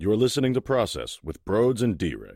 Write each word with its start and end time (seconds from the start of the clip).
You're 0.00 0.14
listening 0.14 0.54
to 0.54 0.60
Process 0.60 1.18
with 1.24 1.44
Broads 1.44 1.82
and 1.82 1.98
D 1.98 2.14
Ray. 2.14 2.34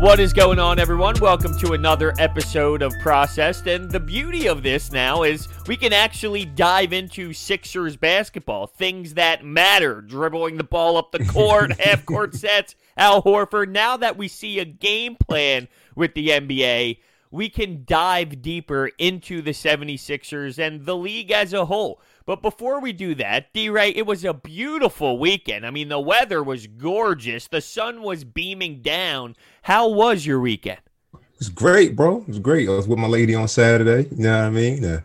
What 0.00 0.18
is 0.18 0.32
going 0.32 0.58
on, 0.58 0.80
everyone? 0.80 1.14
Welcome 1.20 1.56
to 1.58 1.74
another 1.74 2.12
episode 2.18 2.82
of 2.82 2.92
Processed. 3.02 3.68
And 3.68 3.88
the 3.88 4.00
beauty 4.00 4.48
of 4.48 4.64
this 4.64 4.90
now 4.90 5.22
is 5.22 5.46
we 5.68 5.76
can 5.76 5.92
actually 5.92 6.44
dive 6.44 6.92
into 6.92 7.32
Sixers 7.32 7.96
basketball, 7.96 8.66
things 8.66 9.14
that 9.14 9.44
matter, 9.44 10.00
dribbling 10.00 10.56
the 10.56 10.64
ball 10.64 10.96
up 10.96 11.12
the 11.12 11.24
court, 11.26 11.70
half 11.80 12.04
court 12.04 12.34
sets, 12.34 12.74
Al 12.96 13.22
Horford. 13.22 13.68
Now 13.68 13.96
that 13.96 14.16
we 14.16 14.26
see 14.26 14.58
a 14.58 14.64
game 14.64 15.14
plan 15.14 15.68
with 15.94 16.14
the 16.14 16.30
NBA, 16.30 16.98
we 17.30 17.48
can 17.48 17.84
dive 17.84 18.42
deeper 18.42 18.90
into 18.98 19.40
the 19.40 19.52
76ers 19.52 20.58
and 20.58 20.84
the 20.84 20.96
league 20.96 21.30
as 21.30 21.52
a 21.52 21.66
whole. 21.66 22.00
But 22.26 22.42
before 22.42 22.80
we 22.80 22.92
do 22.92 23.14
that, 23.16 23.52
D 23.52 23.70
Ray, 23.70 23.90
it 23.90 24.06
was 24.06 24.24
a 24.24 24.34
beautiful 24.34 25.18
weekend. 25.18 25.66
I 25.66 25.70
mean, 25.70 25.88
the 25.88 26.00
weather 26.00 26.42
was 26.42 26.66
gorgeous, 26.66 27.48
the 27.48 27.60
sun 27.60 28.02
was 28.02 28.24
beaming 28.24 28.82
down. 28.82 29.36
How 29.62 29.88
was 29.88 30.26
your 30.26 30.40
weekend? 30.40 30.80
It 31.14 31.38
was 31.38 31.48
great, 31.48 31.96
bro. 31.96 32.18
It 32.18 32.28
was 32.28 32.38
great. 32.38 32.68
I 32.68 32.72
was 32.72 32.86
with 32.86 32.98
my 32.98 33.06
lady 33.06 33.34
on 33.34 33.48
Saturday. 33.48 34.08
You 34.14 34.24
know 34.24 34.38
what 34.38 34.46
I 34.46 34.50
mean? 34.50 34.84
Uh, 34.84 35.00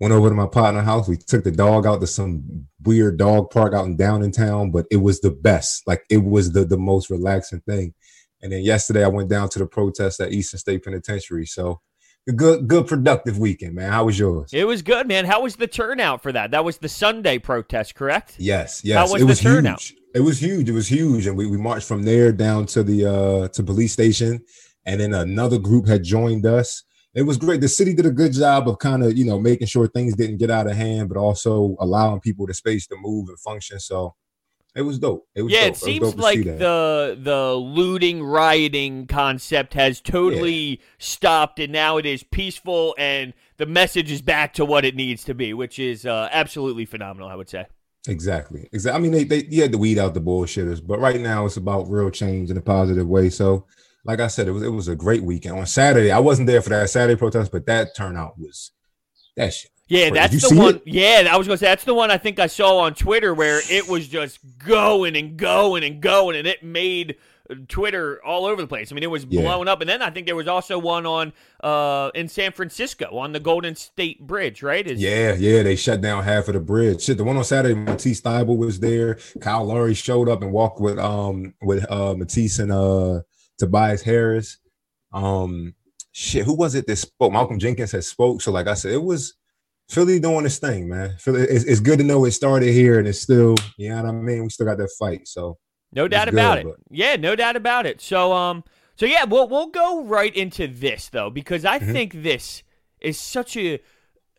went 0.00 0.12
over 0.12 0.28
to 0.28 0.34
my 0.34 0.46
partner's 0.46 0.84
house. 0.84 1.08
We 1.08 1.16
took 1.16 1.44
the 1.44 1.50
dog 1.50 1.86
out 1.86 2.00
to 2.00 2.06
some 2.06 2.66
weird 2.84 3.18
dog 3.18 3.50
park 3.50 3.74
out 3.74 3.86
in 3.86 3.96
down 3.96 4.22
in 4.22 4.30
town, 4.30 4.70
but 4.70 4.86
it 4.90 4.98
was 4.98 5.20
the 5.20 5.30
best. 5.30 5.86
Like 5.86 6.04
it 6.10 6.24
was 6.24 6.52
the 6.52 6.64
the 6.64 6.76
most 6.76 7.10
relaxing 7.10 7.60
thing. 7.60 7.94
And 8.42 8.52
then 8.52 8.62
yesterday 8.62 9.04
I 9.04 9.08
went 9.08 9.28
down 9.28 9.48
to 9.50 9.58
the 9.58 9.66
protest 9.66 10.20
at 10.20 10.32
Eastern 10.32 10.58
State 10.58 10.84
Penitentiary. 10.84 11.46
So 11.46 11.80
good 12.36 12.68
good 12.68 12.86
productive 12.86 13.38
weekend, 13.38 13.74
man. 13.74 13.90
How 13.90 14.04
was 14.04 14.18
yours? 14.18 14.50
It 14.52 14.66
was 14.66 14.82
good, 14.82 15.08
man. 15.08 15.24
How 15.24 15.42
was 15.42 15.56
the 15.56 15.66
turnout 15.66 16.22
for 16.22 16.32
that? 16.32 16.50
That 16.50 16.64
was 16.64 16.78
the 16.78 16.88
Sunday 16.88 17.38
protest, 17.38 17.94
correct? 17.94 18.36
Yes, 18.38 18.82
yes. 18.84 18.96
How 18.96 19.12
was 19.12 19.22
it 19.22 19.24
the 19.24 19.26
was 19.26 19.40
turnout? 19.40 19.80
huge. 19.80 19.98
It 20.14 20.20
was 20.20 20.42
huge. 20.42 20.68
It 20.68 20.72
was 20.72 20.88
huge. 20.88 21.26
And 21.26 21.36
we, 21.36 21.46
we 21.46 21.58
marched 21.58 21.86
from 21.86 22.02
there 22.02 22.32
down 22.32 22.66
to 22.66 22.82
the 22.82 23.06
uh 23.06 23.48
to 23.48 23.62
police 23.62 23.92
station. 23.92 24.44
And 24.84 25.00
then 25.00 25.14
another 25.14 25.58
group 25.58 25.86
had 25.86 26.02
joined 26.02 26.46
us. 26.46 26.84
It 27.14 27.22
was 27.22 27.36
great. 27.36 27.60
The 27.60 27.68
city 27.68 27.94
did 27.94 28.06
a 28.06 28.10
good 28.10 28.32
job 28.32 28.68
of 28.68 28.78
kind 28.78 29.02
of, 29.02 29.16
you 29.16 29.24
know, 29.24 29.38
making 29.40 29.66
sure 29.66 29.88
things 29.88 30.14
didn't 30.14 30.38
get 30.38 30.50
out 30.50 30.68
of 30.68 30.76
hand, 30.76 31.08
but 31.08 31.18
also 31.18 31.76
allowing 31.80 32.20
people 32.20 32.46
the 32.46 32.54
space 32.54 32.86
to 32.88 32.96
move 33.00 33.28
and 33.28 33.40
function. 33.40 33.80
So 33.80 34.14
it 34.74 34.82
was 34.82 34.98
dope. 34.98 35.26
It 35.34 35.42
was 35.42 35.52
yeah, 35.52 35.64
dope. 35.64 35.72
it 35.72 35.76
seems 35.76 36.12
to 36.12 36.20
like 36.20 36.44
the 36.44 37.18
the 37.20 37.54
looting, 37.54 38.22
rioting 38.22 39.06
concept 39.06 39.74
has 39.74 40.00
totally 40.00 40.80
stopped, 40.98 41.58
and 41.58 41.72
now 41.72 41.96
it 41.96 42.06
is 42.06 42.22
peaceful, 42.22 42.94
and 42.98 43.34
the 43.56 43.66
message 43.66 44.10
is 44.10 44.22
back 44.22 44.54
to 44.54 44.64
what 44.64 44.84
it 44.84 44.94
needs 44.94 45.24
to 45.24 45.34
be, 45.34 45.52
which 45.54 45.78
is 45.78 46.06
uh, 46.06 46.28
absolutely 46.32 46.84
phenomenal. 46.84 47.28
I 47.28 47.34
would 47.34 47.48
say. 47.48 47.66
Exactly. 48.06 48.68
Exactly. 48.72 48.98
I 48.98 49.02
mean, 49.02 49.12
they, 49.12 49.24
they 49.24 49.46
you 49.48 49.62
had 49.62 49.72
to 49.72 49.78
weed 49.78 49.98
out 49.98 50.14
the 50.14 50.20
bullshitters, 50.20 50.84
but 50.84 51.00
right 51.00 51.20
now 51.20 51.46
it's 51.46 51.56
about 51.56 51.90
real 51.90 52.10
change 52.10 52.50
in 52.50 52.56
a 52.56 52.62
positive 52.62 53.06
way. 53.06 53.28
So, 53.30 53.66
like 54.04 54.20
I 54.20 54.28
said, 54.28 54.48
it 54.48 54.52
was 54.52 54.62
it 54.62 54.68
was 54.68 54.88
a 54.88 54.96
great 54.96 55.22
weekend. 55.22 55.58
On 55.58 55.66
Saturday, 55.66 56.10
I 56.10 56.18
wasn't 56.18 56.46
there 56.46 56.62
for 56.62 56.70
that 56.70 56.90
Saturday 56.90 57.18
protest, 57.18 57.52
but 57.52 57.66
that 57.66 57.96
turnout 57.96 58.38
was 58.38 58.70
that 59.36 59.52
shit. 59.52 59.70
Yeah, 59.88 60.10
that's 60.10 60.48
the 60.48 60.56
one. 60.56 60.76
it? 60.76 60.82
Yeah, 60.86 61.28
I 61.30 61.36
was 61.36 61.46
gonna 61.46 61.56
say 61.58 61.66
that's 61.66 61.84
the 61.84 61.94
one 61.94 62.10
I 62.10 62.18
think 62.18 62.38
I 62.38 62.46
saw 62.46 62.78
on 62.78 62.94
Twitter 62.94 63.32
where 63.34 63.60
it 63.70 63.88
was 63.88 64.06
just 64.08 64.38
going 64.58 65.16
and 65.16 65.36
going 65.36 65.82
and 65.84 66.00
going, 66.00 66.36
and 66.36 66.46
it 66.46 66.62
made 66.62 67.16
Twitter 67.68 68.22
all 68.26 68.44
over 68.44 68.60
the 68.60 68.68
place. 68.68 68.92
I 68.92 68.94
mean, 68.94 69.02
it 69.02 69.10
was 69.10 69.24
Yeah. 69.24 69.40
blowing 69.40 69.68
up. 69.68 69.80
And 69.80 69.88
then 69.88 70.02
I 70.02 70.10
think 70.10 70.26
there 70.26 70.36
was 70.36 70.48
also 70.48 70.78
one 70.78 71.06
on 71.06 71.32
uh 71.64 72.10
in 72.14 72.28
San 72.28 72.52
Francisco 72.52 73.16
on 73.16 73.32
the 73.32 73.40
Golden 73.40 73.74
State 73.74 74.26
Bridge, 74.26 74.62
right? 74.62 74.86
Is- 74.86 75.00
Yeah, 75.00 75.34
yeah, 75.34 75.62
they 75.62 75.74
shut 75.74 76.02
down 76.02 76.22
half 76.24 76.48
of 76.48 76.54
the 76.54 76.60
bridge. 76.60 77.00
Shit, 77.02 77.16
the 77.16 77.24
one 77.24 77.38
on 77.38 77.44
Saturday, 77.44 77.74
Matisse 77.74 78.20
Thybulle 78.20 78.58
was 78.58 78.80
there. 78.80 79.18
Kyle 79.40 79.64
Lowry 79.64 79.94
showed 79.94 80.28
up 80.28 80.42
and 80.42 80.52
walked 80.52 80.80
with 80.80 80.98
um 80.98 81.54
with 81.62 81.90
uh 81.90 82.14
Matisse 82.14 82.58
and 82.58 82.70
uh 82.70 83.20
Tobias 83.58 84.02
Harris. 84.02 84.58
Um, 85.12 85.74
shit, 86.12 86.44
who 86.44 86.54
was 86.54 86.74
it 86.74 86.86
that 86.86 86.96
spoke? 86.96 87.32
Malcolm 87.32 87.58
Jenkins 87.58 87.92
had 87.92 88.04
spoke. 88.04 88.42
So, 88.42 88.52
like 88.52 88.66
I 88.68 88.74
said, 88.74 88.92
it 88.92 89.02
was 89.02 89.34
Philly 89.88 90.20
doing 90.20 90.44
this 90.44 90.58
thing, 90.58 90.88
man. 90.88 91.16
Philly, 91.18 91.42
it's, 91.42 91.64
it's 91.64 91.80
good 91.80 91.98
to 91.98 92.04
know 92.04 92.24
it 92.26 92.32
started 92.32 92.72
here 92.72 92.98
and 92.98 93.08
it's 93.08 93.20
still, 93.20 93.54
you 93.78 93.88
know 93.88 93.96
what 94.02 94.06
I 94.06 94.12
mean. 94.12 94.42
We 94.44 94.50
still 94.50 94.66
got 94.66 94.76
that 94.78 94.90
fight. 94.98 95.26
So, 95.26 95.58
No 95.92 96.06
doubt 96.08 96.26
good, 96.26 96.34
about 96.34 96.58
it. 96.58 96.64
but- 96.66 96.76
Yeah, 96.90 97.16
no 97.16 97.34
doubt 97.34 97.56
about 97.56 97.86
it. 97.86 98.00
So 98.00 98.32
um 98.32 98.64
so 98.96 99.06
yeah, 99.06 99.24
we'll 99.24 99.48
we'll 99.48 99.68
go 99.68 100.04
right 100.04 100.34
into 100.34 100.66
this 100.66 101.08
though 101.08 101.30
because 101.30 101.64
I 101.64 101.78
Mhm. 101.78 101.92
think 101.92 102.22
this 102.22 102.62
is 103.00 103.18
such 103.18 103.56
a 103.56 103.80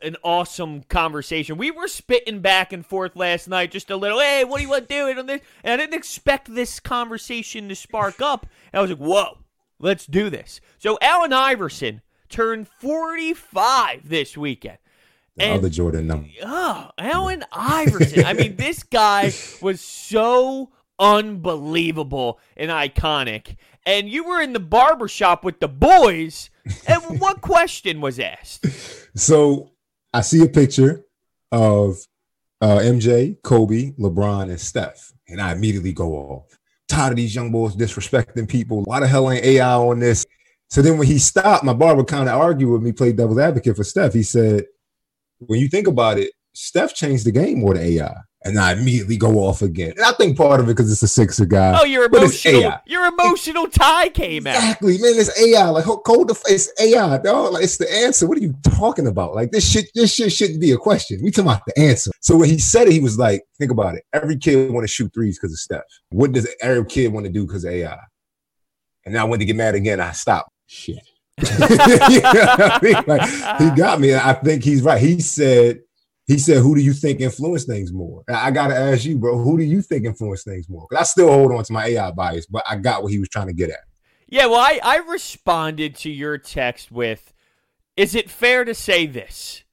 an 0.02 0.16
awesome 0.24 0.84
conversation. 0.84 1.58
We 1.58 1.72
were 1.72 1.88
spitting 1.90 2.40
back 2.40 2.72
and 2.72 2.86
forth 2.86 3.18
last 3.18 3.50
night 3.50 3.72
just 3.72 3.90
a 3.90 3.98
little, 3.98 4.20
hey, 4.20 4.46
what 4.46 4.58
do 4.58 4.64
you 4.64 4.70
want 4.70 4.88
to 4.88 4.96
do 5.14 5.20
on 5.20 5.26
this? 5.26 5.42
And 5.62 5.74
I 5.74 5.78
didn't 5.84 5.98
expect 5.98 6.54
this 6.56 6.80
conversation 6.80 7.68
to 7.68 7.76
spark 7.76 8.22
up. 8.22 8.46
And 8.72 8.80
I 8.80 8.81
was 8.81 8.92
like, 8.92 9.00
whoa, 9.00 9.40
let's 9.78 10.06
do 10.06 10.30
this. 10.30 10.62
So 10.78 10.98
Allen 11.02 11.34
Iverson 11.34 12.02
turned 12.30 12.70
45 12.70 14.08
this 14.08 14.38
weekend. 14.38 14.78
The 15.39 15.45
And- 15.45 15.57
other 15.59 15.69
Jordan 15.69 16.07
number. 16.07 16.27
Oh, 16.44 16.89
Allen 16.97 17.44
Iverson. 17.51 18.25
I 18.25 18.33
mean, 18.33 18.55
this 18.55 18.83
guy 18.83 19.33
was 19.61 19.81
so 19.81 20.69
unbelievable 21.00 22.39
and 22.57 22.69
iconic. 22.72 23.55
And 23.85 24.09
you 24.09 24.23
were 24.25 24.41
in 24.41 24.53
the 24.53 24.59
barber 24.59 25.07
shop 25.07 25.44
with 25.44 25.59
the 25.59 25.67
boys, 25.67 26.50
and 26.88 27.19
what 27.19 27.41
question 27.41 28.01
was 28.01 28.19
asked? 28.19 28.66
So 29.17 29.72
I 30.13 30.22
see 30.22 30.44
a 30.44 30.47
picture 30.50 31.03
of 31.51 31.97
uh, 32.61 32.77
MJ, 32.79 33.41
Kobe, 33.41 33.94
LeBron, 33.94 34.44
and 34.50 34.59
Steph, 34.59 35.13
and 35.27 35.41
I 35.41 35.53
immediately 35.53 35.94
go 35.94 36.13
off. 36.13 36.57
Tired 36.89 37.11
of 37.11 37.16
these 37.17 37.33
young 37.33 37.51
boys 37.51 37.75
disrespecting 37.75 38.47
people. 38.47 38.83
Why 38.83 39.00
the 39.00 39.07
hell 39.07 39.31
ain't 39.31 39.45
AI 39.45 39.73
on 39.75 40.00
this? 40.00 40.25
So 40.69 40.81
then 40.81 40.97
when 40.97 41.07
he 41.07 41.17
stopped, 41.17 41.63
my 41.63 41.73
barber 41.73 42.03
kind 42.03 42.27
of 42.29 42.39
argued 42.39 42.69
with 42.69 42.81
me, 42.83 42.91
played 42.91 43.16
devil's 43.16 43.39
advocate 43.39 43.75
for 43.75 43.83
Steph. 43.83 44.13
He 44.13 44.23
said, 44.23 44.66
when 45.39 45.59
you 45.59 45.67
think 45.67 45.88
about 45.88 46.17
it, 46.17 46.31
Steph 46.53 46.94
changed 46.95 47.25
the 47.25 47.31
game 47.31 47.59
more 47.59 47.73
than 47.73 47.83
AI. 47.83 48.13
And 48.45 48.57
I 48.57 48.72
immediately 48.72 49.17
go 49.17 49.39
off 49.39 49.61
again. 49.61 49.91
And 49.97 50.05
I 50.05 50.13
think 50.13 50.38
part 50.38 50.61
of 50.61 50.67
it 50.67 50.72
because 50.72 50.89
it's 50.89 51.03
a 51.03 51.09
sixer 51.09 51.45
guy. 51.45 51.77
Oh, 51.77 51.83
your 51.83 52.05
emotional, 52.05 52.73
your 52.85 53.05
emotional 53.05 53.67
tie 53.67 54.07
came 54.07 54.47
out. 54.47 54.55
Exactly, 54.55 54.94
man. 54.94 55.16
It's 55.16 55.38
AI. 55.41 55.67
Like 55.67 55.83
cold 55.83 56.29
the 56.29 56.35
face 56.35 56.72
AI, 56.79 57.17
dog. 57.17 57.51
Like 57.51 57.66
it's 57.66 57.75
the 57.75 57.91
answer. 57.91 58.27
What 58.27 58.38
are 58.38 58.41
you 58.41 58.55
talking 58.63 59.07
about? 59.07 59.35
Like 59.35 59.51
this 59.51 59.69
shit, 59.69 59.91
this 59.94 60.13
shit 60.13 60.31
shouldn't 60.31 60.61
be 60.61 60.72
a 60.72 60.77
question. 60.77 61.19
We 61.22 61.31
talking 61.31 61.51
about 61.51 61.63
the 61.67 61.81
answer. 61.81 62.11
So 62.21 62.38
when 62.38 62.47
he 62.47 62.59
said 62.59 62.88
it, 62.88 62.94
he 62.94 63.01
was 63.01 63.19
like, 63.19 63.44
think 63.57 63.71
about 63.71 63.95
it. 63.95 64.06
Every 64.13 64.38
kid 64.38 64.71
want 64.71 64.85
to 64.85 64.88
shoot 64.88 65.13
threes 65.13 65.38
because 65.38 65.51
of 65.51 65.59
Steph. 65.59 65.83
What 66.11 66.31
does 66.31 66.47
every 66.61 66.85
kid 66.85 67.11
want 67.11 67.25
to 67.25 67.31
do 67.31 67.45
because 67.45 67.66
of 67.66 67.73
AI? 67.73 68.00
And 69.03 69.13
now 69.13 69.27
when 69.27 69.39
they 69.39 69.45
get 69.45 69.57
mad 69.57 69.75
again, 69.75 70.00
I 70.00 70.13
stop. 70.13 70.47
Shit. 70.66 71.00
You 72.09 72.22
know 72.22 72.55
I 72.57 72.79
mean? 72.81 73.03
Like, 73.07 73.59
he 73.59 73.69
got 73.72 74.00
me. 74.00 74.16
I 74.16 74.33
think 74.33 74.63
he's 74.63 74.81
right. 74.81 75.01
He 75.01 75.22
said, 75.22 75.81
he 76.29 76.38
said, 76.38 76.61
who 76.61 76.75
do 76.75 76.81
you 76.81 76.94
think 76.94 77.22
influence 77.22 77.66
things 77.66 77.91
more? 77.91 78.23
I 78.27 78.51
gotta 78.51 78.75
ask 78.75 79.03
you, 79.05 79.17
bro, 79.17 79.38
who 79.38 79.57
do 79.57 79.63
you 79.63 79.81
think 79.81 80.05
influence 80.05 80.44
things 80.44 80.69
more? 80.69 80.85
Because 80.88 81.01
I 81.01 81.05
still 81.05 81.29
hold 81.29 81.51
on 81.51 81.63
to 81.63 81.73
my 81.73 81.88
AI 81.88 82.11
bias, 82.11 82.45
but 82.45 82.63
I 82.69 82.75
got 82.75 83.01
what 83.01 83.11
he 83.11 83.19
was 83.19 83.29
trying 83.29 83.47
to 83.47 83.53
get 83.53 83.72
at. 83.72 83.79
Yeah, 84.27 84.45
well, 84.45 84.59
I, 84.59 84.79
I 84.83 84.97
responded 84.97 85.95
to 85.97 86.11
your 86.11 86.38
text 86.38 86.91
with 86.91 87.33
Is 87.97 88.13
it 88.13 88.29
fair 88.29 88.63
to 88.63 88.75
say 88.75 89.07
this? 89.07 89.63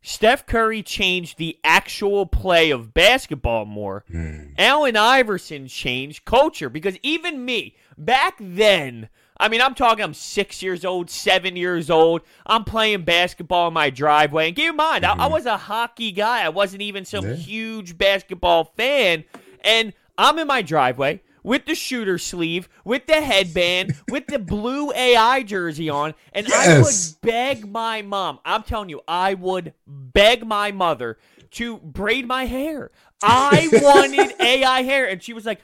Steph 0.00 0.46
Curry 0.46 0.82
changed 0.82 1.36
the 1.36 1.58
actual 1.64 2.26
play 2.26 2.70
of 2.70 2.94
basketball 2.94 3.66
more. 3.66 4.04
Hmm. 4.08 4.52
Allen 4.56 4.96
Iverson 4.96 5.66
changed 5.66 6.24
culture 6.24 6.70
because 6.70 6.96
even 7.02 7.44
me, 7.44 7.76
back 7.98 8.36
then, 8.40 9.08
I 9.38 9.48
mean, 9.48 9.60
I'm 9.60 9.74
talking, 9.74 10.02
I'm 10.02 10.14
six 10.14 10.62
years 10.62 10.84
old, 10.84 11.10
seven 11.10 11.56
years 11.56 11.90
old. 11.90 12.22
I'm 12.46 12.64
playing 12.64 13.02
basketball 13.02 13.68
in 13.68 13.74
my 13.74 13.90
driveway. 13.90 14.48
And 14.48 14.56
keep 14.56 14.70
in 14.70 14.76
mind, 14.76 15.04
I, 15.04 15.12
I 15.12 15.16
mm-hmm. 15.16 15.32
was 15.32 15.46
a 15.46 15.56
hockey 15.56 16.12
guy. 16.12 16.44
I 16.44 16.48
wasn't 16.48 16.82
even 16.82 17.04
some 17.04 17.26
Yeah. 17.26 17.34
huge 17.34 17.98
basketball 17.98 18.72
fan. 18.76 19.24
And 19.62 19.92
I'm 20.16 20.38
in 20.38 20.46
my 20.46 20.62
driveway 20.62 21.20
with 21.42 21.66
the 21.66 21.74
shooter 21.74 22.18
sleeve, 22.18 22.68
with 22.84 23.06
the 23.06 23.20
headband, 23.20 23.94
with 24.08 24.26
the 24.26 24.38
blue 24.38 24.92
AI 24.92 25.42
jersey 25.42 25.88
on. 25.88 26.14
And 26.32 26.50
I 26.52 26.80
would 26.80 26.94
beg 27.22 27.70
my 27.70 28.02
mom. 28.02 28.40
I'm 28.44 28.62
telling 28.62 28.88
you, 28.88 29.00
I 29.06 29.34
would 29.34 29.74
beg 29.86 30.46
my 30.46 30.72
mother 30.72 31.18
to 31.52 31.78
braid 31.78 32.26
my 32.26 32.46
hair. 32.46 32.90
I 33.22 33.68
wanted 33.72 34.34
AI 34.40 34.82
hair. 34.82 35.08
And 35.08 35.22
she 35.22 35.32
was 35.32 35.46
like, 35.46 35.60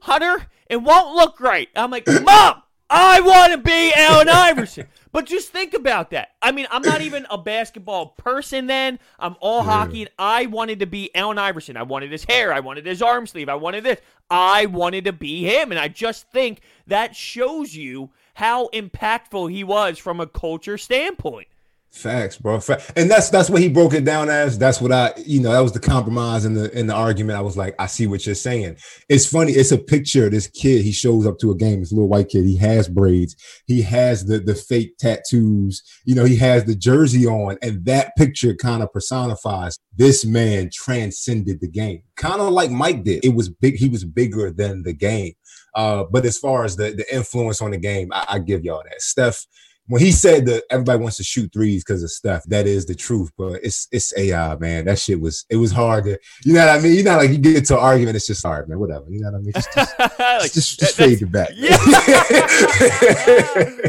Hunter, 0.00 0.46
it 0.68 0.82
won't 0.82 1.14
look 1.14 1.40
right. 1.40 1.68
I'm 1.76 1.90
like, 1.90 2.06
Mom, 2.06 2.62
I 2.94 3.20
want 3.22 3.52
to 3.52 3.58
be 3.58 3.90
Allen 3.96 4.28
Iverson. 4.28 4.86
But 5.12 5.24
just 5.24 5.48
think 5.48 5.72
about 5.72 6.10
that. 6.10 6.32
I 6.42 6.52
mean, 6.52 6.66
I'm 6.70 6.82
not 6.82 7.00
even 7.00 7.26
a 7.30 7.38
basketball 7.38 8.08
person 8.18 8.66
then. 8.66 8.98
I'm 9.18 9.36
all 9.40 9.62
hockey, 9.62 10.02
and 10.02 10.10
I 10.18 10.46
wanted 10.46 10.80
to 10.80 10.86
be 10.86 11.14
Allen 11.14 11.38
Iverson. 11.38 11.78
I 11.78 11.84
wanted 11.84 12.12
his 12.12 12.24
hair. 12.24 12.52
I 12.52 12.60
wanted 12.60 12.84
his 12.84 13.00
arm 13.00 13.26
sleeve. 13.26 13.48
I 13.48 13.54
wanted 13.54 13.84
this. 13.84 13.98
I 14.30 14.66
wanted 14.66 15.04
to 15.06 15.12
be 15.12 15.42
him. 15.42 15.70
And 15.70 15.78
I 15.78 15.88
just 15.88 16.30
think 16.30 16.60
that 16.86 17.16
shows 17.16 17.74
you 17.74 18.10
how 18.34 18.68
impactful 18.68 19.50
he 19.50 19.64
was 19.64 19.98
from 19.98 20.20
a 20.20 20.26
culture 20.26 20.76
standpoint. 20.76 21.48
Facts, 21.92 22.38
bro. 22.38 22.58
And 22.96 23.10
that's 23.10 23.28
that's 23.28 23.50
what 23.50 23.60
he 23.60 23.68
broke 23.68 23.92
it 23.92 24.06
down 24.06 24.30
as. 24.30 24.56
That's 24.56 24.80
what 24.80 24.92
I, 24.92 25.12
you 25.26 25.40
know, 25.40 25.52
that 25.52 25.60
was 25.60 25.72
the 25.72 25.78
compromise 25.78 26.46
in 26.46 26.54
the 26.54 26.76
in 26.76 26.86
the 26.86 26.94
argument. 26.94 27.38
I 27.38 27.42
was 27.42 27.58
like, 27.58 27.74
I 27.78 27.84
see 27.84 28.06
what 28.06 28.24
you're 28.24 28.34
saying. 28.34 28.78
It's 29.10 29.26
funny. 29.26 29.52
It's 29.52 29.72
a 29.72 29.78
picture 29.78 30.30
this 30.30 30.46
kid. 30.46 30.82
He 30.82 30.92
shows 30.92 31.26
up 31.26 31.38
to 31.40 31.50
a 31.50 31.54
game. 31.54 31.80
This 31.80 31.92
little 31.92 32.08
white 32.08 32.30
kid. 32.30 32.46
He 32.46 32.56
has 32.56 32.88
braids. 32.88 33.36
He 33.66 33.82
has 33.82 34.24
the 34.24 34.38
the 34.38 34.54
fake 34.54 34.96
tattoos. 34.96 35.82
You 36.06 36.14
know, 36.14 36.24
he 36.24 36.36
has 36.36 36.64
the 36.64 36.74
jersey 36.74 37.26
on, 37.26 37.58
and 37.60 37.84
that 37.84 38.16
picture 38.16 38.54
kind 38.54 38.82
of 38.82 38.90
personifies 38.90 39.78
this 39.94 40.24
man 40.24 40.70
transcended 40.72 41.60
the 41.60 41.68
game, 41.68 42.02
kind 42.16 42.40
of 42.40 42.52
like 42.52 42.70
Mike 42.70 43.04
did. 43.04 43.22
It 43.22 43.34
was 43.34 43.50
big. 43.50 43.76
He 43.76 43.90
was 43.90 44.04
bigger 44.04 44.50
than 44.50 44.82
the 44.82 44.94
game. 44.94 45.34
Uh, 45.74 46.04
but 46.10 46.24
as 46.24 46.38
far 46.38 46.64
as 46.64 46.76
the 46.76 46.92
the 46.92 47.14
influence 47.14 47.60
on 47.60 47.72
the 47.72 47.78
game, 47.78 48.08
I, 48.14 48.24
I 48.30 48.38
give 48.38 48.64
y'all 48.64 48.82
that. 48.82 49.02
Steph 49.02 49.46
when 49.88 50.00
he 50.00 50.12
said 50.12 50.46
that 50.46 50.64
everybody 50.70 51.00
wants 51.00 51.16
to 51.16 51.24
shoot 51.24 51.52
threes 51.52 51.84
because 51.84 52.02
of 52.02 52.10
Steph, 52.10 52.44
that 52.44 52.66
is 52.66 52.86
the 52.86 52.94
truth. 52.94 53.30
But 53.36 53.60
it's 53.62 53.88
it's 53.90 54.16
AI, 54.16 54.56
man. 54.56 54.84
That 54.84 54.98
shit 54.98 55.20
was 55.20 55.44
it 55.50 55.56
was 55.56 55.72
hard 55.72 56.04
to, 56.04 56.18
you 56.44 56.54
know 56.54 56.66
what 56.66 56.76
I 56.76 56.80
mean? 56.80 56.94
You 56.94 57.02
know, 57.02 57.16
like 57.16 57.30
you 57.30 57.38
get 57.38 57.56
into 57.56 57.74
an 57.74 57.80
argument, 57.80 58.16
it's 58.16 58.26
just 58.26 58.44
hard, 58.44 58.68
man. 58.68 58.78
Whatever, 58.78 59.06
you 59.08 59.20
know 59.20 59.30
what 59.30 59.38
I 59.38 59.42
mean? 59.42 59.52
Just 59.52 59.72
just, 59.74 59.98
like, 60.18 60.52
just, 60.52 60.80
just 60.80 60.96
fade 60.96 61.20
it 61.20 61.32
back. 61.32 61.50
Yeah. 61.54 61.76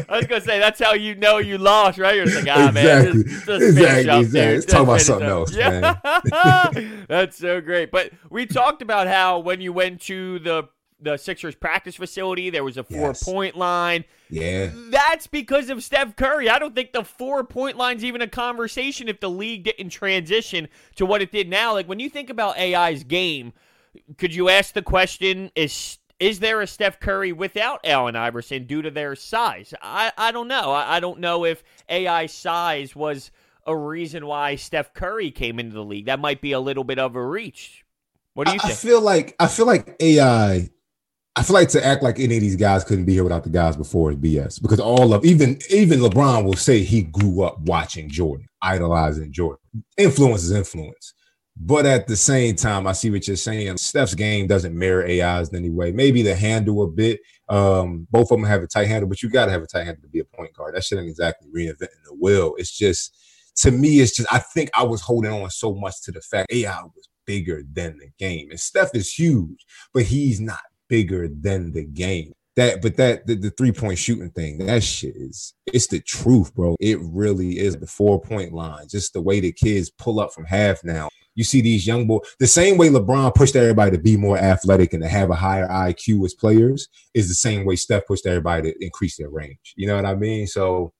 I 0.10 0.18
was 0.18 0.28
gonna 0.28 0.42
say 0.42 0.60
that's 0.60 0.82
how 0.82 0.94
you 0.94 1.16
know 1.16 1.38
you 1.38 1.58
lost, 1.58 1.98
right? 1.98 2.16
You're 2.16 2.26
like, 2.26 2.48
ah, 2.50 2.70
exactly. 2.70 2.74
man, 2.74 3.24
just, 3.24 3.46
just 3.46 3.64
exactly, 3.64 4.20
exactly. 4.20 4.54
Let's 4.56 4.66
talk 4.66 4.84
about 4.84 5.02
something 5.02 5.28
else, 5.28 5.56
yeah. 5.56 5.98
man. 6.04 7.06
that's 7.08 7.38
so 7.38 7.62
great. 7.62 7.92
But 7.92 8.12
we 8.30 8.46
talked 8.46 8.82
about 8.82 9.08
how 9.08 9.40
when 9.40 9.62
you 9.62 9.74
went 9.74 10.02
to 10.02 10.40
the 10.40 10.70
the 11.04 11.18
Sixers 11.18 11.56
practice 11.56 11.96
facility. 11.96 12.50
There 12.50 12.64
was 12.64 12.78
a 12.78 12.84
four 12.84 13.08
yes. 13.08 13.24
point 13.24 13.56
line. 13.56 14.06
Yeah. 14.30 14.72
That's 14.74 15.28
because 15.28 15.70
of 15.70 15.84
Steph 15.84 16.16
Curry. 16.16 16.50
I 16.50 16.60
don't 16.60 16.74
think 16.76 16.94
the 16.94 17.04
four 17.04 17.44
point 17.44 17.78
line's 17.78 18.04
even 18.04 18.22
a 18.22 18.28
conversation 18.28 19.08
if 19.08 19.20
the 19.20 19.30
league 19.30 19.64
didn't 19.64 19.90
transition 19.90 20.68
to 20.96 21.06
what 21.06 21.22
it 21.22 21.32
did 21.32 21.50
now. 21.50 21.74
Like 21.74 21.88
when 21.88 22.00
you 22.00 22.10
think 22.10 22.30
about 22.30 22.58
AI's 22.58 23.04
game, 23.04 23.54
could 24.18 24.34
you 24.34 24.50
ask 24.50 24.74
the 24.74 24.82
question 24.82 25.52
is 25.56 25.98
is 26.20 26.40
there 26.40 26.62
a 26.62 26.68
Steph 26.68 27.00
Curry 27.00 27.34
without 27.34 27.82
Allen 27.84 28.16
Iverson 28.16 28.66
due 28.66 28.82
to 28.82 28.92
their 28.92 29.16
size? 29.16 29.74
I, 29.82 30.12
I 30.18 30.32
don't 30.32 30.48
know. 30.48 30.72
I, 30.72 30.98
I 30.98 31.00
don't 31.00 31.20
know 31.20 31.44
if 31.44 31.64
AI 31.90 32.28
size 32.28 32.96
was 32.96 33.32
a 33.66 33.76
reason 33.76 34.26
why 34.26 34.56
Steph 34.56 34.94
Curry 34.94 35.32
came 35.32 35.60
into 35.60 35.74
the 35.74 35.84
league. 35.84 36.06
That 36.06 36.20
might 36.20 36.40
be 36.40 36.52
a 36.52 36.60
little 36.60 36.84
bit 36.84 37.00
of 37.00 37.16
a 37.16 37.26
reach. 37.26 37.84
What 38.34 38.48
do 38.48 38.54
you 38.54 38.60
I, 38.64 38.68
think? 38.68 38.74
I 38.74 38.76
feel 38.76 39.02
like 39.02 39.36
I 39.40 39.48
feel 39.48 39.66
like 39.66 39.96
AI 40.00 40.70
I 41.36 41.42
feel 41.42 41.56
like 41.56 41.70
to 41.70 41.84
act 41.84 42.04
like 42.04 42.20
any 42.20 42.36
of 42.36 42.42
these 42.42 42.56
guys 42.56 42.84
couldn't 42.84 43.06
be 43.06 43.14
here 43.14 43.24
without 43.24 43.44
the 43.44 43.50
guys 43.50 43.76
before 43.76 44.12
is 44.12 44.18
BS 44.18 44.62
because 44.62 44.80
all 44.80 45.14
of 45.14 45.26
even 45.26 45.60
even 45.72 46.00
LeBron 46.00 46.46
will 46.46 46.54
say 46.54 46.84
he 46.84 47.04
grew 47.04 47.42
up 47.42 47.60
watching 47.62 48.08
Jordan, 48.08 48.48
idolizing 48.62 49.32
Jordan. 49.32 49.60
Influence 49.98 50.44
is 50.44 50.52
influence. 50.52 51.14
But 51.56 51.86
at 51.86 52.08
the 52.08 52.16
same 52.16 52.56
time, 52.56 52.88
I 52.88 52.94
see 52.94 53.12
what 53.12 53.28
you're 53.28 53.36
saying. 53.36 53.78
Steph's 53.78 54.16
game 54.16 54.48
doesn't 54.48 54.78
mirror 54.78 55.06
AI's 55.06 55.50
in 55.50 55.56
any 55.56 55.70
way. 55.70 55.92
Maybe 55.92 56.24
the 56.24 56.36
handle 56.36 56.84
a 56.84 56.88
bit. 56.88 57.20
Um, 57.48 58.08
both 58.10 58.32
of 58.32 58.40
them 58.40 58.44
have 58.44 58.64
a 58.64 58.68
tight 58.68 58.88
handle, 58.88 59.08
but 59.08 59.22
you 59.22 59.30
got 59.30 59.46
to 59.46 59.52
have 59.52 59.62
a 59.62 59.68
tight 59.68 59.86
handle 59.86 60.02
to 60.02 60.10
be 60.10 60.20
a 60.20 60.26
point 60.26 60.54
guard. 60.54 60.76
That 60.76 60.84
shouldn't 60.84 61.08
exactly 61.08 61.50
reinventing 61.56 62.04
the 62.06 62.16
wheel. 62.20 62.56
It's 62.58 62.76
just, 62.76 63.16
to 63.58 63.72
me, 63.72 64.00
it's 64.00 64.16
just, 64.16 64.34
I 64.34 64.40
think 64.40 64.72
I 64.74 64.84
was 64.84 65.02
holding 65.02 65.32
on 65.32 65.48
so 65.52 65.76
much 65.76 66.02
to 66.04 66.12
the 66.12 66.22
fact 66.22 66.52
AI 66.52 66.82
was 66.82 67.08
bigger 67.26 67.62
than 67.72 68.00
the 68.00 68.10
game. 68.18 68.50
And 68.50 68.60
Steph 68.60 68.96
is 68.96 69.14
huge, 69.14 69.64
but 69.94 70.04
he's 70.04 70.42
not 70.42 70.62
bigger 70.94 71.28
than 71.28 71.72
the 71.72 71.84
game. 71.84 72.32
That, 72.56 72.84
but 72.84 72.98
that 72.98 73.26
the, 73.26 73.34
the 73.34 73.50
three 73.50 73.72
point 73.72 73.98
shooting 73.98 74.30
thing, 74.30 74.60
that 74.60 74.84
shit 74.84 75.16
is 75.16 75.56
it's 75.66 75.88
the 75.88 76.00
truth, 76.00 76.54
bro. 76.54 76.76
It 76.80 77.00
really 77.02 77.58
is 77.58 77.76
the 77.76 77.88
four 77.88 78.22
point 78.22 78.54
line. 78.54 78.88
Just 78.88 79.14
the 79.14 79.22
way 79.22 79.40
the 79.40 79.52
kids 79.52 79.90
pull 79.90 80.20
up 80.20 80.32
from 80.32 80.46
half 80.46 80.84
now. 80.84 81.10
You 81.34 81.44
see 81.44 81.62
these 81.62 81.88
young 81.88 82.06
boys, 82.06 82.22
the 82.40 82.46
same 82.46 82.78
way 82.78 82.90
LeBron 82.90 83.34
pushed 83.34 83.56
everybody 83.56 83.90
to 83.90 83.98
be 83.98 84.16
more 84.16 84.38
athletic 84.38 84.94
and 84.94 85.02
to 85.02 85.10
have 85.10 85.32
a 85.32 85.36
higher 85.36 85.68
IQ 85.68 86.24
as 86.26 86.36
players 86.36 86.88
is 87.16 87.28
the 87.28 87.34
same 87.34 87.66
way 87.66 87.76
Steph 87.76 88.06
pushed 88.06 88.28
everybody 88.28 88.72
to 88.72 88.86
increase 88.86 89.18
their 89.18 89.32
range. 89.32 89.74
You 89.76 89.88
know 89.88 89.96
what 89.96 90.06
I 90.06 90.14
mean? 90.14 90.46
So 90.46 90.94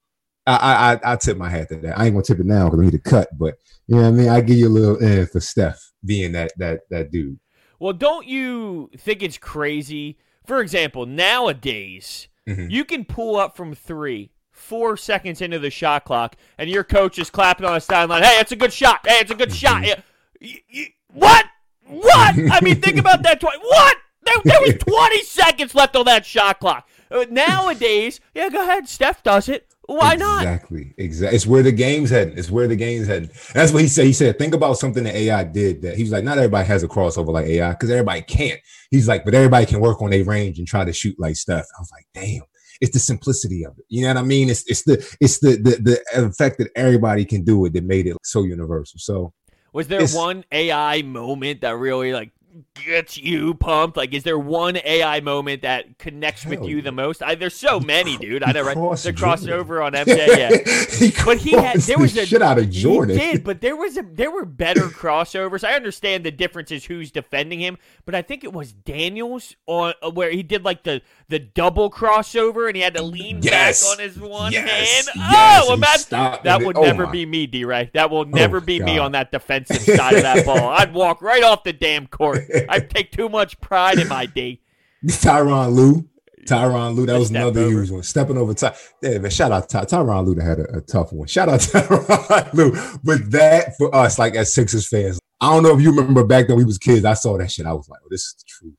I 0.48 0.98
I 1.04 1.14
I 1.14 1.16
tip 1.18 1.38
my 1.38 1.50
hat 1.50 1.70
to 1.70 1.76
that. 1.76 2.00
I 2.00 2.06
ain't 2.06 2.16
gonna 2.16 2.24
tip 2.24 2.40
it 2.40 2.48
now 2.48 2.66
because 2.66 2.80
I 2.80 2.86
need 2.86 2.92
to 2.94 3.10
cut, 3.10 3.28
but 3.38 3.58
you 3.86 3.96
know 3.96 4.02
what 4.02 4.08
I 4.08 4.12
mean. 4.12 4.30
I 4.30 4.42
give 4.42 4.58
you 4.58 4.70
a 4.70 4.70
little 4.70 5.04
eh 5.04 5.26
for 5.26 5.40
Steph 5.40 5.80
being 6.04 6.32
that 6.32 6.52
that 6.58 6.80
that 6.90 7.12
dude. 7.12 7.38
Well, 7.84 7.92
don't 7.92 8.26
you 8.26 8.90
think 8.98 9.22
it's 9.22 9.38
crazy? 9.38 10.18
For 10.46 10.62
example, 10.62 11.06
nowadays, 11.06 12.30
mm-hmm. 12.48 12.70
you 12.70 12.86
can 12.86 13.04
pull 13.04 13.36
up 13.36 13.58
from 13.58 13.76
three, 13.76 14.32
four 14.52 14.96
seconds 14.96 15.42
into 15.42 15.60
the 15.60 15.70
shot 15.70 16.06
clock, 16.06 16.38
and 16.58 16.70
your 16.70 16.86
coach 16.86 17.20
is 17.20 17.30
clapping 17.30 17.66
on 17.66 17.74
the 17.74 17.82
sideline. 17.82 18.24
Hey, 18.24 18.40
it's 18.40 18.54
a 18.54 18.56
good 18.56 18.72
shot. 18.72 19.02
Hey, 19.06 19.18
it's 19.20 19.32
a 19.32 19.36
good 19.36 19.54
shot. 19.54 19.84
Mm-hmm. 19.84 20.00
You, 20.40 20.58
you, 20.70 20.86
what? 21.10 21.46
What? 21.88 22.36
I 22.54 22.62
mean, 22.62 22.80
think 22.80 23.00
about 23.00 23.22
that. 23.24 23.42
Twice. 23.42 23.58
What? 23.62 23.98
There, 24.22 24.36
there 24.46 24.62
was 24.62 24.76
20 24.80 25.24
seconds 25.24 25.76
left 25.76 25.98
on 25.98 26.06
that 26.06 26.26
shot 26.26 26.62
clock. 26.62 26.88
Uh, 27.12 27.26
nowadays, 27.30 28.22
yeah, 28.34 28.48
go 28.48 28.64
ahead. 28.64 28.88
Steph 28.88 29.24
does 29.24 29.50
it. 29.50 29.68
Why 29.86 30.16
not? 30.16 30.44
Exactly. 30.44 30.94
Exactly. 30.98 31.36
It's 31.36 31.46
where 31.46 31.62
the 31.62 31.72
game's 31.72 32.10
heading. 32.10 32.38
It's 32.38 32.50
where 32.50 32.68
the 32.68 32.76
game's 32.76 33.08
heading. 33.08 33.30
That's 33.54 33.74
what 33.74 33.82
he 33.82 33.88
said. 33.90 34.06
He 34.06 34.14
said, 34.14 34.38
think 34.38 34.54
about 34.54 34.78
something 34.78 35.04
that 35.04 35.16
AI 35.16 35.44
did 35.44 35.82
that 35.82 35.98
he 35.98 36.04
was 36.04 36.12
like, 36.12 36.24
not 36.24 36.38
everybody 36.38 36.66
has 36.68 36.84
a 36.84 36.88
crossover 36.88 37.34
like 37.34 37.48
AI 37.48 37.72
because 37.72 37.90
everybody 37.90 38.22
can't. 38.22 38.60
He's 38.92 39.08
like, 39.08 39.26
but 39.26 39.34
everybody 39.34 39.66
can 39.66 39.82
work 39.82 40.02
on 40.02 40.12
their 40.12 40.24
range 40.24 40.58
and 40.58 40.68
try 40.68 40.86
to 40.86 40.94
shoot 40.94 41.16
like 41.20 41.36
Steph. 41.36 41.66
I 41.78 41.82
was 41.82 41.92
like, 41.92 42.06
damn. 42.14 42.44
It's 42.82 42.92
the 42.92 43.00
simplicity 43.00 43.66
of 43.66 43.78
it. 43.78 43.86
You 43.88 44.02
know 44.02 44.10
what 44.10 44.18
I 44.18 44.24
mean? 44.24 44.50
It's 44.50 44.64
it's 44.68 44.84
the 44.84 44.96
it's 45.22 45.40
the 45.40 45.52
the 45.52 46.02
the 46.14 46.26
effect 46.26 46.58
that 46.58 46.70
everybody 46.76 47.24
can 47.24 47.44
do 47.44 47.64
it 47.66 47.74
that 47.74 47.84
made 47.84 48.08
it 48.08 48.18
so 48.24 48.44
universal. 48.44 49.00
So 49.00 49.34
was 49.72 49.88
there 49.88 50.06
one 50.08 50.44
AI 50.52 51.02
moment 51.04 51.62
that 51.62 51.78
really 51.78 52.12
like 52.14 52.32
gets 52.74 53.18
you 53.18 53.54
pumped? 53.54 53.98
Like, 53.98 54.14
is 54.14 54.24
there 54.24 54.38
one 54.38 54.78
AI 54.84 55.20
moment 55.20 55.62
that 55.64 55.98
connects 55.98 56.44
Hell 56.44 56.52
with 56.52 56.70
you 56.70 56.78
yeah. 56.78 56.84
the 56.84 56.92
most? 56.92 57.24
I, 57.24 57.36
there's 57.36 57.56
so 57.56 57.80
many, 57.80 58.18
dude. 58.18 58.44
I 58.44 58.52
know, 58.52 58.64
right? 58.64 58.76
The 58.76 59.14
crossover 59.14 59.84
on 59.84 59.94
MJ, 59.94 60.28
yeah. 60.28 60.98
he 60.98 61.14
but 61.26 61.38
he 61.38 61.52
had 61.52 61.80
there 61.82 61.98
was 61.98 62.16
a 62.18 62.26
shit 62.26 62.42
out 62.42 62.60
of 62.60 62.70
Jordan. 62.70 63.18
He 63.18 63.32
did, 63.32 63.44
but 63.44 63.62
there 63.62 63.76
was 63.76 63.98
a 63.98 64.04
there 64.04 64.32
were 64.32 64.46
better 64.46 64.88
crossovers. 64.88 65.64
I 65.64 65.74
understand 65.74 66.24
the 66.24 66.32
difference 66.32 66.72
is 66.72 66.86
who's 66.86 67.12
defending 67.12 67.60
him, 67.60 67.78
but 68.06 68.16
I 68.16 68.22
think 68.22 68.44
it 68.44 68.54
was 68.54 68.74
Daniels 68.74 69.56
on 69.68 69.94
uh, 70.02 70.12
where 70.12 70.32
he 70.32 70.44
did 70.44 70.64
like 70.64 70.84
the 70.84 71.02
the 71.34 71.40
double 71.40 71.90
crossover 71.90 72.68
and 72.68 72.76
he 72.76 72.84
had 72.84 72.94
to 72.94 73.02
lean 73.02 73.40
yes. 73.42 73.82
back 73.82 73.92
on 73.92 74.04
his 74.04 74.20
one 74.20 74.52
yes. 74.52 74.70
hand. 74.70 75.08
Yes. 75.16 75.66
Oh, 75.68 75.74
imagine 75.74 76.44
that 76.44 76.62
would 76.62 76.78
oh 76.78 76.84
never 76.84 77.08
my. 77.08 77.12
be 77.12 77.26
me, 77.26 77.48
D. 77.48 77.66
Ray. 77.66 77.90
That 77.96 78.12
will 78.12 78.20
oh, 78.20 78.24
never 78.24 78.58
oh, 78.58 78.62
be 78.62 78.78
God. 78.78 78.86
me 78.86 79.00
on 79.00 79.14
that 79.14 79.32
defensive 79.32 79.82
side 79.98 80.14
of 80.14 80.22
that 80.22 80.46
ball. 80.46 80.70
I'd 80.70 80.94
walk 80.94 81.24
right 81.24 81.44
off 81.44 81.64
the 81.64 81.74
damn 81.74 82.06
court. 82.06 82.44
I'd 82.70 82.92
take 82.92 83.12
too 83.12 83.30
much 83.30 83.60
pride 83.60 83.98
in 83.98 84.08
my 84.08 84.28
D. 84.28 84.62
Tyronn 85.08 85.74
Lue. 85.74 86.08
Tyronn 86.46 86.94
Lue, 86.96 87.08
that 87.08 87.18
was 87.18 87.32
another 87.32 87.62
over. 87.62 87.70
huge 87.72 87.90
one. 87.90 88.04
Stepping 88.04 88.38
over 88.38 88.54
Ty. 88.54 88.76
Yeah, 89.02 89.18
man, 89.18 89.32
shout 89.32 89.52
out 89.52 89.70
Ty. 89.70 89.86
Tyronn 89.86 90.28
Lue 90.28 90.40
had 90.40 90.60
a, 90.60 90.78
a, 90.78 90.82
tough 90.82 91.12
one. 91.12 91.28
Shout 91.28 91.50
out 91.50 91.60
Tyronn 91.62 92.54
Lue. 92.54 93.00
But 93.04 93.32
that 93.32 93.76
for 93.80 93.94
us, 93.96 94.20
like 94.20 94.36
as 94.36 94.54
Sixers 94.54 94.88
fans, 94.88 95.20
I 95.42 95.52
don't 95.52 95.64
know 95.64 95.76
if 95.76 95.82
you 95.82 95.90
remember 95.96 96.24
back 96.24 96.48
then 96.48 96.58
we 96.58 96.64
was 96.64 96.78
kids. 96.78 97.06
I 97.06 97.16
saw 97.16 97.40
that 97.40 97.52
shit. 97.52 97.66
I 97.66 97.74
was 97.74 97.90
like, 97.90 98.02
oh, 98.04 98.10
this 98.12 98.22
is 98.22 98.36
the 98.38 98.44
truth. 98.48 98.76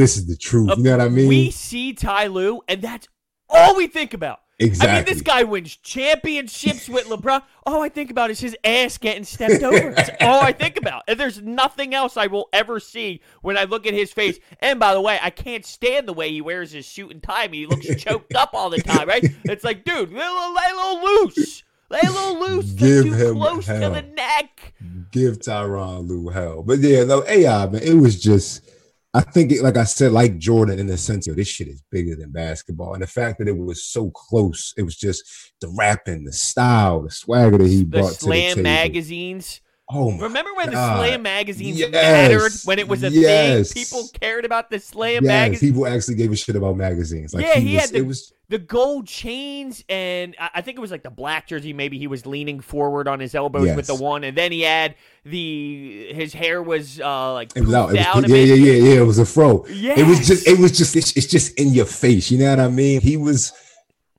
This 0.00 0.16
is 0.16 0.26
the 0.26 0.36
truth. 0.36 0.70
you 0.78 0.82
know 0.82 0.96
what 0.96 1.00
I 1.02 1.08
mean? 1.10 1.28
We 1.28 1.50
see 1.50 1.92
Ty 1.92 2.28
Lue, 2.28 2.62
and 2.68 2.80
that's 2.80 3.06
all 3.50 3.76
we 3.76 3.86
think 3.86 4.14
about. 4.14 4.40
Exactly. 4.58 4.90
I 4.90 4.96
mean, 4.96 5.04
this 5.04 5.20
guy 5.20 5.42
wins 5.42 5.76
championships 5.76 6.88
with 6.88 7.06
LeBron. 7.06 7.42
All 7.66 7.82
I 7.82 7.90
think 7.90 8.10
about 8.10 8.30
is 8.30 8.40
his 8.40 8.56
ass 8.64 8.96
getting 8.96 9.24
stepped 9.24 9.62
over. 9.62 9.92
That's 9.92 10.10
all 10.22 10.40
I 10.40 10.52
think 10.52 10.78
about. 10.78 11.02
And 11.06 11.20
there's 11.20 11.42
nothing 11.42 11.94
else 11.94 12.16
I 12.16 12.28
will 12.28 12.48
ever 12.54 12.80
see 12.80 13.20
when 13.42 13.58
I 13.58 13.64
look 13.64 13.86
at 13.86 13.92
his 13.92 14.10
face. 14.10 14.38
And 14.60 14.80
by 14.80 14.94
the 14.94 15.02
way, 15.02 15.18
I 15.20 15.28
can't 15.28 15.66
stand 15.66 16.08
the 16.08 16.14
way 16.14 16.30
he 16.30 16.40
wears 16.40 16.72
his 16.72 16.86
suit 16.86 17.10
and 17.10 17.22
tie. 17.22 17.44
I 17.44 17.48
mean, 17.48 17.60
he 17.60 17.66
looks 17.66 18.02
choked 18.02 18.34
up 18.34 18.50
all 18.54 18.70
the 18.70 18.80
time, 18.80 19.06
right? 19.06 19.24
It's 19.44 19.64
like, 19.64 19.84
dude, 19.84 20.12
lay 20.12 20.20
a 20.20 20.76
little 20.76 21.04
loose. 21.04 21.62
Lay 21.90 22.00
a 22.06 22.10
little 22.10 22.40
loose. 22.40 22.70
Give 22.72 23.04
too 23.04 23.12
him 23.12 23.34
close 23.36 23.66
hell. 23.66 23.80
to 23.80 24.00
the 24.00 24.14
neck. 24.14 24.74
Give 25.10 25.38
Tyronn 25.38 26.06
Lue 26.06 26.28
hell. 26.28 26.62
But 26.62 26.78
yeah, 26.78 27.04
no, 27.04 27.24
AI, 27.26 27.66
man, 27.66 27.82
it 27.82 27.94
was 27.94 28.20
just 28.20 28.69
I 29.12 29.22
think, 29.22 29.50
it, 29.50 29.62
like 29.62 29.76
I 29.76 29.84
said, 29.84 30.12
like 30.12 30.38
Jordan, 30.38 30.78
in 30.78 30.86
the 30.86 30.96
sense 30.96 31.26
of 31.26 31.34
this 31.34 31.48
shit 31.48 31.66
is 31.66 31.82
bigger 31.90 32.14
than 32.14 32.30
basketball, 32.30 32.94
and 32.94 33.02
the 33.02 33.08
fact 33.08 33.38
that 33.38 33.48
it 33.48 33.56
was 33.56 33.82
so 33.84 34.10
close, 34.10 34.72
it 34.76 34.82
was 34.82 34.96
just 34.96 35.24
the 35.60 35.68
rapping, 35.76 36.24
the 36.24 36.32
style, 36.32 37.02
the 37.02 37.10
swagger 37.10 37.58
that 37.58 37.66
he 37.66 37.78
the 37.78 37.84
brought 37.84 38.12
to 38.12 38.26
the 38.26 38.30
table. 38.30 38.62
magazines. 38.62 39.60
Oh, 39.92 40.12
remember 40.12 40.54
when 40.54 40.70
God. 40.70 40.72
the 40.72 40.96
Slam 40.96 41.22
magazines 41.22 41.78
yes. 41.78 41.90
mattered? 41.90 42.52
When 42.64 42.78
it 42.78 42.86
was 42.86 43.02
a 43.02 43.10
yes. 43.10 43.72
thing, 43.72 43.84
people 43.84 44.08
cared 44.20 44.44
about 44.44 44.70
the 44.70 44.78
Slam 44.78 45.24
yes. 45.24 45.28
magazines. 45.28 45.72
People 45.72 45.86
actually 45.86 46.14
gave 46.14 46.32
a 46.32 46.36
shit 46.36 46.56
about 46.56 46.76
magazines. 46.76 47.34
Like 47.34 47.44
yeah, 47.44 47.56
he, 47.56 47.68
he 47.68 47.74
was, 47.74 47.80
had 47.82 47.90
the, 47.90 47.98
it 47.98 48.06
was 48.06 48.32
the 48.48 48.58
gold 48.58 49.06
chains, 49.06 49.84
and 49.88 50.36
I 50.38 50.60
think 50.60 50.76
it 50.76 50.80
was 50.80 50.90
like 50.90 51.02
the 51.02 51.10
black 51.10 51.46
jersey. 51.46 51.72
Maybe 51.72 51.98
he 51.98 52.06
was 52.06 52.26
leaning 52.26 52.60
forward 52.60 53.08
on 53.08 53.20
his 53.20 53.34
elbows 53.34 53.66
yes. 53.66 53.76
with 53.76 53.86
the 53.86 53.94
one, 53.94 54.24
and 54.24 54.36
then 54.36 54.52
he 54.52 54.62
had 54.62 54.94
the 55.24 56.12
his 56.12 56.32
hair 56.32 56.62
was 56.62 57.00
uh 57.00 57.32
like 57.32 57.56
it 57.56 57.62
was 57.62 57.74
out. 57.74 57.94
It 57.94 58.22
was, 58.22 58.30
yeah, 58.30 58.36
yeah, 58.36 58.54
yeah, 58.54 58.72
yeah. 58.72 59.00
It 59.00 59.06
was 59.06 59.18
a 59.18 59.26
fro. 59.26 59.64
Yeah, 59.66 59.98
it 59.98 60.06
was 60.06 60.26
just, 60.26 60.46
it 60.46 60.58
was 60.58 60.72
just, 60.72 60.96
it's, 60.96 61.16
it's 61.16 61.26
just 61.26 61.58
in 61.58 61.68
your 61.70 61.86
face. 61.86 62.30
You 62.30 62.38
know 62.38 62.50
what 62.50 62.60
I 62.60 62.68
mean? 62.68 63.00
He 63.00 63.16
was 63.16 63.52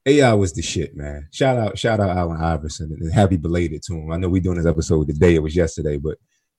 AI 0.06 0.34
was 0.34 0.54
the 0.54 0.62
shit, 0.62 0.96
man. 0.96 1.28
Shout 1.32 1.58
out, 1.58 1.78
shout 1.78 2.00
out 2.00 2.18
Allen 2.18 2.42
Iverson 2.42 2.96
and 3.00 3.14
happy 3.14 3.38
belated 3.38 3.84
to 3.84 3.94
him. 3.94 4.12
I 4.12 4.18
know 4.18 4.30
we're 4.30 4.42
doing 4.42 4.58
this 4.58 4.66
episode 4.66 5.08
today. 5.08 5.36
It 5.36 5.44
was 5.44 5.56
yesterday, 5.56 5.98
but 5.98 6.18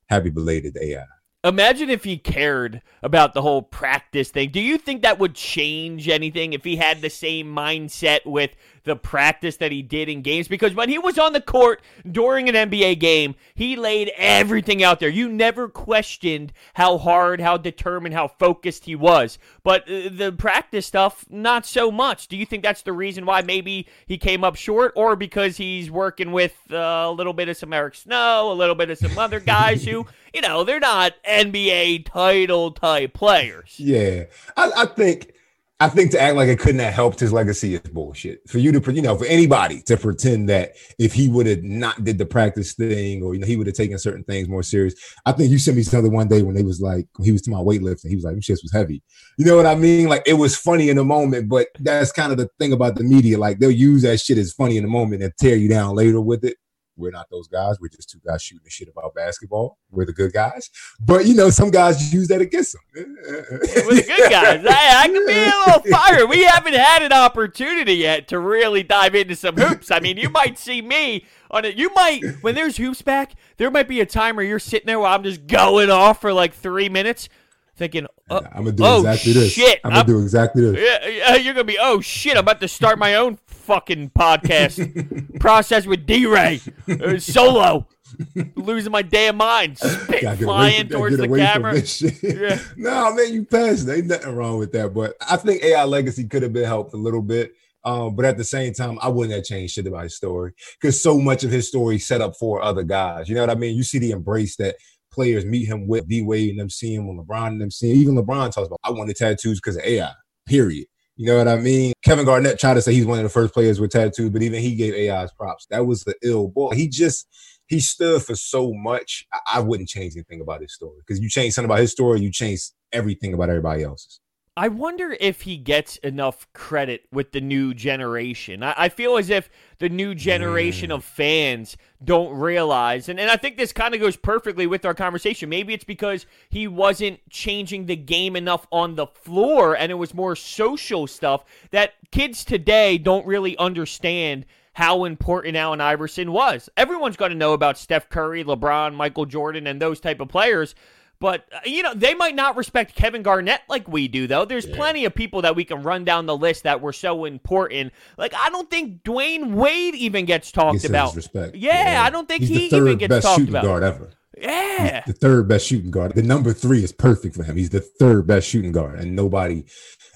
happy 0.09 0.31
belated 0.31 0.77
AI. 0.81 1.05
Imagine 1.45 1.91
if 1.91 2.05
he 2.05 2.19
cared 2.19 2.83
about 3.03 3.35
the 3.35 3.43
whole 3.43 3.63
practice 3.63 4.31
thing. 4.31 4.51
Do 4.51 4.61
you 4.61 4.79
think 4.79 5.03
that 5.03 5.19
would 5.19 5.35
change 5.35 6.09
anything 6.09 6.53
if 6.53 6.63
he 6.63 6.77
had 6.77 7.01
the 7.01 7.11
same 7.11 7.53
mindset 7.53 8.21
with 8.25 8.53
the 8.85 8.97
practice 8.97 9.57
that 9.59 9.73
he 9.73 9.83
did 9.83 10.09
in 10.09 10.23
games? 10.23 10.49
Because 10.49 10.75
when 10.75 10.89
he 10.89 10.99
was 10.99 11.19
on 11.19 11.33
the 11.33 11.41
court 11.41 11.83
during 12.11 12.49
an 12.49 12.71
NBA 12.71 12.99
game, 12.99 13.35
he 13.55 13.77
laid 13.77 14.11
everything 14.17 14.83
out 14.83 15.01
there. 15.01 15.09
You 15.09 15.29
never 15.29 15.69
questioned 15.69 16.53
how 16.75 16.99
hard, 16.99 17.41
how 17.41 17.57
determined, 17.57 18.15
how 18.15 18.29
focused 18.29 18.85
he 18.85 18.95
was. 18.95 19.39
But 19.63 19.83
uh, 19.83 20.09
the 20.11 20.35
practice 20.37 20.87
stuff, 20.87 21.25
not 21.31 21.67
so 21.67 21.91
much. 21.91 22.29
Do 22.29 22.37
you 22.37 22.47
think 22.47 22.63
that's 22.63 22.83
the 22.83 22.93
reason 22.93 23.27
why 23.27 23.43
maybe 23.43 23.87
he 24.07 24.19
came 24.19 24.45
up 24.45 24.57
short, 24.57 24.93
or 24.97 25.17
because 25.17 25.57
he's 25.57 25.91
working 25.91 26.33
with 26.33 26.57
uh, 26.71 26.77
a 26.77 27.13
little 27.13 27.33
bit 27.33 27.49
of 27.49 27.57
some 27.57 27.73
Eric 27.73 27.95
Snow, 27.95 28.53
a 28.53 28.55
little 28.55 28.75
bit 28.75 28.91
of 28.91 28.99
some 28.99 29.19
other 29.19 29.41
guys 29.41 29.85
who 29.85 30.07
you 30.33 30.41
know, 30.41 30.65
they're 30.65 30.81
not 30.81 31.13
NBA 31.25 32.07
title 32.07 32.73
type 32.73 33.13
players. 33.13 33.75
Yeah. 33.79 34.25
I, 34.57 34.71
I, 34.77 34.87
think 34.87 35.35
I 35.83 35.89
think 35.89 36.13
to 36.13 36.21
act 36.21 36.37
like 36.37 36.49
it 36.49 36.61
couldn't 36.61 36.79
have 36.79 36.95
helped 36.95 37.19
his 37.19 37.33
legacy 37.33 37.75
is 37.75 37.81
bullshit. 37.81 38.49
For 38.49 38.59
you 38.59 38.71
to, 38.71 38.93
you 38.93 39.03
know, 39.03 39.17
for 39.19 39.25
anybody 39.25 39.83
to 39.87 39.97
pretend 39.97 40.49
that 40.49 40.75
if 41.01 41.13
he 41.13 41.29
would 41.29 41.47
have 41.47 41.65
not 41.65 42.05
did 42.05 42.19
the 42.19 42.25
practice 42.25 42.75
thing 42.75 43.21
or, 43.21 43.35
you 43.35 43.41
know, 43.41 43.49
he 43.49 43.57
would 43.57 43.67
have 43.67 43.75
taken 43.75 43.99
certain 43.99 44.23
things 44.23 44.49
more 44.49 44.63
serious. 44.63 44.95
I 45.27 45.33
think 45.33 45.51
you 45.51 45.59
sent 45.59 45.77
me 45.77 45.83
something 45.83 46.13
one 46.13 46.29
day 46.29 46.43
when 46.43 46.55
they 46.55 46.63
was 46.63 46.81
like, 46.81 47.09
when 47.17 47.25
he 47.25 47.33
was 47.33 47.43
to 47.43 47.51
my 47.51 47.59
weightlifting, 47.59 48.11
he 48.11 48.15
was 48.15 48.25
like, 48.25 48.41
shit 48.45 48.61
was 48.63 48.73
heavy. 48.73 49.03
You 49.39 49.45
know 49.45 49.57
what 49.57 49.67
I 49.67 49.75
mean? 49.75 50.09
Like 50.09 50.23
it 50.25 50.35
was 50.35 50.57
funny 50.57 50.89
in 50.89 50.99
the 50.99 51.05
moment, 51.05 51.49
but 51.49 51.67
that's 51.81 52.13
kind 52.13 52.31
of 52.31 52.39
the 52.39 52.49
thing 52.61 52.73
about 52.73 52.95
the 52.95 53.03
media. 53.03 53.37
Like 53.37 53.59
they'll 53.59 53.73
use 53.73 54.03
that 54.03 54.21
shit 54.21 54.39
as 54.39 54.53
funny 54.53 54.77
in 54.77 54.85
the 54.85 54.89
moment 54.89 55.25
and 55.25 55.33
tear 55.37 55.57
you 55.57 55.69
down 55.69 55.97
later 55.97 56.21
with 56.21 56.45
it. 56.45 56.59
We're 57.03 57.11
not 57.11 57.29
those 57.31 57.49
guys. 57.49 57.81
We're 57.81 57.89
just 57.89 58.11
two 58.11 58.21
guys 58.25 58.43
shooting 58.43 58.63
the 58.63 58.71
shit 58.71 58.89
about 58.89 59.13
basketball. 59.15 59.79
We're 59.91 60.07
the 60.07 60.13
good 60.13 60.33
guys. 60.33 60.71
But 61.01 61.27
you 61.27 61.35
know, 61.35 61.51
some 61.51 61.71
guys 61.71 62.15
use 62.15 62.29
that 62.29 62.41
against 62.41 62.77
them. 62.95 63.17
We're 63.27 63.97
the 63.97 64.05
good 64.07 64.31
guys. 64.31 64.65
I, 64.69 65.03
I 65.03 65.09
can 65.09 65.27
be 65.27 65.33
a 65.33 65.53
little 65.67 65.93
fire. 65.93 66.27
We 66.27 66.45
haven't 66.45 66.75
had 66.75 67.03
an 67.03 67.13
opportunity 67.13 67.95
yet 67.95 68.29
to 68.29 68.39
really 68.39 68.85
dive 68.85 69.17
into 69.17 69.35
some 69.35 69.57
hoops. 69.57 69.91
I 69.91 69.99
mean, 69.99 70.17
you 70.17 70.31
might 70.31 70.59
see 70.59 70.81
me 70.81 71.27
on 71.51 71.65
it. 71.65 71.75
You 71.75 71.93
might 71.93 72.23
when 72.43 72.55
there's 72.55 72.77
hoops 72.77 73.03
back, 73.03 73.35
there 73.57 73.71
might 73.71 73.89
be 73.89 74.01
a 74.01 74.07
time 74.07 74.37
where 74.37 74.45
you're 74.45 74.61
sitting 74.61 74.87
there 74.87 75.01
while 75.01 75.15
I'm 75.15 75.25
just 75.25 75.47
going 75.47 75.91
off 75.91 76.21
for 76.21 76.33
like 76.33 76.55
three 76.55 76.89
minutes 76.89 77.29
thinking, 77.77 78.07
oh, 78.31 78.43
I'm 78.53 78.65
gonna 78.65 78.73
do 78.73 78.85
oh, 78.85 78.99
exactly 78.99 79.33
this. 79.33 79.53
Shit. 79.53 79.81
I'm 79.85 79.91
gonna 79.91 80.05
do 80.05 80.21
exactly 80.21 80.71
this. 80.71 81.01
Yeah, 81.03 81.35
you're 81.37 81.55
gonna 81.55 81.65
be, 81.65 81.79
oh 81.81 82.01
shit, 82.01 82.35
I'm 82.35 82.41
about 82.41 82.61
to 82.61 82.69
start 82.69 82.99
my 82.99 83.17
own 83.17 83.39
fucking 83.63 84.11
podcast 84.11 85.39
process 85.41 85.87
with 85.87 86.07
D 86.07 86.27
Ray 86.27 86.61
uh, 86.89 87.19
solo. 87.19 87.87
Losing 88.57 88.93
my 88.93 89.01
damn 89.01 89.39
mind, 89.39 89.79
spit 89.79 90.39
flying 90.39 90.89
towards 90.89 91.17
the 91.17 91.29
camera. 91.29 91.75
yeah. 92.23 92.59
no, 92.77 93.15
man, 93.15 93.33
you 93.33 93.45
passed. 93.47 93.89
Ain't 93.89 94.07
nothing 94.07 94.35
wrong 94.35 94.59
with 94.59 94.73
that. 94.73 94.93
But 94.93 95.17
I 95.27 95.39
think 95.39 95.63
AI 95.63 95.85
Legacy 95.85 96.29
could 96.29 96.43
have 96.43 96.53
been 96.53 96.67
helped 96.67 96.93
a 96.93 96.99
little 96.99 97.23
bit. 97.23 97.53
Um, 97.85 98.15
but 98.15 98.27
at 98.27 98.37
the 98.37 98.45
same 98.45 98.75
time, 98.75 98.99
I 99.01 99.09
wouldn't 99.09 99.35
have 99.35 99.45
changed 99.45 99.75
shit 99.75 99.87
about 99.87 100.05
his 100.05 100.15
story 100.15 100.53
because 100.81 101.03
so 101.03 101.19
much 101.19 101.43
of 101.43 101.51
his 101.51 101.69
story 101.69 101.99
set 101.99 102.21
up 102.21 102.37
for 102.37 102.63
other 102.63 102.83
guys. 102.83 103.29
You 103.31 103.35
know 103.35 103.41
what 103.41 103.51
I 103.51 103.55
mean? 103.55 103.77
You 103.77 103.83
see 103.83 103.99
the 103.99 104.11
embrace 104.11 104.57
that 104.57 104.77
players 105.11 105.45
meet 105.45 105.67
him 105.67 105.87
with 105.87 106.07
D 106.07 106.23
Wade 106.23 106.51
and 106.51 106.61
them 106.61 106.71
seeing 106.71 107.01
him 107.01 107.07
when 107.07 107.25
LeBron 107.25 107.49
and 107.49 107.61
them 107.61 107.71
seeing. 107.71 107.97
Even 107.97 108.15
LeBron 108.15 108.53
talks 108.53 108.67
about 108.67 108.79
I 108.85 108.91
wanted 108.91 109.17
tattoos 109.17 109.59
because 109.59 109.77
of 109.77 109.85
AI. 109.85 110.13
Period. 110.47 110.87
You 111.17 111.27
know 111.27 111.39
what 111.39 111.49
I 111.49 111.57
mean? 111.57 111.93
Kevin 112.03 112.25
Garnett 112.25 112.59
tried 112.59 112.75
to 112.75 112.83
say 112.83 112.95
he's 112.95 113.07
one 113.07 113.19
of 113.19 113.25
the 113.25 113.29
first 113.29 113.53
players 113.53 113.79
with 113.79 113.91
tattoos, 113.91 114.31
but 114.31 114.43
even 114.43 114.63
he 114.63 114.75
gave 114.75 114.95
AI's 114.95 115.31
props. 115.33 115.67
That 115.71 115.87
was 115.87 116.05
the 116.05 116.15
ill 116.23 116.49
boy. 116.49 116.75
He 116.75 116.89
just 116.89 117.29
he 117.67 117.81
stood 117.81 118.23
for 118.23 118.35
so 118.35 118.73
much. 118.73 119.27
I, 119.33 119.59
I 119.59 119.61
wouldn't 119.61 119.89
change 119.89 120.15
anything 120.17 120.41
about 120.41 120.63
his 120.63 120.75
story 120.75 120.99
because 121.07 121.23
you 121.23 121.29
change 121.29 121.55
something 121.55 121.71
about 121.71 121.81
his 121.81 121.93
story, 121.93 122.21
you 122.21 122.31
change 122.31 122.63
everything 122.93 123.35
about 123.35 123.51
everybody 123.51 123.83
else's. 123.83 124.21
I 124.55 124.69
wonder 124.69 125.17
if 125.19 125.43
he 125.43 125.57
gets 125.57 125.97
enough 125.99 126.47
credit 126.53 127.07
with 127.11 127.33
the 127.33 127.41
new 127.41 127.73
generation. 127.73 128.63
I, 128.63 128.75
I 128.77 128.89
feel 128.91 129.17
as 129.17 129.31
if 129.31 129.49
the 129.79 129.89
new 129.89 130.15
generation 130.15 130.91
mm. 130.91 130.95
of 130.95 131.05
fans 131.05 131.79
don't 132.05 132.35
realize, 132.39 133.09
and, 133.09 133.19
and 133.19 133.31
I 133.31 133.37
think 133.37 133.57
this 133.57 133.73
kind 133.73 133.95
of 133.95 134.01
goes 134.01 134.17
perfectly 134.17 134.67
with 134.67 134.85
our 134.85 134.93
conversation. 134.93 135.49
Maybe 135.49 135.73
it's 135.73 135.85
because 135.85 136.27
he 136.51 136.69
wasn't 136.69 137.21
changing 137.31 137.87
the 137.87 137.97
game 137.97 138.37
enough 138.37 138.67
on 138.71 138.95
the 138.95 139.07
floor 139.07 139.75
and 139.75 139.91
it 139.91 139.95
was 139.97 140.13
more 140.13 140.37
social 140.37 141.07
stuff 141.07 141.47
that 141.71 141.95
kids 142.11 142.45
today 142.45 142.99
don't 142.99 143.27
really 143.27 143.57
understand 143.57 144.45
how 144.75 145.05
important 145.05 145.57
Allen 145.57 145.81
Iverson 145.81 146.31
was. 146.31 146.69
Everyone's 146.77 147.17
going 147.17 147.31
to 147.31 147.37
know 147.37 147.55
about 147.55 147.79
Steph 147.79 148.11
Curry, 148.11 148.45
LeBron, 148.45 148.95
Michael 148.95 149.27
Jordan, 149.27 149.67
and 149.67 149.81
those 149.81 150.01
type 150.01 150.21
of 150.21 150.29
players. 150.29 150.75
But, 151.23 151.47
uh, 151.55 151.61
you 151.65 151.85
know, 151.85 151.95
they 151.95 152.15
might 152.15 152.35
not 152.35 152.57
respect 152.57 152.97
Kevin 152.97 153.23
Garnett 153.23 153.61
like 153.69 153.87
we 153.87 154.09
do, 154.09 154.27
though. 154.27 154.45
There's 154.45 154.67
yeah. 154.67 154.75
plenty 154.75 155.05
of 155.05 155.15
people 155.15 155.43
that 155.43 155.55
we 155.55 155.65
can 155.65 155.85
run 155.85 156.05
down 156.05 156.27
the 156.27 156.37
list 156.37 156.65
that 156.65 156.81
were 156.81 156.93
so 156.93 157.27
important. 157.27 157.93
Like, 158.19 158.35
I 158.35 158.51
don't 158.51 158.69
think 158.69 159.05
Dwyane 159.05 159.53
Wade 159.53 159.95
even 159.95 160.25
gets 160.25 160.51
talked 160.51 160.85
about. 160.85 161.15
Respect. 161.15 161.55
Yeah, 161.55 161.93
yeah, 161.93 162.03
I 162.03 162.11
don't 162.11 162.27
think 162.27 162.41
He's 162.41 162.49
he 162.49 162.77
even 162.77 162.99
gets 162.99 163.09
best 163.09 163.25
talked 163.25 163.39
shooting 163.39 163.55
about. 163.55 163.65
guard 163.65 163.85
ever. 163.85 164.11
Yeah. 164.37 165.05
He's 165.05 165.15
the 165.15 165.21
third 165.21 165.47
best 165.47 165.65
shooting 165.65 165.93
guard. 165.93 166.17
The 166.17 166.25
number 166.25 166.53
three 166.53 166.83
is 166.83 166.91
perfect 166.91 167.37
for 167.37 167.45
him. 167.45 167.57
He's 167.57 167.71
the 167.71 167.81
third 167.81 168.27
best 168.27 168.49
shooting 168.49 168.73
guard, 168.73 168.99
and 168.99 169.15
nobody 169.15 169.65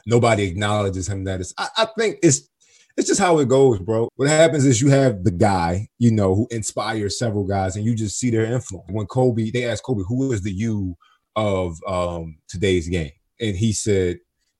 nobody 0.06 0.42
acknowledges 0.42 1.08
him 1.08 1.22
that 1.24 1.40
is 1.40 1.54
I, 1.56 1.68
I 1.76 1.86
think 1.96 2.18
it's 2.24 2.48
it's 2.96 3.08
just 3.08 3.20
how 3.20 3.38
it 3.38 3.48
goes, 3.48 3.78
bro. 3.78 4.08
What 4.16 4.28
happens 4.28 4.64
is 4.64 4.80
you 4.80 4.88
have 4.88 5.22
the 5.22 5.30
guy, 5.30 5.88
you 5.98 6.10
know, 6.10 6.34
who 6.34 6.48
inspires 6.50 7.18
several 7.18 7.44
guys, 7.44 7.76
and 7.76 7.84
you 7.84 7.94
just 7.94 8.18
see 8.18 8.30
their 8.30 8.46
influence. 8.46 8.90
When 8.90 9.06
Kobe, 9.06 9.50
they 9.50 9.66
asked 9.66 9.84
Kobe, 9.84 10.02
who 10.08 10.32
is 10.32 10.42
the 10.42 10.52
you 10.52 10.96
of 11.34 11.76
um, 11.86 12.38
today's 12.48 12.88
game? 12.88 13.12
And 13.40 13.54
he 13.54 13.72
said, 13.72 14.18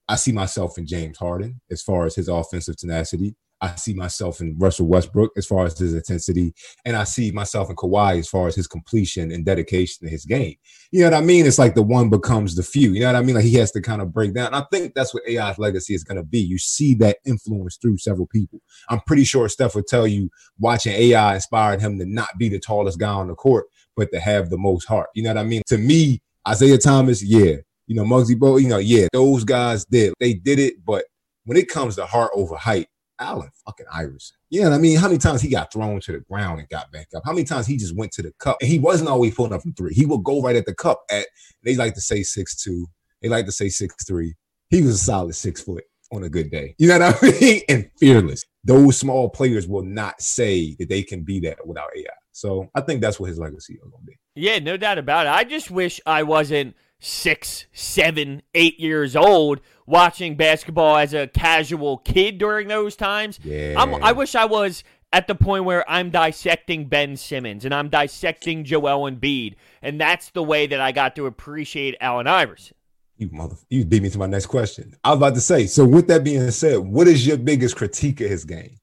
I 0.08 0.16
see 0.16 0.32
myself 0.32 0.78
in 0.78 0.86
James 0.86 1.18
Harden 1.18 1.60
as 1.70 1.82
far 1.82 2.06
as 2.06 2.14
his 2.14 2.28
offensive 2.28 2.76
tenacity. 2.76 3.34
I 3.60 3.74
see 3.76 3.94
myself 3.94 4.40
in 4.40 4.56
Russell 4.58 4.86
Westbrook 4.86 5.32
as 5.36 5.46
far 5.46 5.64
as 5.64 5.78
his 5.78 5.94
intensity, 5.94 6.54
and 6.84 6.96
I 6.96 7.04
see 7.04 7.30
myself 7.30 7.70
in 7.70 7.76
Kawhi 7.76 8.18
as 8.18 8.28
far 8.28 8.48
as 8.48 8.54
his 8.54 8.66
completion 8.66 9.32
and 9.32 9.44
dedication 9.44 10.06
to 10.06 10.10
his 10.10 10.24
game. 10.26 10.56
You 10.90 11.00
know 11.00 11.10
what 11.10 11.16
I 11.16 11.22
mean? 11.22 11.46
It's 11.46 11.58
like 11.58 11.74
the 11.74 11.82
one 11.82 12.10
becomes 12.10 12.54
the 12.54 12.62
few. 12.62 12.92
You 12.92 13.00
know 13.00 13.06
what 13.06 13.16
I 13.16 13.22
mean? 13.22 13.34
Like 13.34 13.44
he 13.44 13.54
has 13.54 13.72
to 13.72 13.80
kind 13.80 14.02
of 14.02 14.12
break 14.12 14.34
down. 14.34 14.48
And 14.48 14.56
I 14.56 14.64
think 14.70 14.94
that's 14.94 15.14
what 15.14 15.22
AI's 15.28 15.58
legacy 15.58 15.94
is 15.94 16.04
going 16.04 16.18
to 16.18 16.22
be. 16.22 16.38
You 16.38 16.58
see 16.58 16.94
that 16.96 17.18
influence 17.24 17.78
through 17.80 17.98
several 17.98 18.26
people. 18.26 18.60
I'm 18.88 19.00
pretty 19.06 19.24
sure 19.24 19.48
Steph 19.48 19.74
would 19.74 19.86
tell 19.86 20.06
you 20.06 20.28
watching 20.58 20.92
AI 20.92 21.34
inspired 21.36 21.80
him 21.80 21.98
to 21.98 22.06
not 22.06 22.28
be 22.38 22.48
the 22.48 22.60
tallest 22.60 22.98
guy 22.98 23.08
on 23.08 23.28
the 23.28 23.34
court, 23.34 23.66
but 23.96 24.12
to 24.12 24.20
have 24.20 24.50
the 24.50 24.58
most 24.58 24.86
heart. 24.86 25.08
You 25.14 25.22
know 25.22 25.30
what 25.30 25.38
I 25.38 25.44
mean? 25.44 25.62
To 25.68 25.78
me, 25.78 26.20
Isaiah 26.46 26.78
Thomas, 26.78 27.24
yeah. 27.24 27.56
You 27.86 27.94
know, 27.94 28.04
Muggsy 28.04 28.34
Bogues, 28.34 28.62
you 28.62 28.68
know, 28.68 28.78
yeah, 28.78 29.06
those 29.12 29.44
guys 29.44 29.84
did. 29.84 30.12
They 30.18 30.34
did 30.34 30.58
it, 30.58 30.84
but 30.84 31.04
when 31.44 31.56
it 31.56 31.68
comes 31.68 31.94
to 31.96 32.04
heart 32.04 32.32
over 32.34 32.56
height, 32.56 32.88
Allen 33.18 33.50
fucking 33.64 33.86
Iverson. 33.92 34.36
Yeah, 34.50 34.70
I 34.70 34.78
mean, 34.78 34.98
how 34.98 35.08
many 35.08 35.18
times 35.18 35.40
he 35.40 35.48
got 35.48 35.72
thrown 35.72 36.00
to 36.00 36.12
the 36.12 36.20
ground 36.20 36.60
and 36.60 36.68
got 36.68 36.90
back 36.92 37.08
up? 37.14 37.22
How 37.24 37.32
many 37.32 37.44
times 37.44 37.66
he 37.66 37.76
just 37.76 37.96
went 37.96 38.12
to 38.12 38.22
the 38.22 38.32
cup 38.38 38.58
and 38.60 38.70
he 38.70 38.78
wasn't 38.78 39.10
always 39.10 39.34
pulling 39.34 39.52
up 39.52 39.62
from 39.62 39.74
three? 39.74 39.94
He 39.94 40.06
would 40.06 40.24
go 40.24 40.42
right 40.42 40.56
at 40.56 40.66
the 40.66 40.74
cup 40.74 41.02
at 41.10 41.26
they 41.64 41.76
like 41.76 41.94
to 41.94 42.00
say 42.00 42.22
six 42.22 42.62
two, 42.62 42.86
they 43.22 43.28
like 43.28 43.46
to 43.46 43.52
say 43.52 43.68
six 43.68 44.04
three. 44.06 44.34
He 44.70 44.82
was 44.82 44.96
a 44.96 44.98
solid 44.98 45.34
six 45.34 45.62
foot 45.62 45.84
on 46.12 46.24
a 46.24 46.28
good 46.28 46.50
day. 46.50 46.74
You 46.78 46.88
know 46.88 46.98
what 46.98 47.22
I 47.22 47.30
mean? 47.40 47.62
And 47.68 47.90
fearless. 47.98 48.44
Those 48.64 48.98
small 48.98 49.28
players 49.28 49.66
will 49.68 49.84
not 49.84 50.20
say 50.20 50.74
that 50.78 50.88
they 50.88 51.02
can 51.02 51.22
be 51.22 51.40
that 51.40 51.64
without 51.66 51.90
AI. 51.96 52.04
So 52.32 52.68
I 52.74 52.80
think 52.80 53.00
that's 53.00 53.18
what 53.18 53.28
his 53.28 53.38
legacy 53.38 53.74
is 53.74 53.80
gonna 53.90 54.04
be. 54.04 54.16
Yeah, 54.34 54.58
no 54.58 54.76
doubt 54.76 54.98
about 54.98 55.26
it. 55.26 55.30
I 55.30 55.44
just 55.44 55.70
wish 55.70 56.00
I 56.04 56.22
wasn't 56.22 56.76
six, 56.98 57.66
seven, 57.72 58.42
eight 58.54 58.78
years 58.80 59.14
old 59.14 59.60
watching 59.86 60.36
basketball 60.36 60.96
as 60.96 61.14
a 61.14 61.26
casual 61.28 61.98
kid 61.98 62.38
during 62.38 62.68
those 62.68 62.96
times. 62.96 63.38
Yeah. 63.42 63.74
I'm, 63.76 64.02
I 64.02 64.12
wish 64.12 64.34
I 64.34 64.44
was 64.44 64.82
at 65.12 65.26
the 65.26 65.34
point 65.34 65.64
where 65.64 65.88
I'm 65.88 66.10
dissecting 66.10 66.86
Ben 66.86 67.16
Simmons 67.16 67.64
and 67.64 67.74
I'm 67.74 67.88
dissecting 67.88 68.64
Joel 68.64 69.10
Embiid, 69.10 69.54
and 69.82 70.00
that's 70.00 70.30
the 70.30 70.42
way 70.42 70.66
that 70.66 70.80
I 70.80 70.92
got 70.92 71.16
to 71.16 71.26
appreciate 71.26 71.96
Allen 72.00 72.26
Iverson. 72.26 72.76
You 73.16 73.30
mother, 73.32 73.56
you 73.70 73.84
beat 73.84 74.02
me 74.02 74.10
to 74.10 74.18
my 74.18 74.26
next 74.26 74.46
question. 74.46 74.94
I 75.02 75.10
was 75.10 75.16
about 75.16 75.34
to 75.36 75.40
say. 75.40 75.66
So, 75.66 75.86
with 75.86 76.06
that 76.08 76.22
being 76.22 76.50
said, 76.50 76.80
what 76.80 77.08
is 77.08 77.26
your 77.26 77.38
biggest 77.38 77.74
critique 77.74 78.20
of 78.20 78.28
his 78.28 78.44
game? 78.44 78.76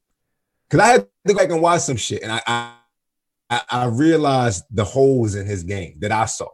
Because 0.68 0.80
I 0.84 0.88
had 0.88 1.02
to 1.28 1.34
go 1.34 1.36
back 1.36 1.52
and 1.52 1.62
watch 1.62 1.82
some 1.82 1.98
shit, 1.98 2.24
and 2.24 2.32
I, 2.32 2.42
I 2.48 3.62
I 3.70 3.86
realized 3.86 4.64
the 4.72 4.86
holes 4.86 5.36
in 5.36 5.46
his 5.46 5.64
game 5.64 5.98
that 6.00 6.12
I 6.12 6.26
saw. 6.26 6.48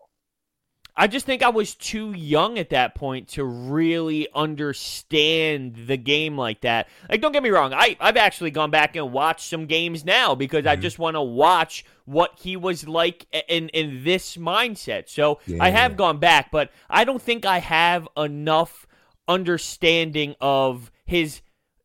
I 0.99 1.07
just 1.07 1.25
think 1.25 1.41
I 1.43 1.49
was 1.49 1.75
too 1.75 2.11
young 2.11 2.59
at 2.59 2.71
that 2.71 2.93
point 2.93 3.29
to 3.29 3.45
really 3.45 4.27
understand 4.35 5.85
the 5.87 5.95
game 5.95 6.37
like 6.37 6.59
that. 6.61 6.89
Like, 7.09 7.21
don't 7.21 7.31
get 7.31 7.41
me 7.41 7.51
wrong, 7.51 7.73
I, 7.73 7.95
I've 8.01 8.17
actually 8.17 8.51
gone 8.51 8.69
back 8.69 8.97
and 8.97 9.13
watched 9.13 9.49
some 9.49 9.65
games 9.65 10.03
now 10.03 10.35
because 10.35 10.65
mm-hmm. 10.65 10.71
I 10.71 10.75
just 10.75 10.99
want 10.99 11.15
to 11.15 11.21
watch 11.21 11.85
what 12.03 12.37
he 12.37 12.57
was 12.57 12.85
like 12.85 13.27
in, 13.47 13.69
in 13.69 14.03
this 14.03 14.35
mindset. 14.35 15.07
So 15.07 15.39
yeah. 15.47 15.63
I 15.63 15.69
have 15.69 15.95
gone 15.95 16.17
back, 16.17 16.51
but 16.51 16.69
I 16.89 17.05
don't 17.05 17.21
think 17.21 17.45
I 17.45 17.59
have 17.59 18.05
enough 18.17 18.85
understanding 19.25 20.35
of 20.41 20.91
his 21.05 21.41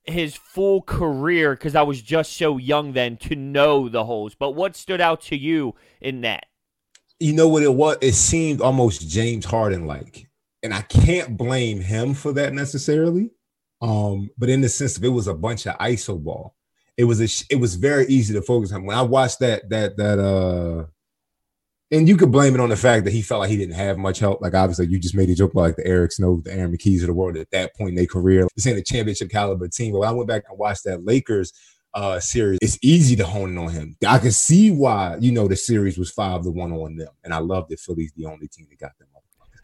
his 0.07 0.35
full 0.35 0.83
career 0.83 1.55
because 1.55 1.77
I 1.77 1.83
was 1.83 2.03
just 2.03 2.37
so 2.37 2.59
young 2.59 2.93
then 2.93 3.17
to 3.19 3.37
know 3.37 3.89
the 3.89 4.05
holes. 4.05 4.35
But 4.35 4.51
what 4.51 4.75
stood 4.75 5.01
out 5.01 5.23
to 5.23 5.37
you 5.37 5.77
in 6.01 6.23
that? 6.23 6.47
You 7.21 7.33
know 7.33 7.49
what 7.49 7.63
it 7.63 7.73
was? 7.73 7.97
It 8.01 8.15
seemed 8.15 8.61
almost 8.61 9.09
James 9.09 9.45
Harden 9.45 9.87
like, 9.87 10.29
and 10.63 10.75
I 10.75 10.83
can't 10.83 11.37
blame 11.37 11.81
him 11.81 12.15
for 12.15 12.33
that 12.33 12.53
necessarily. 12.53 13.31
Um, 13.81 14.31
but 14.39 14.49
in 14.49 14.61
the 14.61 14.69
sense 14.69 14.97
of 14.97 15.05
it 15.05 15.09
was 15.09 15.29
a 15.29 15.35
bunch 15.35 15.67
of 15.67 15.77
iso 15.79 16.23
ball. 16.23 16.55
It 16.97 17.05
was 17.05 17.21
a 17.21 17.45
it 17.53 17.57
was 17.57 17.75
very 17.75 18.07
easy 18.07 18.35
to 18.35 18.43
focus 18.43 18.73
on. 18.73 18.85
When 18.85 18.97
I 18.97 19.03
watched 19.03 19.41
that 19.41 19.69
that 19.71 19.97
that 19.97 20.19
uh 20.19 20.87
and 21.91 22.09
you 22.09 22.17
could 22.17 22.33
blame 22.33 22.55
it 22.55 22.61
on 22.61 22.71
the 22.71 22.77
fact 22.77 23.05
that 23.05 23.13
he 23.13 23.23
felt 23.23 23.41
like 23.41 23.51
he 23.51 23.57
didn't 23.57 23.75
have 23.75 23.99
much 23.99 24.19
help. 24.19 24.41
Like 24.41 24.55
obviously, 24.55 24.87
you 24.87 24.99
just 24.99 25.15
made 25.15 25.29
a 25.31 25.35
joke 25.35 25.53
about 25.53 25.61
like 25.63 25.77
the 25.77 25.87
Eric 25.87 26.13
Snow, 26.13 26.41
the 26.43 26.53
Aaron 26.53 26.77
McKies 26.77 27.03
of 27.03 27.07
the 27.07 27.13
world 27.13 27.37
at 27.37 27.51
that 27.51 27.75
point 27.77 27.91
in 27.91 27.95
their 27.95 28.07
career. 28.07 28.49
This 28.57 28.67
ain't 28.67 28.79
a 28.79 28.83
championship 28.83 29.31
caliber 29.31 29.69
team. 29.69 29.93
But 29.93 30.01
when 30.01 30.09
I 30.09 30.13
went 30.13 30.29
back 30.29 30.45
and 30.49 30.59
watched 30.59 30.85
that 30.85 31.05
Lakers 31.05 31.53
uh 31.95 32.21
series, 32.21 32.59
it's 32.61 32.79
easy 32.83 33.17
to 33.17 33.25
hone 33.27 33.51
in 33.51 33.59
on 33.59 33.71
him. 33.71 33.97
I 34.07 34.19
can 34.19 34.33
see 34.33 34.71
why 34.71 35.17
you 35.21 35.33
know 35.33 35.49
the 35.49 35.57
series 35.57 35.99
was 35.99 36.11
five 36.11 36.43
to 36.43 36.51
one 36.51 36.73
on 36.73 36.97
them, 36.97 37.09
and 37.23 37.33
I 37.33 37.39
love 37.39 37.69
that 37.69 37.81
Philly's 37.81 38.13
the 38.17 38.27
only 38.27 38.49
team 38.49 38.67
that 38.71 38.79
got 38.79 38.99
them. 38.99 39.09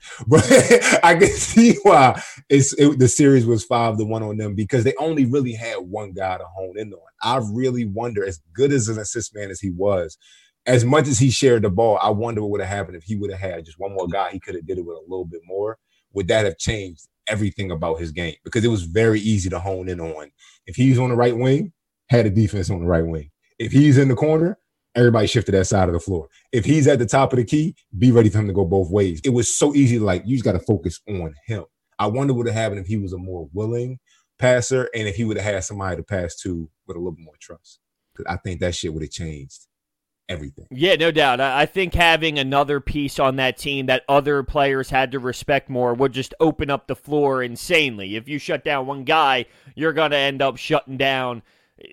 But 0.26 0.44
I 1.04 1.14
can 1.14 1.28
see 1.28 1.76
why 1.82 2.22
it's 2.48 2.72
it, 2.74 2.98
the 2.98 3.08
series 3.08 3.46
was 3.46 3.64
five 3.64 3.98
to 3.98 4.04
one 4.04 4.22
on 4.22 4.36
them 4.36 4.54
because 4.54 4.84
they 4.84 4.94
only 4.98 5.26
really 5.26 5.52
had 5.52 5.76
one 5.76 6.12
guy 6.12 6.38
to 6.38 6.44
hone 6.44 6.78
in 6.78 6.92
on. 6.92 7.00
I 7.22 7.40
really 7.52 7.86
wonder, 7.86 8.24
as 8.24 8.40
good 8.52 8.72
as 8.72 8.88
an 8.88 8.98
assist 8.98 9.34
man 9.34 9.50
as 9.50 9.60
he 9.60 9.70
was, 9.70 10.16
as 10.66 10.84
much 10.84 11.08
as 11.08 11.18
he 11.18 11.30
shared 11.30 11.62
the 11.62 11.70
ball, 11.70 11.98
I 12.02 12.10
wonder 12.10 12.42
what 12.42 12.50
would 12.50 12.60
have 12.60 12.70
happened 12.70 12.96
if 12.96 13.04
he 13.04 13.16
would 13.16 13.30
have 13.30 13.40
had 13.40 13.64
just 13.64 13.78
one 13.78 13.94
more 13.94 14.08
guy. 14.08 14.30
He 14.30 14.40
could 14.40 14.54
have 14.54 14.66
did 14.66 14.78
it 14.78 14.84
with 14.84 14.96
a 14.96 15.08
little 15.08 15.24
bit 15.24 15.42
more. 15.44 15.78
Would 16.12 16.28
that 16.28 16.44
have 16.44 16.58
changed 16.58 17.06
everything 17.26 17.70
about 17.70 18.00
his 18.00 18.12
game? 18.12 18.34
Because 18.44 18.64
it 18.64 18.68
was 18.68 18.82
very 18.82 19.20
easy 19.20 19.48
to 19.50 19.58
hone 19.58 19.88
in 19.88 20.00
on. 20.00 20.30
If 20.66 20.76
he's 20.76 20.98
on 20.98 21.10
the 21.10 21.16
right 21.16 21.36
wing, 21.36 21.72
had 22.10 22.26
a 22.26 22.30
defense 22.30 22.70
on 22.70 22.80
the 22.80 22.86
right 22.86 23.06
wing. 23.06 23.30
If 23.58 23.72
he's 23.72 23.96
in 23.96 24.08
the 24.08 24.16
corner, 24.16 24.58
everybody 24.96 25.28
shifted 25.28 25.52
that 25.52 25.66
side 25.66 25.88
of 25.88 25.94
the 25.94 26.00
floor. 26.00 26.28
If 26.52 26.64
he's 26.64 26.88
at 26.88 26.98
the 26.98 27.06
top 27.06 27.32
of 27.32 27.38
the 27.38 27.44
key, 27.44 27.76
be 27.96 28.10
ready 28.10 28.28
for 28.28 28.38
him 28.38 28.48
to 28.48 28.52
go 28.52 28.64
both 28.64 28.90
ways. 28.90 29.20
It 29.24 29.30
was 29.30 29.56
so 29.56 29.74
easy. 29.74 29.98
Like 29.98 30.24
you 30.26 30.36
just 30.36 30.44
got 30.44 30.52
to 30.52 30.60
focus 30.60 31.00
on 31.08 31.34
him. 31.46 31.64
I 31.98 32.08
wonder 32.08 32.32
what 32.32 32.38
would 32.38 32.46
have 32.48 32.56
happened 32.56 32.80
if 32.80 32.86
he 32.86 32.96
was 32.96 33.12
a 33.12 33.18
more 33.18 33.48
willing 33.52 34.00
passer 34.38 34.88
and 34.94 35.06
if 35.06 35.16
he 35.16 35.24
would 35.24 35.36
have 35.36 35.54
had 35.54 35.64
somebody 35.64 35.96
to 35.96 36.02
pass 36.02 36.34
to 36.42 36.68
with 36.86 36.96
a 36.96 37.00
little 37.00 37.16
more 37.18 37.34
trust. 37.40 37.78
Because 38.14 38.32
I 38.32 38.38
think 38.38 38.60
that 38.60 38.74
shit 38.74 38.92
would 38.92 39.02
have 39.02 39.12
changed 39.12 39.66
everything. 40.28 40.66
Yeah, 40.70 40.96
no 40.96 41.10
doubt. 41.10 41.40
I 41.40 41.66
think 41.66 41.94
having 41.94 42.38
another 42.38 42.80
piece 42.80 43.18
on 43.18 43.36
that 43.36 43.58
team 43.58 43.86
that 43.86 44.02
other 44.08 44.42
players 44.42 44.90
had 44.90 45.12
to 45.12 45.18
respect 45.18 45.68
more 45.68 45.92
would 45.94 46.12
just 46.12 46.34
open 46.40 46.70
up 46.70 46.86
the 46.86 46.96
floor 46.96 47.42
insanely. 47.42 48.16
If 48.16 48.28
you 48.28 48.38
shut 48.38 48.64
down 48.64 48.86
one 48.86 49.04
guy, 49.04 49.46
you're 49.76 49.92
going 49.92 50.12
to 50.12 50.16
end 50.16 50.40
up 50.40 50.56
shutting 50.56 50.96
down 50.96 51.42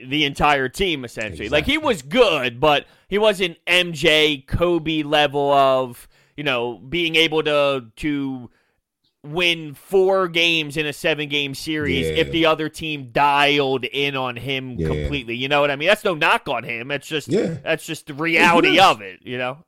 the 0.05 0.25
entire 0.25 0.69
team 0.69 1.05
essentially. 1.05 1.45
Exactly. 1.45 1.49
Like 1.49 1.65
he 1.65 1.77
was 1.77 2.01
good, 2.01 2.59
but 2.59 2.85
he 3.07 3.17
wasn't 3.17 3.57
MJ 3.65 4.45
Kobe 4.45 5.03
level 5.03 5.51
of, 5.51 6.07
you 6.35 6.43
know, 6.43 6.77
being 6.77 7.15
able 7.15 7.43
to 7.43 7.85
to 7.97 8.49
win 9.23 9.73
four 9.73 10.27
games 10.27 10.77
in 10.77 10.85
a 10.85 10.93
seven 10.93 11.27
game 11.27 11.53
series 11.53 12.07
yeah. 12.07 12.13
if 12.13 12.31
the 12.31 12.45
other 12.45 12.69
team 12.69 13.09
dialed 13.11 13.83
in 13.85 14.15
on 14.15 14.35
him 14.35 14.75
yeah. 14.77 14.87
completely. 14.87 15.35
You 15.35 15.49
know 15.49 15.61
what 15.61 15.71
I 15.71 15.75
mean? 15.75 15.87
That's 15.87 16.03
no 16.03 16.15
knock 16.15 16.47
on 16.47 16.63
him. 16.63 16.91
It's 16.91 17.07
just 17.07 17.27
yeah. 17.27 17.57
that's 17.63 17.85
just 17.85 18.07
the 18.07 18.13
reality 18.13 18.79
of 18.79 19.01
it, 19.01 19.19
you 19.23 19.37
know? 19.37 19.63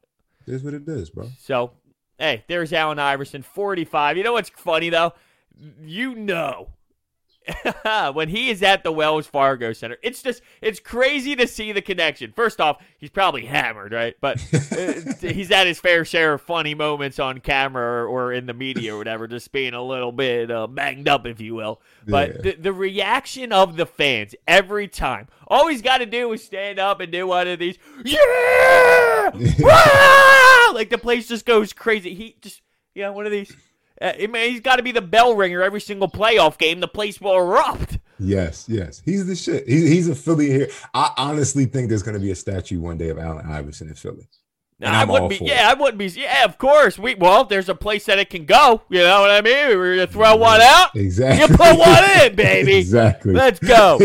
It 0.47 0.53
is 0.53 0.63
what 0.63 0.73
it 0.73 0.87
is, 0.87 1.09
bro. 1.09 1.29
So 1.39 1.71
hey, 2.17 2.43
there's 2.47 2.73
Allen 2.73 2.99
Iverson, 2.99 3.41
45. 3.41 4.17
You 4.17 4.23
know 4.23 4.33
what's 4.33 4.49
funny 4.49 4.89
though? 4.89 5.13
You 5.81 6.15
know 6.15 6.69
when 8.13 8.29
he 8.29 8.49
is 8.49 8.63
at 8.63 8.83
the 8.83 8.91
Wells 8.91 9.27
Fargo 9.27 9.73
Center. 9.73 9.97
It's 10.01 10.21
just 10.21 10.41
it's 10.61 10.79
crazy 10.79 11.35
to 11.35 11.47
see 11.47 11.71
the 11.71 11.81
connection. 11.81 12.31
First 12.31 12.59
off, 12.59 12.81
he's 12.97 13.09
probably 13.09 13.45
hammered, 13.45 13.91
right? 13.91 14.15
But 14.21 14.37
uh, 14.53 14.93
he's 15.19 15.51
at 15.51 15.67
his 15.67 15.79
fair 15.79 16.05
share 16.05 16.33
of 16.33 16.41
funny 16.41 16.73
moments 16.75 17.19
on 17.19 17.39
camera 17.39 18.03
or, 18.03 18.07
or 18.07 18.33
in 18.33 18.45
the 18.45 18.53
media 18.53 18.95
or 18.95 18.97
whatever, 18.97 19.27
just 19.27 19.51
being 19.51 19.73
a 19.73 19.83
little 19.83 20.11
bit 20.11 20.51
uh, 20.51 20.67
banged 20.67 21.07
up, 21.07 21.25
if 21.25 21.39
you 21.41 21.55
will. 21.55 21.81
But 22.07 22.35
yeah. 22.35 22.41
the, 22.41 22.51
the 22.61 22.73
reaction 22.73 23.51
of 23.51 23.77
the 23.77 23.85
fans 23.85 24.35
every 24.47 24.87
time, 24.87 25.27
all 25.47 25.67
he's 25.67 25.81
got 25.81 25.99
to 25.99 26.05
do 26.05 26.31
is 26.33 26.43
stand 26.43 26.79
up 26.79 26.99
and 26.99 27.11
do 27.11 27.27
one 27.27 27.47
of 27.47 27.59
these, 27.59 27.77
yeah, 28.03 29.31
like 30.73 30.89
the 30.89 30.99
place 31.01 31.27
just 31.27 31.45
goes 31.45 31.73
crazy. 31.73 32.13
He 32.13 32.35
just, 32.41 32.61
yeah, 32.93 33.09
one 33.09 33.25
of 33.25 33.31
these. 33.31 33.55
Uh, 34.01 34.13
man, 34.29 34.49
he's 34.49 34.61
got 34.61 34.77
to 34.77 34.83
be 34.83 34.91
the 34.91 35.01
bell 35.01 35.35
ringer 35.35 35.61
every 35.61 35.81
single 35.81 36.09
playoff 36.09 36.57
game. 36.57 36.79
The 36.79 36.87
place 36.87 37.19
will 37.19 37.35
erupt. 37.35 37.99
Yes, 38.19 38.65
yes, 38.67 39.01
he's 39.05 39.25
the 39.25 39.35
shit. 39.35 39.67
He's 39.67 40.09
a 40.09 40.15
Philly 40.15 40.47
here. 40.47 40.69
I 40.93 41.11
honestly 41.17 41.65
think 41.65 41.89
there's 41.89 42.03
going 42.03 42.15
to 42.15 42.19
be 42.19 42.31
a 42.31 42.35
statue 42.35 42.79
one 42.79 42.97
day 42.97 43.09
of 43.09 43.17
Allen 43.17 43.45
Iverson 43.49 43.87
in 43.87 43.95
Philly. 43.95 44.27
I 44.81 45.05
wouldn't 45.05 45.29
be. 45.29 45.39
Yeah, 45.41 45.69
I 45.69 45.73
wouldn't 45.73 45.97
be. 45.97 46.07
Yeah, 46.07 46.45
of 46.45 46.57
course. 46.57 46.97
We 46.97 47.15
well, 47.15 47.43
there's 47.43 47.69
a 47.69 47.75
place 47.75 48.05
that 48.05 48.19
it 48.19 48.29
can 48.29 48.45
go. 48.45 48.81
You 48.89 48.99
know 48.99 49.21
what 49.21 49.31
I 49.31 49.41
mean? 49.41 49.77
We're 49.77 49.95
gonna 49.95 50.07
throw 50.07 50.35
one 50.37 50.61
out. 50.61 50.95
Exactly. 50.95 51.41
You 51.41 51.47
put 51.47 51.77
one 51.77 52.03
in, 52.21 52.35
baby. 52.35 52.75
exactly. 52.75 53.33
Let's 53.33 53.59
go. 53.59 53.97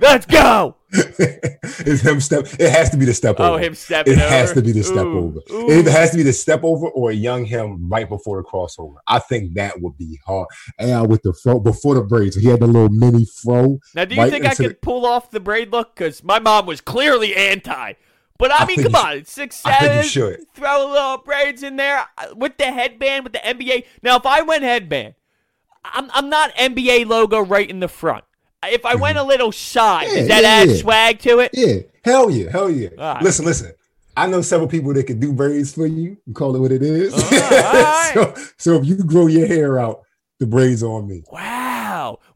Let's 0.00 0.26
go. 0.26 0.76
it's 0.90 2.00
him 2.00 2.20
step. 2.20 2.46
It 2.58 2.70
has 2.70 2.90
to 2.90 2.96
be 2.96 3.04
the 3.04 3.12
step 3.12 3.36
oh, 3.38 3.44
over. 3.44 3.54
Oh, 3.54 3.56
him 3.58 3.74
stepping. 3.74 4.14
It 4.14 4.20
over. 4.20 4.28
has 4.28 4.52
to 4.54 4.62
be 4.62 4.72
the 4.72 4.82
step 4.82 5.04
Ooh. 5.04 5.18
over. 5.18 5.40
Ooh. 5.50 5.70
It 5.70 5.86
has 5.86 6.12
to 6.12 6.16
be 6.16 6.22
the 6.22 6.32
step 6.32 6.60
over 6.62 6.88
or 6.88 7.10
a 7.10 7.14
young 7.14 7.44
him 7.44 7.90
right 7.90 8.08
before 8.08 8.40
the 8.40 8.48
crossover. 8.48 8.96
I 9.06 9.18
think 9.18 9.54
that 9.54 9.80
would 9.80 9.98
be 9.98 10.18
hard. 10.24 10.48
And 10.78 11.10
with 11.10 11.22
the 11.22 11.34
fro 11.34 11.60
before 11.60 11.94
the 11.94 12.02
braids, 12.02 12.36
he 12.36 12.48
had 12.48 12.60
the 12.60 12.66
little 12.66 12.88
mini 12.88 13.26
fro. 13.26 13.78
Now, 13.94 14.06
do 14.06 14.14
you 14.14 14.22
right 14.22 14.30
think 14.30 14.46
I 14.46 14.54
could 14.54 14.70
the- 14.70 14.74
pull 14.76 15.04
off 15.04 15.30
the 15.30 15.40
braid 15.40 15.72
look? 15.72 15.94
Because 15.94 16.24
my 16.24 16.38
mom 16.38 16.64
was 16.64 16.80
clearly 16.80 17.36
anti. 17.36 17.94
But 18.38 18.52
I, 18.52 18.58
I 18.58 18.66
mean, 18.66 18.82
come 18.82 18.94
on, 18.94 19.24
six 19.24 19.56
seven. 19.56 20.04
Throw 20.54 20.86
a 20.86 20.90
little 20.90 21.18
braids 21.18 21.62
in 21.62 21.76
there 21.76 22.06
uh, 22.16 22.34
with 22.36 22.56
the 22.56 22.66
headband, 22.66 23.24
with 23.24 23.32
the 23.32 23.40
NBA. 23.40 23.84
Now, 24.02 24.16
if 24.16 24.26
I 24.26 24.42
went 24.42 24.62
headband, 24.62 25.14
I'm 25.84 26.08
I'm 26.12 26.28
not 26.28 26.54
NBA 26.54 27.06
logo 27.06 27.40
right 27.40 27.68
in 27.68 27.80
the 27.80 27.88
front. 27.88 28.24
If 28.64 28.86
I 28.86 28.94
went 28.94 29.18
a 29.18 29.20
mm-hmm. 29.20 29.28
little 29.28 29.52
side, 29.52 30.08
yeah, 30.08 30.14
does 30.14 30.28
that 30.28 30.42
yeah, 30.42 30.48
add 30.48 30.68
yeah. 30.68 30.76
swag 30.76 31.18
to 31.20 31.38
it? 31.40 31.50
Yeah, 31.52 31.78
hell 32.04 32.30
yeah, 32.30 32.50
hell 32.50 32.70
yeah. 32.70 32.88
Right. 32.96 33.22
Listen, 33.22 33.44
listen. 33.44 33.72
I 34.16 34.26
know 34.26 34.42
several 34.42 34.68
people 34.68 34.92
that 34.94 35.06
can 35.06 35.20
do 35.20 35.32
braids 35.32 35.74
for 35.74 35.86
you. 35.86 36.16
You 36.26 36.34
call 36.34 36.56
it 36.56 36.58
what 36.58 36.72
it 36.72 36.82
is. 36.82 37.12
Right. 37.14 38.10
so, 38.14 38.34
so 38.56 38.74
if 38.74 38.84
you 38.84 38.96
grow 38.96 39.28
your 39.28 39.46
hair 39.46 39.78
out, 39.78 40.02
the 40.40 40.46
braids 40.46 40.82
on 40.82 41.06
me. 41.06 41.22
Wow. 41.30 41.57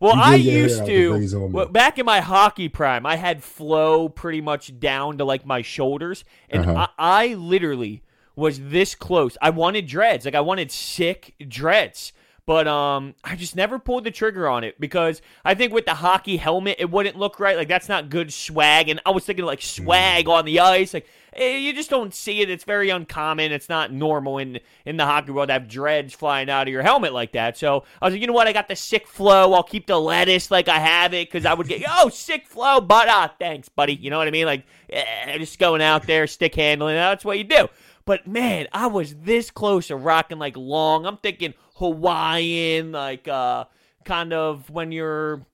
Well, 0.03 0.17
I 0.17 0.35
used 0.35 0.85
to 0.87 1.49
well, 1.53 1.67
back 1.67 1.97
in 1.97 2.05
my 2.05 2.19
hockey 2.21 2.69
prime. 2.69 3.07
I 3.07 3.15
had 3.15 3.45
flow 3.45 4.09
pretty 4.09 4.41
much 4.41 4.81
down 4.81 5.19
to 5.19 5.25
like 5.25 5.47
my 5.47 5.63
shoulders, 5.63 6.25
and 6.51 6.67
uh-huh. 6.67 6.89
I, 6.99 7.27
I 7.31 7.35
literally 7.35 8.03
was 8.35 8.59
this 8.59 8.97
close. 8.97 9.37
I 9.41 9.51
wanted 9.51 9.87
dreads, 9.87 10.25
like 10.25 10.35
I 10.35 10.41
wanted 10.41 10.73
sick 10.73 11.37
dreads. 11.47 12.13
But 12.45 12.67
um, 12.67 13.15
I 13.23 13.37
just 13.37 13.55
never 13.55 13.79
pulled 13.79 14.03
the 14.05 14.11
trigger 14.11 14.49
on 14.49 14.65
it 14.65 14.81
because 14.81 15.23
I 15.45 15.55
think 15.55 15.73
with 15.73 15.85
the 15.85 15.95
hockey 15.95 16.37
helmet, 16.37 16.77
it 16.81 16.91
wouldn't 16.91 17.17
look 17.17 17.39
right. 17.39 17.57
Like 17.57 17.69
that's 17.69 17.89
not 17.89 18.11
good 18.11 18.33
swag. 18.33 18.89
And 18.89 19.01
I 19.07 19.11
was 19.11 19.25
thinking 19.25 19.45
like 19.45 19.63
swag 19.63 20.27
mm. 20.27 20.33
on 20.33 20.45
the 20.45 20.59
ice. 20.59 20.93
Like 20.93 21.07
eh, 21.35 21.57
you 21.57 21.73
just 21.73 21.89
don't 21.89 22.13
see 22.13 22.41
it. 22.41 22.51
It's 22.51 22.65
very 22.65 22.91
uncommon. 22.91 23.53
It's 23.53 23.69
not 23.69 23.93
normal 23.93 24.39
in 24.39 24.59
in 24.85 24.97
the 24.97 25.07
hockey 25.07 25.31
world 25.31 25.49
to 25.49 25.53
have 25.53 25.69
dreads 25.69 26.15
flying 26.15 26.51
out 26.51 26.67
of 26.67 26.73
your 26.73 26.83
helmet 26.83 27.13
like 27.13 27.33
that. 27.33 27.57
So 27.57 27.85
I 28.01 28.07
was 28.07 28.15
like, 28.15 28.21
you 28.21 28.27
know 28.27 28.33
what? 28.33 28.49
I 28.49 28.53
got 28.53 28.67
the 28.67 28.75
sick 28.77 29.07
flow. 29.07 29.53
I'll 29.53 29.63
keep 29.63 29.87
the 29.87 30.01
lettuce 30.01 30.51
like 30.51 30.67
I 30.67 30.81
have 30.81 31.15
it 31.15 31.31
because 31.31 31.47
I 31.47 31.55
would 31.55 31.69
get 31.69 31.85
oh 31.89 32.09
sick 32.09 32.49
flow, 32.49 32.81
but 32.81 33.09
ah 33.09 33.33
thanks, 33.39 33.69
buddy. 33.69 33.95
You 33.95 34.11
know 34.11 34.19
what 34.19 34.27
I 34.27 34.33
mean? 34.33 34.47
Like 34.47 34.67
eh, 34.91 35.39
just 35.39 35.61
going 35.61 35.81
out 35.81 36.09
there, 36.09 36.27
stick 36.27 36.57
handling. 36.57 36.97
That's 36.97 37.25
what 37.25 37.39
you 37.39 37.45
do. 37.45 37.69
But 38.05 38.27
man, 38.27 38.67
I 38.73 38.87
was 38.87 39.15
this 39.15 39.51
close 39.51 39.89
to 39.89 39.97
rocking 39.97 40.39
like 40.39 40.57
long. 40.57 41.07
I'm 41.07 41.19
thinking 41.19 41.55
Hawaiian, 41.77 42.93
like 42.93 43.29
uh, 43.29 43.65
kind 44.05 44.33
of 44.33 44.69
when 44.71 44.93
you're 44.93 45.47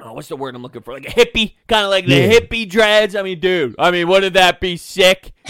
oh, 0.00 0.12
what's 0.12 0.28
the 0.28 0.36
word 0.36 0.54
I'm 0.54 0.62
looking 0.62 0.82
for? 0.82 0.94
Like 0.94 1.06
a 1.06 1.10
hippie, 1.10 1.54
kind 1.66 1.84
of 1.84 1.90
like 1.90 2.06
the 2.06 2.16
yeah. 2.16 2.32
hippie 2.32 2.68
dreads. 2.68 3.14
I 3.14 3.22
mean, 3.22 3.40
dude, 3.40 3.74
I 3.78 3.90
mean, 3.90 4.08
wouldn't 4.08 4.34
that 4.34 4.60
be 4.60 4.76
sick? 4.76 5.32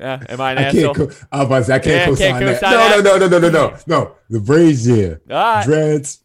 yeah, 0.00 0.24
am 0.28 0.40
I 0.40 0.52
an 0.52 0.58
I 0.58 0.62
asshole? 0.62 0.94
Can't 0.94 1.10
co- 1.10 1.26
I, 1.32 1.44
was, 1.44 1.70
I 1.70 1.78
can't 1.78 1.96
yeah, 1.96 2.06
co-sign 2.06 2.42
can't 2.42 2.60
that. 2.60 2.62
No, 2.62 3.00
no, 3.00 3.18
no, 3.18 3.26
no, 3.26 3.38
no, 3.38 3.48
no, 3.48 3.48
no, 3.70 3.76
no. 3.86 4.16
The 4.30 4.40
braids, 4.40 4.86
yeah. 4.86 5.14
All 5.30 5.36
right. 5.36 5.64
Dreads. 5.64 6.22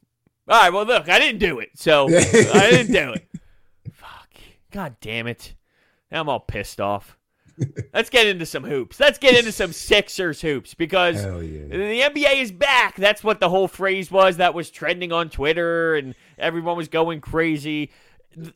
All 0.47 0.61
right. 0.61 0.73
Well, 0.73 0.85
look, 0.85 1.09
I 1.09 1.19
didn't 1.19 1.39
do 1.39 1.59
it, 1.59 1.71
so 1.75 2.07
I 2.07 2.69
didn't 2.69 2.91
do 2.91 3.13
it. 3.13 3.27
Fuck. 3.93 4.29
God 4.71 4.95
damn 5.01 5.27
it. 5.27 5.55
Now 6.11 6.21
I'm 6.21 6.29
all 6.29 6.39
pissed 6.39 6.81
off. 6.81 7.17
Let's 7.93 8.09
get 8.09 8.27
into 8.27 8.45
some 8.45 8.63
hoops. 8.63 8.99
Let's 8.99 9.17
get 9.17 9.35
into 9.37 9.51
some 9.51 9.73
Sixers 9.73 10.41
hoops 10.41 10.73
because 10.73 11.23
yeah. 11.23 11.31
the 11.31 12.01
NBA 12.01 12.41
is 12.41 12.51
back. 12.51 12.95
That's 12.95 13.23
what 13.23 13.39
the 13.39 13.49
whole 13.49 13.67
phrase 13.67 14.09
was 14.11 14.37
that 14.37 14.53
was 14.53 14.69
trending 14.69 15.11
on 15.11 15.29
Twitter 15.29 15.95
and 15.95 16.15
everyone 16.37 16.77
was 16.77 16.87
going 16.87 17.21
crazy. 17.21 17.91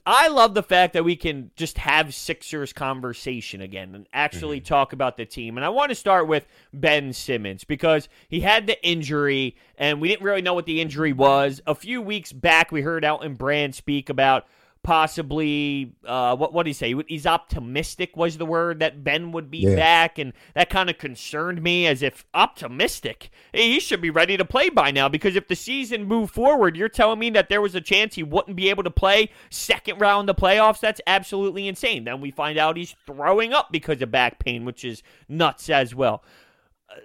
I 0.06 0.30
love 0.30 0.56
the 0.56 0.64
fact 0.64 0.94
that 0.94 1.04
we 1.04 1.16
can 1.16 1.52
just 1.56 1.78
have 1.78 2.16
Sixers 2.16 2.74
conversation 2.74 3.62
again 3.62 3.94
and 3.94 4.08
actually 4.12 4.58
mm-hmm. 4.58 4.66
talk 4.66 4.94
about 4.94 5.18
the 5.18 5.26
team. 5.26 5.58
And 5.58 5.66
I 5.66 5.70
want 5.70 5.90
to 5.90 5.96
start 5.96 6.28
with 6.28 6.48
Ben 6.74 7.14
Simmons 7.14 7.64
because 7.64 8.10
he 8.28 8.40
had 8.40 8.66
the 8.66 8.84
injury 8.88 9.56
and 9.78 10.02
we 10.02 10.08
didn't 10.08 10.24
really 10.26 10.42
know 10.42 10.56
what 10.56 10.66
the 10.66 10.82
injury 10.82 11.14
was. 11.14 11.62
A 11.68 11.76
few 11.76 12.02
weeks 12.02 12.32
back, 12.32 12.72
we 12.72 12.82
heard 12.82 13.06
Elton 13.06 13.36
Brand 13.36 13.76
speak 13.76 14.10
about 14.10 14.48
possibly 14.88 15.92
uh, 16.06 16.34
what 16.34 16.54
what 16.54 16.64
did 16.64 16.70
he 16.70 16.74
say? 16.74 16.96
He's 17.10 17.28
optimistic 17.28 18.16
was 18.16 18.38
the 18.38 18.46
word 18.46 18.80
that 18.80 19.04
Ben 19.04 19.34
would 19.34 19.52
be 19.52 19.58
Yeah. 19.58 19.76
back, 19.76 20.18
and 20.18 20.32
that 20.54 20.70
kind 20.70 20.90
of 20.90 20.98
concerned 20.98 21.62
me. 21.62 21.86
As 21.86 22.02
if 22.02 22.26
optimistic, 22.34 23.30
Hey, 23.52 23.74
he 23.74 23.82
should 23.82 24.00
be 24.00 24.10
ready 24.10 24.38
to 24.38 24.46
play 24.46 24.70
by 24.70 24.92
now. 24.92 25.10
Because 25.10 25.36
if 25.36 25.50
the 25.50 25.58
season 25.58 26.06
moved 26.06 26.34
forward, 26.34 26.78
you're 26.78 26.88
telling 26.88 27.20
me 27.20 27.30
that 27.32 27.50
there 27.50 27.62
was 27.62 27.76
a 27.76 27.82
chance 27.82 28.16
he 28.16 28.24
wouldn't 28.24 28.56
be 28.56 28.70
able 28.70 28.84
to 28.84 28.90
play 28.90 29.30
second 29.50 30.00
round 30.00 30.30
of 30.30 30.38
the 30.38 30.42
playoffs. 30.42 30.80
That's 30.80 31.02
absolutely 31.06 31.68
insane. 31.68 32.06
Then 32.06 32.22
we 32.22 32.32
find 32.32 32.58
out 32.58 32.78
he's 32.78 32.96
throwing 33.06 33.52
up 33.52 33.74
because 33.74 34.02
of 34.02 34.10
back 34.10 34.40
pain, 34.40 34.64
which 34.64 34.86
is 34.86 35.04
nuts 35.28 35.70
as 35.70 35.94
well 35.94 36.24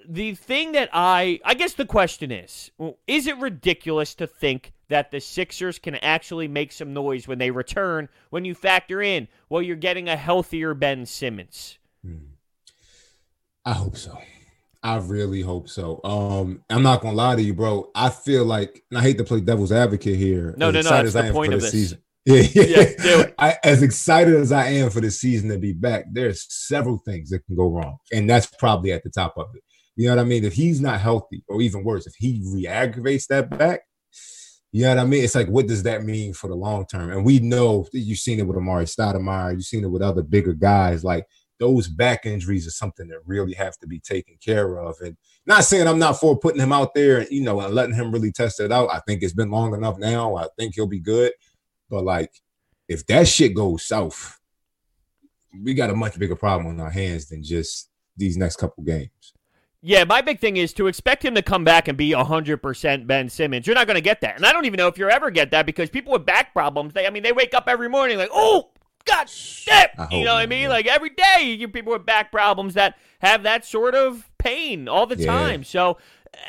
the 0.08 0.34
thing 0.36 0.72
that 0.72 0.88
I 0.92 1.40
I 1.44 1.54
guess 1.54 1.74
the 1.74 1.84
question 1.84 2.30
is, 2.30 2.70
is 3.08 3.26
it 3.26 3.36
ridiculous 3.38 4.14
to 4.14 4.28
think 4.28 4.72
that 4.92 5.10
the 5.10 5.20
Sixers 5.20 5.78
can 5.78 5.94
actually 5.96 6.48
make 6.48 6.70
some 6.70 6.92
noise 6.92 7.26
when 7.26 7.38
they 7.38 7.50
return 7.50 8.10
when 8.28 8.44
you 8.44 8.54
factor 8.54 9.00
in 9.00 9.26
well 9.48 9.62
you're 9.62 9.74
getting 9.74 10.06
a 10.06 10.16
healthier 10.16 10.74
Ben 10.74 11.06
Simmons? 11.06 11.78
I 13.64 13.72
hope 13.72 13.96
so. 13.96 14.18
I 14.82 14.96
really 14.98 15.40
hope 15.40 15.70
so. 15.70 16.00
Um, 16.04 16.62
I'm 16.68 16.82
not 16.82 17.00
gonna 17.00 17.16
lie 17.16 17.36
to 17.36 17.42
you, 17.42 17.54
bro. 17.54 17.90
I 17.94 18.10
feel 18.10 18.44
like, 18.44 18.82
and 18.90 18.98
I 18.98 19.02
hate 19.02 19.16
to 19.16 19.24
play 19.24 19.40
devil's 19.40 19.72
advocate 19.72 20.16
here. 20.16 20.54
No, 20.58 20.68
as 20.68 20.74
no, 20.74 20.80
no, 20.82 20.90
that's 20.90 21.08
as 21.08 21.16
I 21.16 21.22
the 21.22 21.28
am 21.28 21.34
point 21.34 21.50
for 21.52 21.56
of 21.56 21.62
this. 21.62 21.70
Season. 21.70 21.98
Yeah, 22.24 22.42
Yeah, 22.54 22.84
yeah. 23.02 23.24
I, 23.38 23.56
as 23.64 23.82
excited 23.82 24.34
as 24.34 24.52
I 24.52 24.66
am 24.66 24.90
for 24.90 25.00
the 25.00 25.10
season 25.10 25.48
to 25.48 25.58
be 25.58 25.72
back, 25.72 26.04
there's 26.12 26.46
several 26.48 26.98
things 26.98 27.30
that 27.30 27.44
can 27.46 27.56
go 27.56 27.68
wrong, 27.68 27.96
and 28.12 28.28
that's 28.30 28.46
probably 28.46 28.92
at 28.92 29.02
the 29.02 29.10
top 29.10 29.34
of 29.36 29.46
it. 29.56 29.62
You 29.96 30.08
know 30.08 30.16
what 30.16 30.22
I 30.22 30.24
mean? 30.24 30.44
If 30.44 30.52
he's 30.52 30.80
not 30.80 31.00
healthy, 31.00 31.42
or 31.48 31.60
even 31.62 31.82
worse, 31.82 32.06
if 32.06 32.14
he 32.16 32.42
re-aggravates 32.52 33.26
that 33.28 33.56
back, 33.58 33.80
you 34.72 34.84
know 34.84 34.88
what 34.88 34.98
I 34.98 35.04
mean? 35.04 35.22
It's 35.22 35.34
like, 35.34 35.48
what 35.48 35.66
does 35.66 35.82
that 35.82 36.02
mean 36.02 36.32
for 36.32 36.48
the 36.48 36.54
long 36.54 36.86
term? 36.86 37.12
And 37.12 37.24
we 37.24 37.38
know 37.38 37.86
you've 37.92 38.18
seen 38.18 38.38
it 38.38 38.46
with 38.46 38.56
Amar'e 38.56 38.84
Stoudemire, 38.84 39.52
you've 39.52 39.64
seen 39.64 39.84
it 39.84 39.90
with 39.90 40.02
other 40.02 40.22
bigger 40.22 40.54
guys. 40.54 41.04
Like 41.04 41.26
those 41.60 41.88
back 41.88 42.26
injuries 42.26 42.66
are 42.66 42.70
something 42.70 43.06
that 43.08 43.20
really 43.26 43.52
have 43.52 43.78
to 43.78 43.86
be 43.86 44.00
taken 44.00 44.36
care 44.44 44.78
of. 44.78 44.96
And 45.00 45.16
not 45.46 45.64
saying 45.64 45.86
I'm 45.86 45.98
not 45.98 46.18
for 46.18 46.38
putting 46.38 46.60
him 46.60 46.72
out 46.72 46.94
there, 46.94 47.18
and, 47.18 47.28
you 47.30 47.42
know, 47.42 47.60
and 47.60 47.74
letting 47.74 47.94
him 47.94 48.10
really 48.10 48.32
test 48.32 48.60
it 48.60 48.72
out. 48.72 48.88
I 48.92 49.00
think 49.06 49.22
it's 49.22 49.34
been 49.34 49.50
long 49.50 49.74
enough 49.74 49.98
now. 49.98 50.36
I 50.36 50.46
think 50.58 50.74
he'll 50.74 50.86
be 50.86 50.98
good. 50.98 51.32
But 51.90 52.04
like, 52.04 52.32
if 52.88 53.06
that 53.06 53.28
shit 53.28 53.54
goes 53.54 53.84
south, 53.84 54.40
we 55.62 55.74
got 55.74 55.90
a 55.90 55.94
much 55.94 56.18
bigger 56.18 56.34
problem 56.34 56.66
on 56.66 56.80
our 56.80 56.90
hands 56.90 57.28
than 57.28 57.42
just 57.42 57.90
these 58.16 58.36
next 58.36 58.56
couple 58.56 58.82
games. 58.84 59.34
Yeah, 59.84 60.04
my 60.04 60.20
big 60.20 60.38
thing 60.38 60.56
is 60.56 60.72
to 60.74 60.86
expect 60.86 61.24
him 61.24 61.34
to 61.34 61.42
come 61.42 61.64
back 61.64 61.88
and 61.88 61.98
be 61.98 62.10
100% 62.12 63.06
Ben 63.08 63.28
Simmons. 63.28 63.66
You're 63.66 63.74
not 63.74 63.88
going 63.88 63.96
to 63.96 64.00
get 64.00 64.20
that. 64.20 64.36
And 64.36 64.46
I 64.46 64.52
don't 64.52 64.64
even 64.64 64.78
know 64.78 64.86
if 64.86 64.96
you'll 64.96 65.10
ever 65.10 65.28
get 65.30 65.50
that 65.50 65.66
because 65.66 65.90
people 65.90 66.12
with 66.12 66.24
back 66.24 66.52
problems, 66.52 66.94
they 66.94 67.04
I 67.06 67.10
mean, 67.10 67.24
they 67.24 67.32
wake 67.32 67.52
up 67.52 67.64
every 67.66 67.88
morning 67.88 68.16
like, 68.16 68.30
"Oh, 68.32 68.70
god 69.04 69.28
damn." 69.66 69.88
I 69.98 70.06
You 70.14 70.24
know 70.24 70.34
what 70.34 70.40
I 70.42 70.46
mean? 70.46 70.62
yeah. 70.62 70.68
Like 70.68 70.86
every 70.86 71.10
day 71.10 71.42
you 71.42 71.56
get 71.56 71.72
people 71.72 71.92
with 71.92 72.06
back 72.06 72.30
problems 72.30 72.74
that 72.74 72.96
have 73.20 73.42
that 73.42 73.64
sort 73.64 73.96
of 73.96 74.30
pain 74.38 74.88
all 74.88 75.06
the 75.06 75.16
Yeah. 75.16 75.26
time. 75.26 75.64
So 75.64 75.98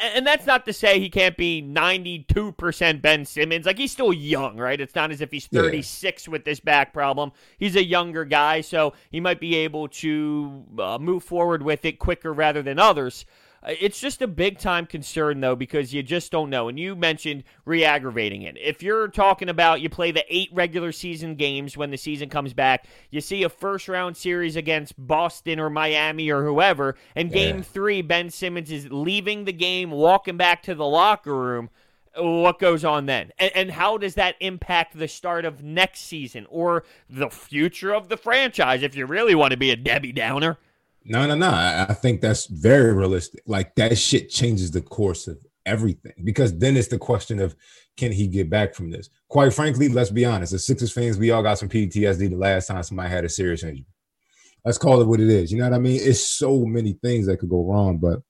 and 0.02 0.26
that's 0.26 0.46
not 0.46 0.66
to 0.66 0.74
say 0.74 1.00
he 1.00 1.10
can't 1.10 1.36
be 1.38 1.62
92% 1.62 3.02
Ben 3.02 3.26
Simmons. 3.26 3.66
Like 3.66 3.78
he's 3.78 3.92
still 3.92 4.14
young, 4.14 4.58
right? 4.58 4.80
It's 4.80 4.96
not 4.96 5.12
as 5.12 5.22
if 5.22 5.32
he's 5.32 5.48
Yeah. 5.52 5.62
36 5.62 6.28
with 6.28 6.46
this 6.46 6.60
back 6.60 6.94
problem. 6.94 7.32
He's 7.58 7.76
a 7.76 7.84
younger 7.84 8.26
guy, 8.26 8.62
so 8.62 8.94
he 9.12 9.20
might 9.20 9.40
be 9.40 9.56
able 9.56 9.88
to 9.90 10.64
uh, 10.80 10.98
move 11.00 11.24
forward 11.24 11.64
with 11.64 11.86
it 11.86 12.00
quicker 12.00 12.34
rather 12.34 12.62
than 12.62 12.80
others. 12.80 13.26
Uh, 13.66 13.74
It's 13.80 14.00
just 14.00 14.22
a 14.22 14.28
big 14.28 14.58
time 14.60 14.86
concern, 14.86 15.40
though, 15.40 15.56
because 15.56 15.94
you 15.94 16.04
just 16.04 16.32
don't 16.32 16.50
know. 16.50 16.68
And 16.68 16.80
you 16.80 16.96
mentioned 16.96 17.44
re 17.66 17.84
aggravating 17.86 18.42
it. 18.44 18.58
If 18.60 18.84
you're 18.84 19.08
talking 19.08 19.50
about 19.50 19.82
you 19.82 19.90
play 19.90 20.12
the 20.12 20.26
eight 20.30 20.50
regular 20.54 20.92
season 20.92 21.36
games 21.36 21.78
when 21.78 21.92
the 21.92 21.98
season 21.98 22.30
comes 22.30 22.54
back, 22.54 22.86
you 23.10 23.22
see 23.22 23.44
a 23.44 23.50
first 23.50 23.88
round 23.88 24.18
series 24.18 24.56
against 24.56 24.94
Boston 24.98 25.60
or 25.60 25.70
Miami 25.70 26.30
or 26.30 26.44
whoever, 26.44 26.96
and 27.16 27.32
game 27.32 27.58
Yeah. 27.58 27.64
three, 27.64 28.02
Ben 28.02 28.30
Simmons 28.30 28.72
is 28.72 28.92
leaving 28.92 29.46
the 29.46 29.54
game, 29.54 29.92
walking 29.92 30.38
back 30.38 30.62
to 30.64 30.76
the 30.76 30.86
locker 30.86 31.36
room. 31.36 31.70
What 32.16 32.60
goes 32.60 32.86
on 32.86 33.08
then? 33.08 33.32
And, 33.40 33.52
and 33.56 33.72
how 33.72 33.98
does 33.98 34.14
that 34.16 34.36
impact 34.40 34.96
the 34.96 35.08
start 35.08 35.46
of 35.46 35.64
next 35.64 36.02
season 36.02 36.46
or 36.48 36.84
the 37.10 37.30
future 37.32 37.92
of 37.92 38.08
the 38.08 38.18
franchise 38.18 38.84
if 38.84 38.96
you 38.96 39.08
really 39.08 39.34
want 39.34 39.50
to 39.50 39.58
be 39.58 39.72
a 39.72 39.76
Debbie 39.76 40.12
Downer? 40.12 40.60
No, 41.06 41.26
no, 41.28 41.36
no. 41.36 41.50
I 41.50 41.94
think 41.94 42.22
that's 42.22 42.46
very 42.46 42.94
realistic. 42.94 43.42
Like 43.46 43.76
that 43.76 43.98
shit 43.98 44.30
changes 44.30 44.72
the 44.72 44.82
course 44.82 45.28
of 45.28 45.38
everything 45.66 46.14
because 46.24 46.58
then 46.58 46.78
it's 46.78 46.88
the 46.88 46.98
question 46.98 47.40
of 47.40 47.56
can 47.98 48.12
he 48.12 48.28
get 48.28 48.50
back 48.50 48.74
from 48.74 48.90
this? 48.90 49.10
Quite 49.28 49.54
frankly, 49.54 49.90
let's 49.90 50.10
be 50.10 50.26
honest. 50.26 50.54
As 50.54 50.66
Sixers 50.66 50.92
fans, 50.92 51.18
we 51.18 51.32
all 51.32 51.44
got 51.44 51.60
some 51.60 51.70
PTSD 51.70 52.30
the 52.30 52.36
last 52.36 52.68
time 52.68 52.82
somebody 52.84 53.10
had 53.10 53.26
a 53.26 53.30
serious 53.30 53.64
injury. 53.64 53.86
Let's 54.66 54.78
call 54.78 55.02
it 55.02 55.08
what 55.08 55.20
it 55.20 55.30
is. 55.30 55.52
You 55.52 55.60
know 55.60 55.70
what 55.70 55.76
I 55.76 55.80
mean? 55.80 56.00
It's 56.02 56.22
so 56.22 56.66
many 56.66 56.94
things 56.94 57.28
that 57.28 57.38
could 57.38 57.50
go 57.50 57.66
wrong, 57.66 57.98
but 57.98 58.22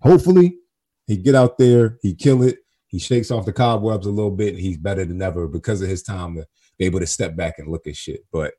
hopefully 0.00 0.58
he 1.06 1.16
get 1.16 1.34
out 1.34 1.58
there, 1.58 1.98
he 2.02 2.14
kill 2.14 2.42
it, 2.42 2.58
he 2.88 2.98
shakes 2.98 3.30
off 3.30 3.46
the 3.46 3.52
cobwebs 3.52 4.06
a 4.06 4.10
little 4.10 4.30
bit, 4.30 4.54
and 4.54 4.62
he's 4.62 4.78
better 4.78 5.04
than 5.04 5.20
ever 5.20 5.48
because 5.48 5.82
of 5.82 5.88
his 5.88 6.02
time 6.02 6.36
to 6.36 6.46
be 6.78 6.84
able 6.84 7.00
to 7.00 7.06
step 7.06 7.36
back 7.36 7.58
and 7.58 7.68
look 7.68 7.86
at 7.86 7.96
shit. 7.96 8.24
But 8.32 8.54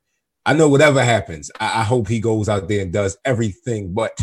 I 0.48 0.54
know 0.54 0.68
whatever 0.68 1.04
happens, 1.04 1.50
I, 1.60 1.80
I 1.80 1.84
hope 1.84 2.08
he 2.08 2.20
goes 2.20 2.48
out 2.48 2.68
there 2.68 2.80
and 2.80 2.90
does 2.90 3.18
everything 3.24 3.92
but 3.92 4.18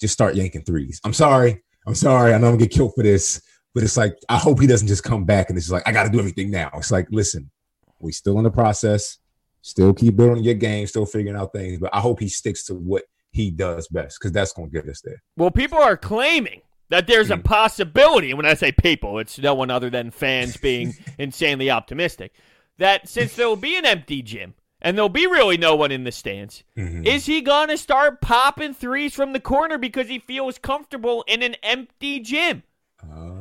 just 0.00 0.14
start 0.14 0.36
yanking 0.36 0.62
threes. 0.62 1.00
I'm 1.04 1.12
sorry. 1.12 1.62
I'm 1.88 1.96
sorry. 1.96 2.32
I 2.32 2.38
know 2.38 2.46
I'm 2.46 2.52
gonna 2.54 2.66
get 2.66 2.70
killed 2.70 2.92
for 2.94 3.02
this, 3.02 3.42
but 3.74 3.82
it's 3.82 3.96
like 3.96 4.14
I 4.28 4.36
hope 4.36 4.60
he 4.60 4.68
doesn't 4.68 4.86
just 4.86 5.02
come 5.02 5.24
back 5.24 5.48
and 5.48 5.58
it's 5.58 5.70
like 5.70 5.86
I 5.88 5.92
got 5.92 6.04
to 6.04 6.10
do 6.10 6.20
everything 6.20 6.52
now. 6.52 6.70
It's 6.74 6.92
like, 6.92 7.08
listen, 7.10 7.50
we 7.98 8.12
still 8.12 8.38
in 8.38 8.44
the 8.44 8.50
process, 8.50 9.18
still 9.62 9.92
keep 9.92 10.14
building 10.14 10.44
your 10.44 10.54
game, 10.54 10.86
still 10.86 11.04
figuring 11.04 11.36
out 11.36 11.52
things, 11.52 11.78
but 11.80 11.90
I 11.92 12.00
hope 12.00 12.20
he 12.20 12.28
sticks 12.28 12.64
to 12.66 12.74
what 12.74 13.02
he 13.32 13.50
does 13.50 13.88
best 13.88 14.18
because 14.20 14.30
that's 14.30 14.52
gonna 14.52 14.68
get 14.68 14.88
us 14.88 15.00
there. 15.00 15.20
Well, 15.36 15.50
people 15.50 15.78
are 15.78 15.96
claiming 15.96 16.60
that 16.90 17.06
there's 17.08 17.30
a 17.30 17.36
Mm. 17.36 17.44
possibility, 17.44 18.30
and 18.30 18.36
when 18.36 18.46
I 18.46 18.54
say 18.54 18.70
people, 18.72 19.18
it's 19.18 19.36
no 19.38 19.54
one 19.54 19.70
other 19.70 19.90
than 19.90 20.12
fans 20.12 20.56
being 20.56 20.94
insanely 21.18 21.70
optimistic, 21.70 22.32
that 22.78 23.08
since 23.08 23.34
there 23.34 23.48
will 23.48 23.56
be 23.56 23.76
an 23.76 23.84
empty 23.84 24.22
gym 24.22 24.54
and 24.82 24.96
there'll 24.96 25.08
be 25.08 25.26
really 25.26 25.56
no 25.56 25.74
one 25.76 25.90
in 25.92 26.04
the 26.04 26.12
stands, 26.12 26.64
Mhm. 26.76 27.06
is 27.06 27.26
he 27.26 27.40
going 27.40 27.68
to 27.68 27.76
start 27.76 28.20
popping 28.20 28.74
threes 28.74 29.14
from 29.14 29.32
the 29.32 29.40
corner 29.40 29.78
because 29.78 30.08
he 30.08 30.18
feels 30.18 30.58
comfortable 30.58 31.24
in 31.26 31.42
an 31.42 31.56
empty 31.62 32.20
gym? 32.20 32.62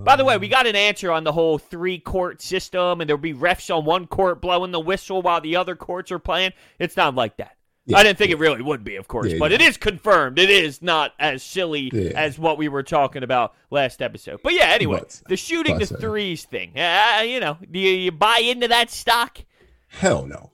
By 0.04 0.16
the 0.16 0.24
way, 0.24 0.38
we 0.38 0.48
got 0.48 0.68
an 0.68 0.76
answer 0.78 1.12
on 1.12 1.26
the 1.26 1.34
whole 1.34 1.58
three 1.58 2.00
court 2.00 2.42
system, 2.42 3.02
and 3.02 3.10
there'll 3.10 3.22
be 3.22 3.34
refs 3.34 3.76
on 3.76 3.84
one 3.84 4.08
court 4.08 4.42
blowing 4.42 4.72
the 4.72 4.80
whistle 4.80 5.22
while 5.22 5.42
the 5.42 5.58
other 5.58 5.76
courts 5.76 6.12
are 6.12 6.20
playing. 6.20 6.54
It's 6.80 6.96
not 6.96 7.14
like 7.16 7.36
that. 7.38 7.58
Yeah, 7.86 7.98
I 7.98 8.04
didn't 8.04 8.18
think 8.20 8.32
it 8.32 8.38
really 8.40 8.62
would 8.62 8.84
be, 8.84 8.96
of 8.96 9.08
course, 9.08 9.32
Yeah, 9.34 9.38
but 9.40 9.52
yeah. 9.52 9.56
it 9.56 9.62
is 9.62 9.76
confirmed. 9.76 10.38
It 10.40 10.50
is 10.50 10.82
not 10.82 11.14
as 11.20 11.42
silly 11.44 11.90
Yeah. 11.92 12.12
as 12.16 12.38
what 12.40 12.58
we 12.58 12.68
were 12.70 12.84
talking 12.84 13.24
about 13.24 13.54
last 13.72 14.02
episode. 14.02 14.40
But 14.44 14.54
yeah, 14.54 14.68
anyway, 14.68 15.00
But- 15.00 15.22
the 15.28 15.36
shooting 15.38 15.78
the 15.80 15.88
but, 15.88 15.96
uh, 15.98 16.00
threes 16.00 16.46
thing. 16.46 16.78
Uh, 16.80 17.24
you 17.26 17.40
know, 17.40 17.58
do 17.70 17.80
you, 17.80 17.92
you 17.92 18.12
buy 18.12 18.38
into 18.40 18.68
that 18.70 18.92
stock? 18.92 19.40
Hell 19.88 20.26
no. 20.26 20.52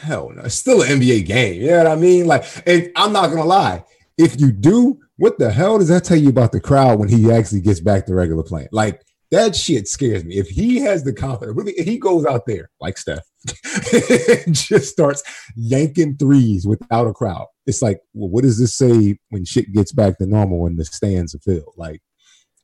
Hell 0.00 0.30
no. 0.34 0.42
It's 0.42 0.54
still 0.54 0.82
an 0.82 0.88
NBA 0.88 1.26
game. 1.26 1.60
You 1.60 1.68
know 1.68 1.78
what 1.78 1.86
I 1.86 1.96
mean? 1.96 2.26
Like, 2.26 2.44
and 2.66 2.90
I'm 2.96 3.12
not 3.12 3.28
gonna 3.28 3.44
lie. 3.44 3.84
If 4.18 4.40
you 4.40 4.52
do, 4.52 4.98
what 5.16 5.38
the 5.38 5.50
hell 5.50 5.78
does 5.78 5.88
that 5.88 6.04
tell 6.04 6.16
you 6.16 6.28
about 6.28 6.52
the 6.52 6.60
crowd 6.60 6.98
when 6.98 7.08
he 7.08 7.30
actually 7.30 7.60
gets 7.60 7.80
back 7.80 8.06
to 8.06 8.14
regular 8.14 8.42
playing? 8.42 8.68
Like 8.72 9.02
that 9.30 9.54
shit 9.54 9.88
scares 9.88 10.24
me. 10.24 10.36
If 10.36 10.48
he 10.48 10.78
has 10.80 11.04
the 11.04 11.12
confidence, 11.12 11.56
really, 11.56 11.72
he 11.72 11.98
goes 11.98 12.26
out 12.26 12.46
there 12.46 12.70
like 12.80 12.98
Steph 12.98 13.24
just 14.50 14.90
starts 14.90 15.22
yanking 15.56 16.16
threes 16.16 16.66
without 16.66 17.06
a 17.06 17.12
crowd, 17.12 17.46
it's 17.66 17.82
like, 17.82 18.00
well, 18.12 18.28
what 18.28 18.42
does 18.42 18.58
this 18.58 18.74
say 18.74 19.16
when 19.28 19.44
shit 19.44 19.72
gets 19.72 19.92
back 19.92 20.18
to 20.18 20.26
normal 20.26 20.66
and 20.66 20.78
the 20.78 20.84
stands 20.84 21.34
are 21.34 21.38
filled? 21.38 21.74
Like, 21.76 22.02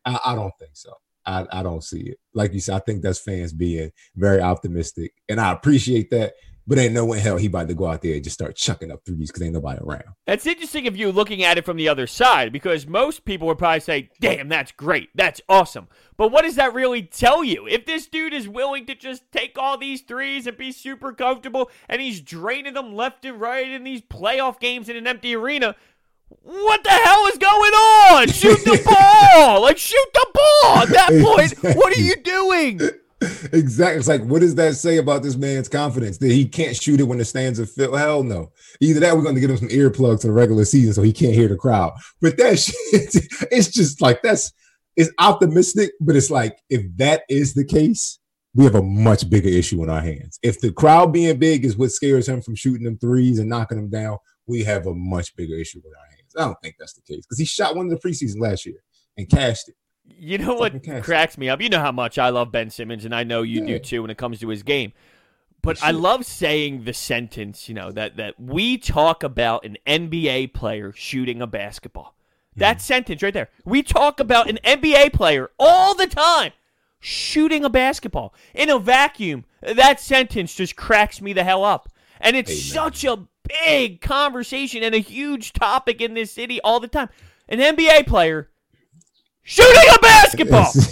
I, 0.05 0.18
I 0.25 0.35
don't 0.35 0.53
think 0.59 0.72
so. 0.75 0.92
I, 1.25 1.46
I 1.51 1.62
don't 1.62 1.83
see 1.83 2.03
it. 2.03 2.18
Like 2.35 2.53
you 2.53 2.61
said, 2.61 2.77
I 2.77 2.79
think 2.81 3.03
that's 3.03 3.18
fans 3.18 3.53
being 3.53 3.90
very 4.14 4.40
optimistic, 4.40 5.12
and 5.29 5.40
I 5.40 5.53
appreciate 5.53 6.11
that. 6.11 6.35
But 6.68 6.79
ain't 6.79 6.94
no 6.94 7.05
way 7.05 7.18
in 7.18 7.22
hell 7.22 7.37
he 7.37 7.46
about 7.46 7.68
to 7.68 7.74
go 7.74 7.87
out 7.87 8.02
there 8.02 8.14
and 8.14 8.24
just 8.24 8.35
start 8.35 8.57
chucking 8.57 8.90
up 8.90 9.05
threes 9.05 9.31
because 9.31 9.42
ain't 9.42 9.55
nobody 9.55 9.79
around. 9.81 10.02
That's 10.26 10.46
interesting 10.46 10.88
of 10.88 10.96
you 10.96 11.12
looking 11.12 11.44
at 11.44 11.59
it 11.59 11.64
from 11.64 11.76
the 11.76 11.88
other 11.88 12.09
side 12.09 12.52
because 12.52 12.88
most 12.88 13.24
people 13.24 13.46
would 13.46 13.59
probably 13.59 13.81
say, 13.81 14.11
damn, 14.20 14.48
that's 14.48 14.72
great. 14.72 15.11
That's 15.14 15.40
awesome. 15.48 15.87
But 16.16 16.33
what 16.33 16.42
does 16.42 16.57
that 16.57 16.74
really 16.74 17.02
tell 17.02 17.44
you? 17.44 17.68
If 17.68 17.87
this 17.87 18.09
dude 18.09 18.35
is 18.35 18.48
willing 18.48 18.85
to 18.87 18.96
just 18.96 19.31
take 19.31 19.57
all 19.57 19.79
these 19.79 20.02
threes 20.02 20.48
and 20.48 20.57
be 20.57 20.72
super 20.72 21.12
comfortable 21.12 21.70
and 21.88 22.02
he's 22.02 22.20
draining 22.20 22.74
them 22.74 22.96
left 22.96 23.24
and 23.24 23.40
right 23.40 23.70
in 23.70 23.85
these 23.85 24.02
playoff 24.02 24.59
games 24.59 24.88
in 24.88 24.96
an 24.96 25.07
empty 25.07 25.37
arena, 25.37 25.76
what 26.29 26.83
the 26.83 26.90
hell 26.90 27.26
is 27.26 27.38
going 27.38 27.72
on? 27.72 28.29
Shoot 28.29 28.64
the 28.64 28.83
ball! 29.35 29.62
Like, 29.62 29.79
shoot 29.79 30.09
the 30.12 30.26
ball! 30.35 30.79
At 30.79 30.88
that 30.88 31.22
point, 31.22 31.76
what 31.76 31.96
are 31.96 32.00
you 32.00 32.16
doing? 32.16 32.81
Exactly. 33.20 33.98
It's 33.98 34.09
like, 34.09 34.24
what 34.24 34.40
does 34.40 34.55
that 34.57 34.76
say 34.76 34.98
about 34.98 35.22
this 35.22 35.37
man's 35.37 35.68
confidence 35.68 36.18
that 36.18 36.31
he 36.31 36.46
can't 36.46 36.76
shoot 36.76 37.00
it 37.00 37.05
when 37.05 37.18
the 37.18 37.24
stands 37.24 37.59
are 37.59 37.66
filled? 37.66 37.98
Hell 37.98 38.22
no. 38.22 38.52
Either 38.81 39.00
that, 39.00 39.16
we're 39.16 39.22
going 39.22 39.35
to 39.35 39.40
get 39.40 39.50
him 39.50 39.57
some 39.57 39.68
earplugs 39.68 40.24
in 40.24 40.31
the 40.31 40.35
regular 40.35 40.64
season 40.64 40.92
so 40.92 41.02
he 41.02 41.12
can't 41.12 41.35
hear 41.35 41.48
the 41.48 41.57
crowd. 41.57 41.92
But 42.20 42.37
that 42.38 42.59
shit, 42.59 43.26
it's 43.50 43.68
just 43.68 44.02
like 44.02 44.22
that's 44.22 44.52
it's 44.96 45.11
optimistic, 45.18 45.92
but 46.00 46.16
it's 46.16 46.31
like 46.31 46.59
if 46.70 46.83
that 46.96 47.22
is 47.29 47.55
the 47.55 47.64
case, 47.64 48.18
we 48.55 48.64
have 48.64 48.74
a 48.74 48.83
much 48.83 49.29
bigger 49.29 49.48
issue 49.48 49.83
in 49.83 49.90
our 49.90 50.00
hands. 50.00 50.38
If 50.42 50.61
the 50.61 50.72
crowd 50.72 51.12
being 51.12 51.38
big 51.38 51.64
is 51.64 51.76
what 51.76 51.90
scares 51.90 52.29
him 52.29 52.40
from 52.40 52.55
shooting 52.55 52.85
them 52.85 52.98
threes 52.98 53.38
and 53.38 53.50
knocking 53.50 53.76
them 53.76 53.90
down, 53.90 54.18
we 54.46 54.64
have 54.64 54.87
a 54.87 54.94
much 54.94 55.37
bigger 55.37 55.55
issue 55.55 55.81
with 55.85 55.92
our 55.94 56.07
hands. 56.11 56.35
I 56.37 56.40
don't 56.40 56.61
think 56.62 56.76
that's 56.79 56.94
the 56.94 57.02
case 57.02 57.26
because 57.26 57.38
he 57.38 57.44
shot 57.44 57.76
one 57.76 57.87
in 57.87 57.90
the 57.90 58.00
preseason 58.00 58.40
last 58.40 58.64
year 58.64 58.83
and 59.18 59.29
cashed 59.29 59.68
it. 59.68 59.74
You 60.09 60.38
know 60.38 60.55
what 60.55 60.83
cracks 61.03 61.37
me 61.37 61.49
up? 61.49 61.61
You 61.61 61.69
know 61.69 61.81
how 61.81 61.92
much 61.92 62.19
I 62.19 62.31
love 62.31 62.51
Ben 62.53 62.71
Simmons, 62.71 63.05
and 63.05 63.14
I 63.14 63.25
know 63.25 63.42
you 63.42 63.61
yeah. 63.61 63.66
do 63.66 63.79
too 63.79 64.03
when 64.03 64.11
it 64.11 64.19
comes 64.19 64.40
to 64.40 64.49
his 64.49 64.62
game. 64.62 64.92
But 65.62 65.83
I 65.83 65.90
love 65.90 66.25
saying 66.25 66.85
the 66.85 66.92
sentence, 66.92 67.69
you 67.69 67.75
know, 67.75 67.90
that 67.90 68.16
that 68.16 68.38
we 68.38 68.79
talk 68.79 69.23
about 69.23 69.64
an 69.64 69.77
NBA 69.87 70.55
player 70.55 70.92
shooting 70.92 71.42
a 71.42 71.47
basketball. 71.47 72.14
That 72.55 72.79
mm. 72.79 72.81
sentence 72.81 73.23
right 73.23 73.35
there. 73.35 73.51
We 73.64 73.83
talk 73.83 74.21
about 74.21 74.49
an 74.49 74.59
NBA 74.64 75.12
player 75.12 75.51
all 75.59 75.95
the 75.95 76.07
time 76.07 76.53
shooting 77.01 77.64
a 77.64 77.71
basketball 77.71 78.35
in 78.55 78.71
a 78.71 78.79
vacuum. 78.79 79.45
That 79.61 80.01
sentence 80.01 80.55
just 80.55 80.77
cracks 80.77 81.21
me 81.21 81.33
the 81.33 81.45
hell 81.45 81.64
up. 81.64 81.90
And 82.21 82.37
it's 82.37 82.51
Amen. 82.51 82.61
such 82.61 83.05
a 83.05 83.27
big 83.64 84.01
conversation 84.01 84.83
and 84.83 84.95
a 84.95 84.99
huge 84.99 85.53
topic 85.53 86.01
in 86.01 86.14
this 86.14 86.33
city 86.33 86.61
all 86.62 86.81
the 86.81 86.88
time. 86.88 87.09
An 87.49 87.59
NBA 87.59 88.07
player 88.07 88.51
shooting 89.47 89.95
a 89.95 89.99
basketball. 90.01 90.73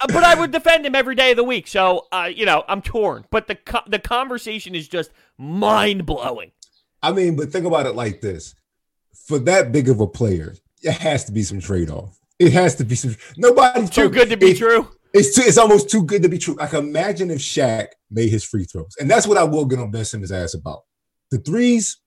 Uh, 0.00 0.08
but 0.08 0.24
I 0.24 0.34
would 0.34 0.50
defend 0.50 0.84
him 0.84 0.96
every 0.96 1.14
day 1.14 1.30
of 1.30 1.36
the 1.36 1.44
week. 1.44 1.68
So, 1.68 2.08
uh, 2.10 2.28
you 2.34 2.44
know, 2.44 2.64
I'm 2.66 2.82
torn. 2.82 3.24
But 3.30 3.46
the 3.46 3.54
co- 3.54 3.84
the 3.86 4.00
conversation 4.00 4.74
is 4.74 4.88
just 4.88 5.12
mind 5.38 6.04
blowing. 6.04 6.50
I 7.00 7.12
mean, 7.12 7.36
but 7.36 7.52
think 7.52 7.64
about 7.64 7.86
it 7.86 7.94
like 7.94 8.20
this: 8.20 8.56
for 9.28 9.38
that 9.38 9.70
big 9.70 9.88
of 9.88 10.00
a 10.00 10.06
player, 10.08 10.56
it 10.82 10.94
has 10.94 11.24
to 11.26 11.32
be 11.32 11.44
some 11.44 11.60
trade 11.60 11.90
off. 11.90 12.18
It 12.40 12.52
has 12.52 12.74
to 12.76 12.84
be 12.84 12.96
some. 12.96 13.14
Nobody's 13.36 13.88
too 13.88 14.10
good 14.10 14.28
to 14.30 14.36
be 14.36 14.50
it, 14.50 14.58
true. 14.58 14.88
It's 15.14 15.36
too, 15.36 15.42
it's 15.46 15.58
almost 15.58 15.88
too 15.88 16.02
good 16.02 16.22
to 16.24 16.28
be 16.28 16.38
true. 16.38 16.56
Like 16.56 16.74
imagine 16.74 17.30
if 17.30 17.38
Shaq 17.38 17.86
made 18.10 18.30
his 18.30 18.44
free 18.44 18.64
throws, 18.64 18.96
and 18.98 19.08
that's 19.08 19.28
what 19.28 19.38
I 19.38 19.44
will 19.44 19.64
get 19.64 19.78
on 19.78 19.92
Ben 19.92 20.04
Simmons' 20.04 20.32
ass 20.32 20.54
about. 20.54 20.80
The 21.30 21.38
threes, 21.38 21.98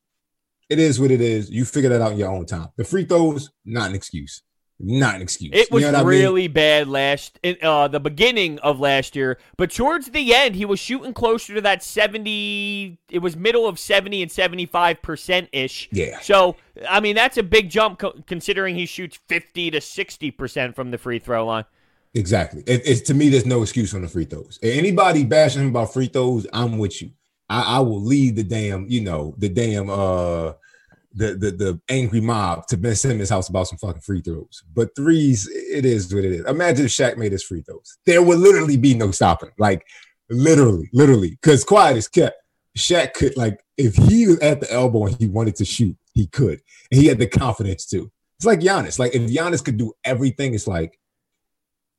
it 0.69 0.77
is 0.77 0.99
what 0.99 1.09
it 1.09 1.21
is. 1.21 1.49
You 1.49 1.63
figure 1.63 1.89
that 1.89 2.01
out 2.01 2.11
in 2.11 2.17
your 2.17 2.31
own 2.31 2.45
time. 2.45 2.67
The 2.75 2.83
free 2.83 3.05
throws, 3.05 3.49
not 3.65 3.89
an 3.89 3.95
excuse 3.95 4.43
not 4.79 5.15
an 5.15 5.21
excuse. 5.21 5.51
It 5.53 5.71
was 5.71 5.83
you 5.83 5.91
know 5.91 6.03
really 6.03 6.43
I 6.43 6.47
mean? 6.47 6.53
bad 6.53 6.87
last 6.87 7.39
in 7.41 7.57
uh, 7.63 7.87
the 7.87 7.99
beginning 7.99 8.59
of 8.59 8.79
last 8.79 9.15
year, 9.15 9.39
but 9.57 9.71
towards 9.71 10.07
the 10.07 10.35
end 10.35 10.55
he 10.55 10.65
was 10.65 10.79
shooting 10.79 11.13
closer 11.13 11.55
to 11.55 11.61
that 11.61 11.81
70 11.81 12.99
it 13.09 13.19
was 13.19 13.35
middle 13.35 13.65
of 13.65 13.79
70 13.79 14.21
and 14.21 14.31
75% 14.31 15.47
ish. 15.51 15.89
Yeah. 15.91 16.19
So, 16.19 16.57
I 16.87 16.99
mean, 16.99 17.15
that's 17.15 17.37
a 17.37 17.43
big 17.43 17.69
jump 17.69 17.99
co- 17.99 18.21
considering 18.27 18.75
he 18.75 18.85
shoots 18.85 19.17
50 19.27 19.71
to 19.71 19.79
60% 19.79 20.75
from 20.75 20.91
the 20.91 20.97
free 20.97 21.19
throw 21.19 21.45
line. 21.45 21.65
Exactly. 22.13 22.63
It, 22.67 22.81
it's 22.85 23.01
to 23.01 23.13
me 23.13 23.29
there's 23.29 23.45
no 23.45 23.61
excuse 23.63 23.93
on 23.93 24.01
the 24.01 24.07
free 24.07 24.25
throws. 24.25 24.59
Anybody 24.61 25.23
bashing 25.23 25.63
him 25.63 25.69
about 25.69 25.93
free 25.93 26.07
throws, 26.07 26.45
I'm 26.53 26.77
with 26.77 27.01
you. 27.01 27.11
I, 27.49 27.77
I 27.77 27.79
will 27.79 28.01
leave 28.01 28.35
the 28.35 28.43
damn, 28.43 28.87
you 28.89 29.01
know, 29.01 29.33
the 29.37 29.49
damn 29.49 29.89
uh 29.89 30.53
the, 31.13 31.35
the 31.35 31.51
the 31.51 31.81
angry 31.89 32.21
mob 32.21 32.67
to 32.67 32.77
Ben 32.77 32.95
Simmons' 32.95 33.29
house 33.29 33.49
about 33.49 33.67
some 33.67 33.77
fucking 33.77 34.01
free 34.01 34.21
throws. 34.21 34.63
But 34.73 34.95
threes, 34.95 35.47
it 35.51 35.85
is 35.85 36.13
what 36.13 36.25
it 36.25 36.31
is. 36.31 36.45
Imagine 36.45 36.85
if 36.85 36.91
Shaq 36.91 37.17
made 37.17 37.31
his 37.31 37.43
free 37.43 37.61
throws. 37.61 37.97
There 38.05 38.21
would 38.21 38.39
literally 38.39 38.77
be 38.77 38.93
no 38.93 39.11
stopping. 39.11 39.51
Like 39.57 39.85
literally, 40.29 40.89
literally. 40.93 41.31
Because 41.31 41.63
quiet 41.63 41.97
is 41.97 42.07
kept. 42.07 42.35
Shaq 42.77 43.13
could 43.13 43.35
like 43.37 43.59
if 43.77 43.95
he 43.95 44.27
was 44.27 44.39
at 44.39 44.61
the 44.61 44.71
elbow 44.71 45.05
and 45.05 45.15
he 45.17 45.27
wanted 45.27 45.55
to 45.57 45.65
shoot, 45.65 45.95
he 46.13 46.27
could. 46.27 46.61
And 46.91 47.01
he 47.01 47.07
had 47.07 47.19
the 47.19 47.27
confidence 47.27 47.85
to. 47.87 48.11
It's 48.37 48.45
like 48.45 48.59
Giannis. 48.59 48.99
Like 48.99 49.15
if 49.15 49.23
Giannis 49.23 49.63
could 49.63 49.77
do 49.77 49.93
everything, 50.03 50.53
it's 50.53 50.67
like 50.67 50.99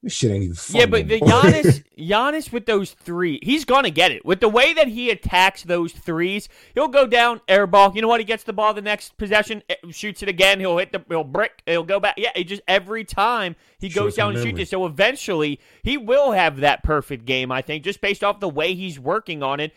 this 0.02 0.12
shit 0.12 0.30
ain't 0.30 0.44
even 0.44 0.54
fun. 0.54 0.80
Yeah, 0.80 0.86
but 0.86 1.08
the 1.08 1.20
Giannis, 1.20 1.82
Giannis 1.98 2.52
with 2.52 2.66
those 2.66 2.92
three, 2.92 3.40
he's 3.42 3.64
gonna 3.64 3.90
get 3.90 4.12
it. 4.12 4.24
With 4.24 4.38
the 4.38 4.48
way 4.48 4.72
that 4.74 4.86
he 4.86 5.10
attacks 5.10 5.64
those 5.64 5.92
threes, 5.92 6.48
he'll 6.74 6.88
go 6.88 7.06
down 7.06 7.40
air 7.48 7.66
ball. 7.66 7.92
You 7.94 8.02
know 8.02 8.08
what? 8.08 8.20
He 8.20 8.24
gets 8.24 8.44
the 8.44 8.52
ball 8.52 8.72
the 8.74 8.82
next 8.82 9.16
possession, 9.16 9.62
eh, 9.68 9.74
shoots 9.90 10.22
it 10.22 10.28
again. 10.28 10.60
He'll 10.60 10.78
hit 10.78 10.92
the, 10.92 11.04
he'll 11.08 11.24
brick. 11.24 11.62
He'll 11.66 11.82
go 11.82 11.98
back. 11.98 12.14
Yeah, 12.16 12.30
he 12.36 12.44
just 12.44 12.62
every 12.68 13.04
time 13.04 13.56
he 13.80 13.88
goes 13.88 14.14
down 14.14 14.36
and 14.36 14.42
shoots 14.42 14.60
it. 14.60 14.68
So 14.68 14.86
eventually, 14.86 15.58
he 15.82 15.96
will 15.96 16.30
have 16.30 16.58
that 16.58 16.84
perfect 16.84 17.24
game. 17.24 17.50
I 17.50 17.60
think 17.60 17.82
just 17.82 18.00
based 18.00 18.22
off 18.22 18.38
the 18.38 18.48
way 18.48 18.74
he's 18.74 19.00
working 19.00 19.42
on 19.42 19.58
it, 19.58 19.72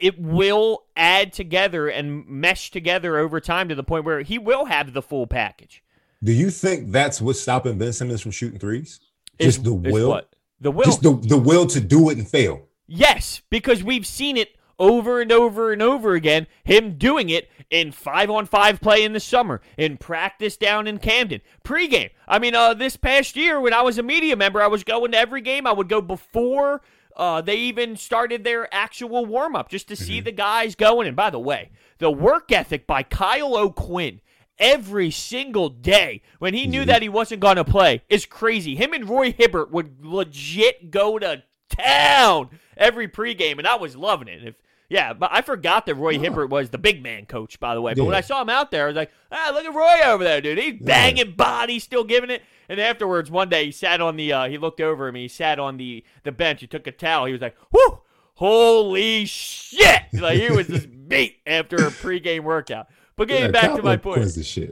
it 0.00 0.18
will 0.18 0.84
add 0.96 1.34
together 1.34 1.88
and 1.88 2.26
mesh 2.26 2.70
together 2.70 3.18
over 3.18 3.38
time 3.38 3.68
to 3.68 3.74
the 3.74 3.84
point 3.84 4.06
where 4.06 4.22
he 4.22 4.38
will 4.38 4.64
have 4.64 4.94
the 4.94 5.02
full 5.02 5.26
package. 5.26 5.82
Do 6.24 6.32
you 6.32 6.50
think 6.50 6.90
that's 6.90 7.20
what's 7.20 7.40
stopping 7.40 7.76
Ben 7.76 7.92
Simmons 7.92 8.22
from 8.22 8.32
shooting 8.32 8.58
threes? 8.58 8.98
Just 9.40 9.64
the 9.64 9.72
will. 9.72 10.20
The 10.60 10.70
will. 10.70 10.84
Just 10.84 11.02
the, 11.02 11.14
the 11.14 11.38
will 11.38 11.66
to 11.66 11.80
do 11.80 12.10
it 12.10 12.18
and 12.18 12.28
fail. 12.28 12.68
Yes, 12.86 13.42
because 13.50 13.84
we've 13.84 14.06
seen 14.06 14.36
it 14.36 14.56
over 14.78 15.20
and 15.20 15.30
over 15.32 15.72
and 15.72 15.82
over 15.82 16.14
again. 16.14 16.46
Him 16.64 16.96
doing 16.96 17.30
it 17.30 17.50
in 17.70 17.92
five 17.92 18.30
on 18.30 18.46
five 18.46 18.80
play 18.80 19.04
in 19.04 19.12
the 19.12 19.20
summer, 19.20 19.60
in 19.76 19.96
practice 19.96 20.56
down 20.56 20.86
in 20.86 20.98
Camden, 20.98 21.40
pregame. 21.64 22.10
I 22.26 22.38
mean, 22.38 22.54
uh, 22.54 22.74
this 22.74 22.96
past 22.96 23.36
year 23.36 23.60
when 23.60 23.74
I 23.74 23.82
was 23.82 23.98
a 23.98 24.02
media 24.02 24.36
member, 24.36 24.62
I 24.62 24.68
was 24.68 24.84
going 24.84 25.12
to 25.12 25.18
every 25.18 25.40
game. 25.40 25.66
I 25.66 25.72
would 25.72 25.88
go 25.88 26.00
before 26.00 26.82
uh, 27.16 27.40
they 27.42 27.56
even 27.56 27.96
started 27.96 28.44
their 28.44 28.72
actual 28.72 29.26
warm 29.26 29.56
up 29.56 29.68
just 29.68 29.88
to 29.88 29.96
see 29.96 30.18
mm-hmm. 30.18 30.26
the 30.26 30.32
guys 30.32 30.74
going. 30.74 31.08
And 31.08 31.16
by 31.16 31.30
the 31.30 31.40
way, 31.40 31.70
the 31.98 32.10
work 32.10 32.52
ethic 32.52 32.86
by 32.86 33.02
Kyle 33.02 33.56
O'Quinn 33.56 34.20
every 34.58 35.10
single 35.10 35.68
day 35.68 36.22
when 36.38 36.54
he 36.54 36.66
knew 36.66 36.84
that 36.84 37.02
he 37.02 37.08
wasn't 37.08 37.40
going 37.40 37.56
to 37.56 37.64
play 37.64 38.02
is 38.08 38.26
crazy. 38.26 38.74
Him 38.74 38.92
and 38.92 39.08
Roy 39.08 39.32
Hibbert 39.32 39.70
would 39.70 40.04
legit 40.04 40.90
go 40.90 41.18
to 41.18 41.42
town 41.68 42.50
every 42.76 43.08
pregame, 43.08 43.58
and 43.58 43.66
I 43.66 43.76
was 43.76 43.96
loving 43.96 44.28
it. 44.28 44.44
If 44.44 44.54
yeah, 44.88 45.12
but 45.12 45.30
I 45.32 45.42
forgot 45.42 45.84
that 45.86 45.96
Roy 45.96 46.18
Hibbert 46.18 46.48
was 46.48 46.70
the 46.70 46.78
big 46.78 47.02
man 47.02 47.26
coach, 47.26 47.60
by 47.60 47.74
the 47.74 47.82
way. 47.82 47.92
But 47.92 48.02
yeah. 48.02 48.06
when 48.06 48.14
I 48.14 48.22
saw 48.22 48.40
him 48.40 48.48
out 48.48 48.70
there, 48.70 48.84
I 48.84 48.86
was 48.86 48.96
like, 48.96 49.12
ah, 49.30 49.50
look 49.52 49.66
at 49.66 49.74
Roy 49.74 50.10
over 50.10 50.24
there, 50.24 50.40
dude. 50.40 50.56
He's 50.56 50.80
banging 50.80 51.26
yeah. 51.26 51.32
body, 51.32 51.78
still 51.78 52.04
giving 52.04 52.30
it. 52.30 52.42
And 52.70 52.80
afterwards, 52.80 53.30
one 53.30 53.50
day 53.50 53.66
he 53.66 53.72
sat 53.72 54.00
on 54.00 54.16
the, 54.16 54.32
uh, 54.32 54.48
he 54.48 54.56
looked 54.56 54.80
over 54.80 55.06
at 55.06 55.12
me. 55.12 55.22
He 55.22 55.28
sat 55.28 55.58
on 55.58 55.76
the 55.76 56.04
the 56.22 56.32
bench. 56.32 56.62
He 56.62 56.66
took 56.66 56.86
a 56.86 56.92
towel. 56.92 57.26
He 57.26 57.32
was 57.32 57.42
like, 57.42 57.56
whoo, 57.70 58.00
holy 58.34 59.26
shit! 59.26 60.04
Like 60.14 60.38
he 60.38 60.50
was 60.50 60.68
just 60.68 60.88
beat 61.08 61.36
after 61.46 61.76
a 61.76 61.90
pregame 61.90 62.44
workout. 62.44 62.88
But 63.18 63.26
getting 63.26 63.46
yeah, 63.46 63.50
back 63.50 63.74
to 63.74 63.82
my 63.82 63.96
point. 63.96 64.20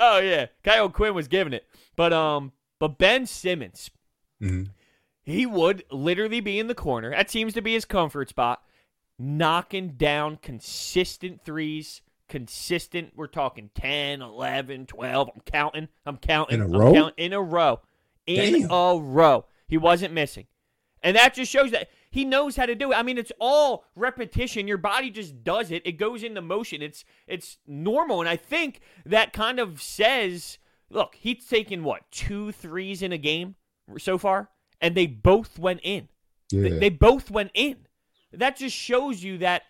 Oh 0.00 0.20
yeah, 0.20 0.46
Kyle 0.62 0.88
Quinn 0.88 1.14
was 1.14 1.26
giving 1.26 1.52
it, 1.52 1.66
but 1.96 2.12
um, 2.12 2.52
but 2.78 2.96
Ben 2.96 3.26
Simmons, 3.26 3.90
mm-hmm. 4.40 4.70
he 5.24 5.46
would 5.46 5.82
literally 5.90 6.38
be 6.38 6.60
in 6.60 6.68
the 6.68 6.74
corner. 6.74 7.10
That 7.10 7.28
seems 7.28 7.54
to 7.54 7.60
be 7.60 7.72
his 7.72 7.84
comfort 7.84 8.28
spot, 8.28 8.62
knocking 9.18 9.94
down 9.96 10.38
consistent 10.40 11.44
threes. 11.44 12.02
Consistent. 12.28 13.12
We're 13.14 13.28
talking 13.28 13.70
10, 13.76 14.20
11, 14.20 14.86
12. 14.86 15.30
I'm 15.32 15.40
counting. 15.44 15.88
I'm 16.04 16.16
counting. 16.16 16.60
In 16.60 16.74
a 16.74 16.78
row. 16.78 16.92
Counting, 16.92 17.24
in 17.24 17.32
a 17.32 17.42
row. 17.42 17.80
In 18.26 18.62
Damn. 18.62 18.70
a 18.70 18.96
row. 18.96 19.44
He 19.68 19.76
wasn't 19.76 20.14
missing, 20.14 20.46
and 21.02 21.16
that 21.16 21.34
just 21.34 21.50
shows 21.50 21.72
that 21.72 21.88
he 22.10 22.24
knows 22.24 22.56
how 22.56 22.66
to 22.66 22.74
do 22.74 22.92
it. 22.92 22.96
I 22.96 23.02
mean, 23.02 23.18
it's 23.18 23.32
all 23.40 23.84
repetition. 23.94 24.68
Your 24.68 24.78
body 24.78 25.10
just 25.10 25.44
does 25.44 25.70
it. 25.70 25.82
It 25.84 25.92
goes 25.92 26.22
into 26.22 26.40
motion. 26.40 26.82
It's 26.82 27.04
it's 27.26 27.58
normal. 27.66 28.20
And 28.20 28.28
I 28.28 28.36
think 28.36 28.80
that 29.04 29.32
kind 29.32 29.58
of 29.58 29.82
says, 29.82 30.58
look, 30.90 31.14
he's 31.14 31.46
taken 31.46 31.84
what, 31.84 32.10
two 32.10 32.52
threes 32.52 33.02
in 33.02 33.12
a 33.12 33.18
game 33.18 33.56
so 33.98 34.18
far? 34.18 34.50
And 34.80 34.94
they 34.94 35.06
both 35.06 35.58
went 35.58 35.80
in. 35.82 36.08
Yeah. 36.50 36.62
They, 36.62 36.78
they 36.78 36.90
both 36.90 37.30
went 37.30 37.50
in. 37.54 37.86
That 38.32 38.56
just 38.56 38.76
shows 38.76 39.22
you 39.22 39.38
that 39.38 39.62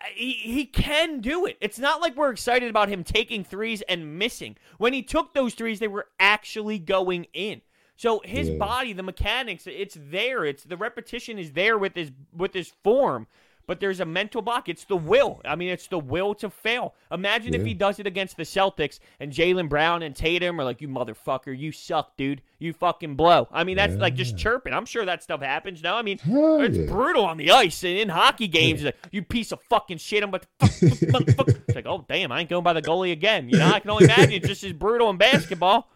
uh, 0.00 0.06
he, 0.14 0.32
he 0.32 0.66
can 0.66 1.20
do 1.20 1.46
it. 1.46 1.56
It's 1.60 1.78
not 1.78 2.00
like 2.00 2.16
we're 2.16 2.30
excited 2.30 2.68
about 2.68 2.88
him 2.88 3.02
taking 3.02 3.44
threes 3.44 3.82
and 3.82 4.18
missing. 4.18 4.56
When 4.78 4.92
he 4.92 5.02
took 5.02 5.32
those 5.32 5.54
threes, 5.54 5.78
they 5.78 5.88
were 5.88 6.08
actually 6.20 6.78
going 6.78 7.26
in. 7.32 7.62
So 7.96 8.20
his 8.24 8.50
yeah. 8.50 8.56
body, 8.56 8.92
the 8.92 9.02
mechanics, 9.02 9.66
it's 9.66 9.96
there. 9.98 10.44
It's 10.44 10.64
the 10.64 10.76
repetition 10.76 11.38
is 11.38 11.52
there 11.52 11.78
with 11.78 11.94
his 11.94 12.12
with 12.34 12.52
his 12.52 12.72
form. 12.84 13.26
But 13.66 13.80
there's 13.80 13.98
a 13.98 14.04
mental 14.04 14.42
block. 14.42 14.68
It's 14.68 14.84
the 14.84 14.96
will. 14.96 15.40
I 15.44 15.56
mean, 15.56 15.70
it's 15.70 15.88
the 15.88 15.98
will 15.98 16.36
to 16.36 16.50
fail. 16.50 16.94
Imagine 17.10 17.52
yeah. 17.52 17.58
if 17.58 17.66
he 17.66 17.74
does 17.74 17.98
it 17.98 18.06
against 18.06 18.36
the 18.36 18.44
Celtics 18.44 19.00
and 19.18 19.32
Jaylen 19.32 19.68
Brown 19.68 20.04
and 20.04 20.14
Tatum 20.14 20.60
are 20.60 20.64
like, 20.64 20.80
"You 20.80 20.86
motherfucker, 20.86 21.58
you 21.58 21.72
suck, 21.72 22.16
dude. 22.16 22.42
You 22.60 22.72
fucking 22.72 23.16
blow." 23.16 23.48
I 23.50 23.64
mean, 23.64 23.76
that's 23.76 23.94
yeah. 23.94 24.02
like 24.02 24.14
just 24.14 24.38
chirping. 24.38 24.72
I'm 24.72 24.86
sure 24.86 25.04
that 25.04 25.24
stuff 25.24 25.42
happens. 25.42 25.82
No, 25.82 25.96
I 25.96 26.02
mean, 26.02 26.18
Hell 26.18 26.60
it's 26.60 26.78
brutal 26.78 27.24
on 27.24 27.38
the 27.38 27.50
ice 27.50 27.82
and 27.82 27.98
in 27.98 28.08
hockey 28.08 28.46
games. 28.46 28.84
Like, 28.84 28.96
you 29.10 29.22
piece 29.22 29.50
of 29.50 29.60
fucking 29.62 29.98
shit. 29.98 30.22
I'm 30.22 30.30
like, 30.30 30.46
fuck, 30.60 30.70
fuck, 30.70 31.28
fuck. 31.30 31.48
it's 31.48 31.74
like, 31.74 31.86
oh 31.86 32.04
damn, 32.08 32.30
I 32.30 32.40
ain't 32.40 32.50
going 32.50 32.62
by 32.62 32.72
the 32.72 32.82
goalie 32.82 33.10
again. 33.10 33.48
You 33.48 33.58
know, 33.58 33.66
I 33.66 33.80
can 33.80 33.90
only 33.90 34.04
imagine 34.04 34.32
it's 34.32 34.46
just 34.46 34.62
as 34.62 34.74
brutal 34.74 35.10
in 35.10 35.16
basketball. 35.16 35.88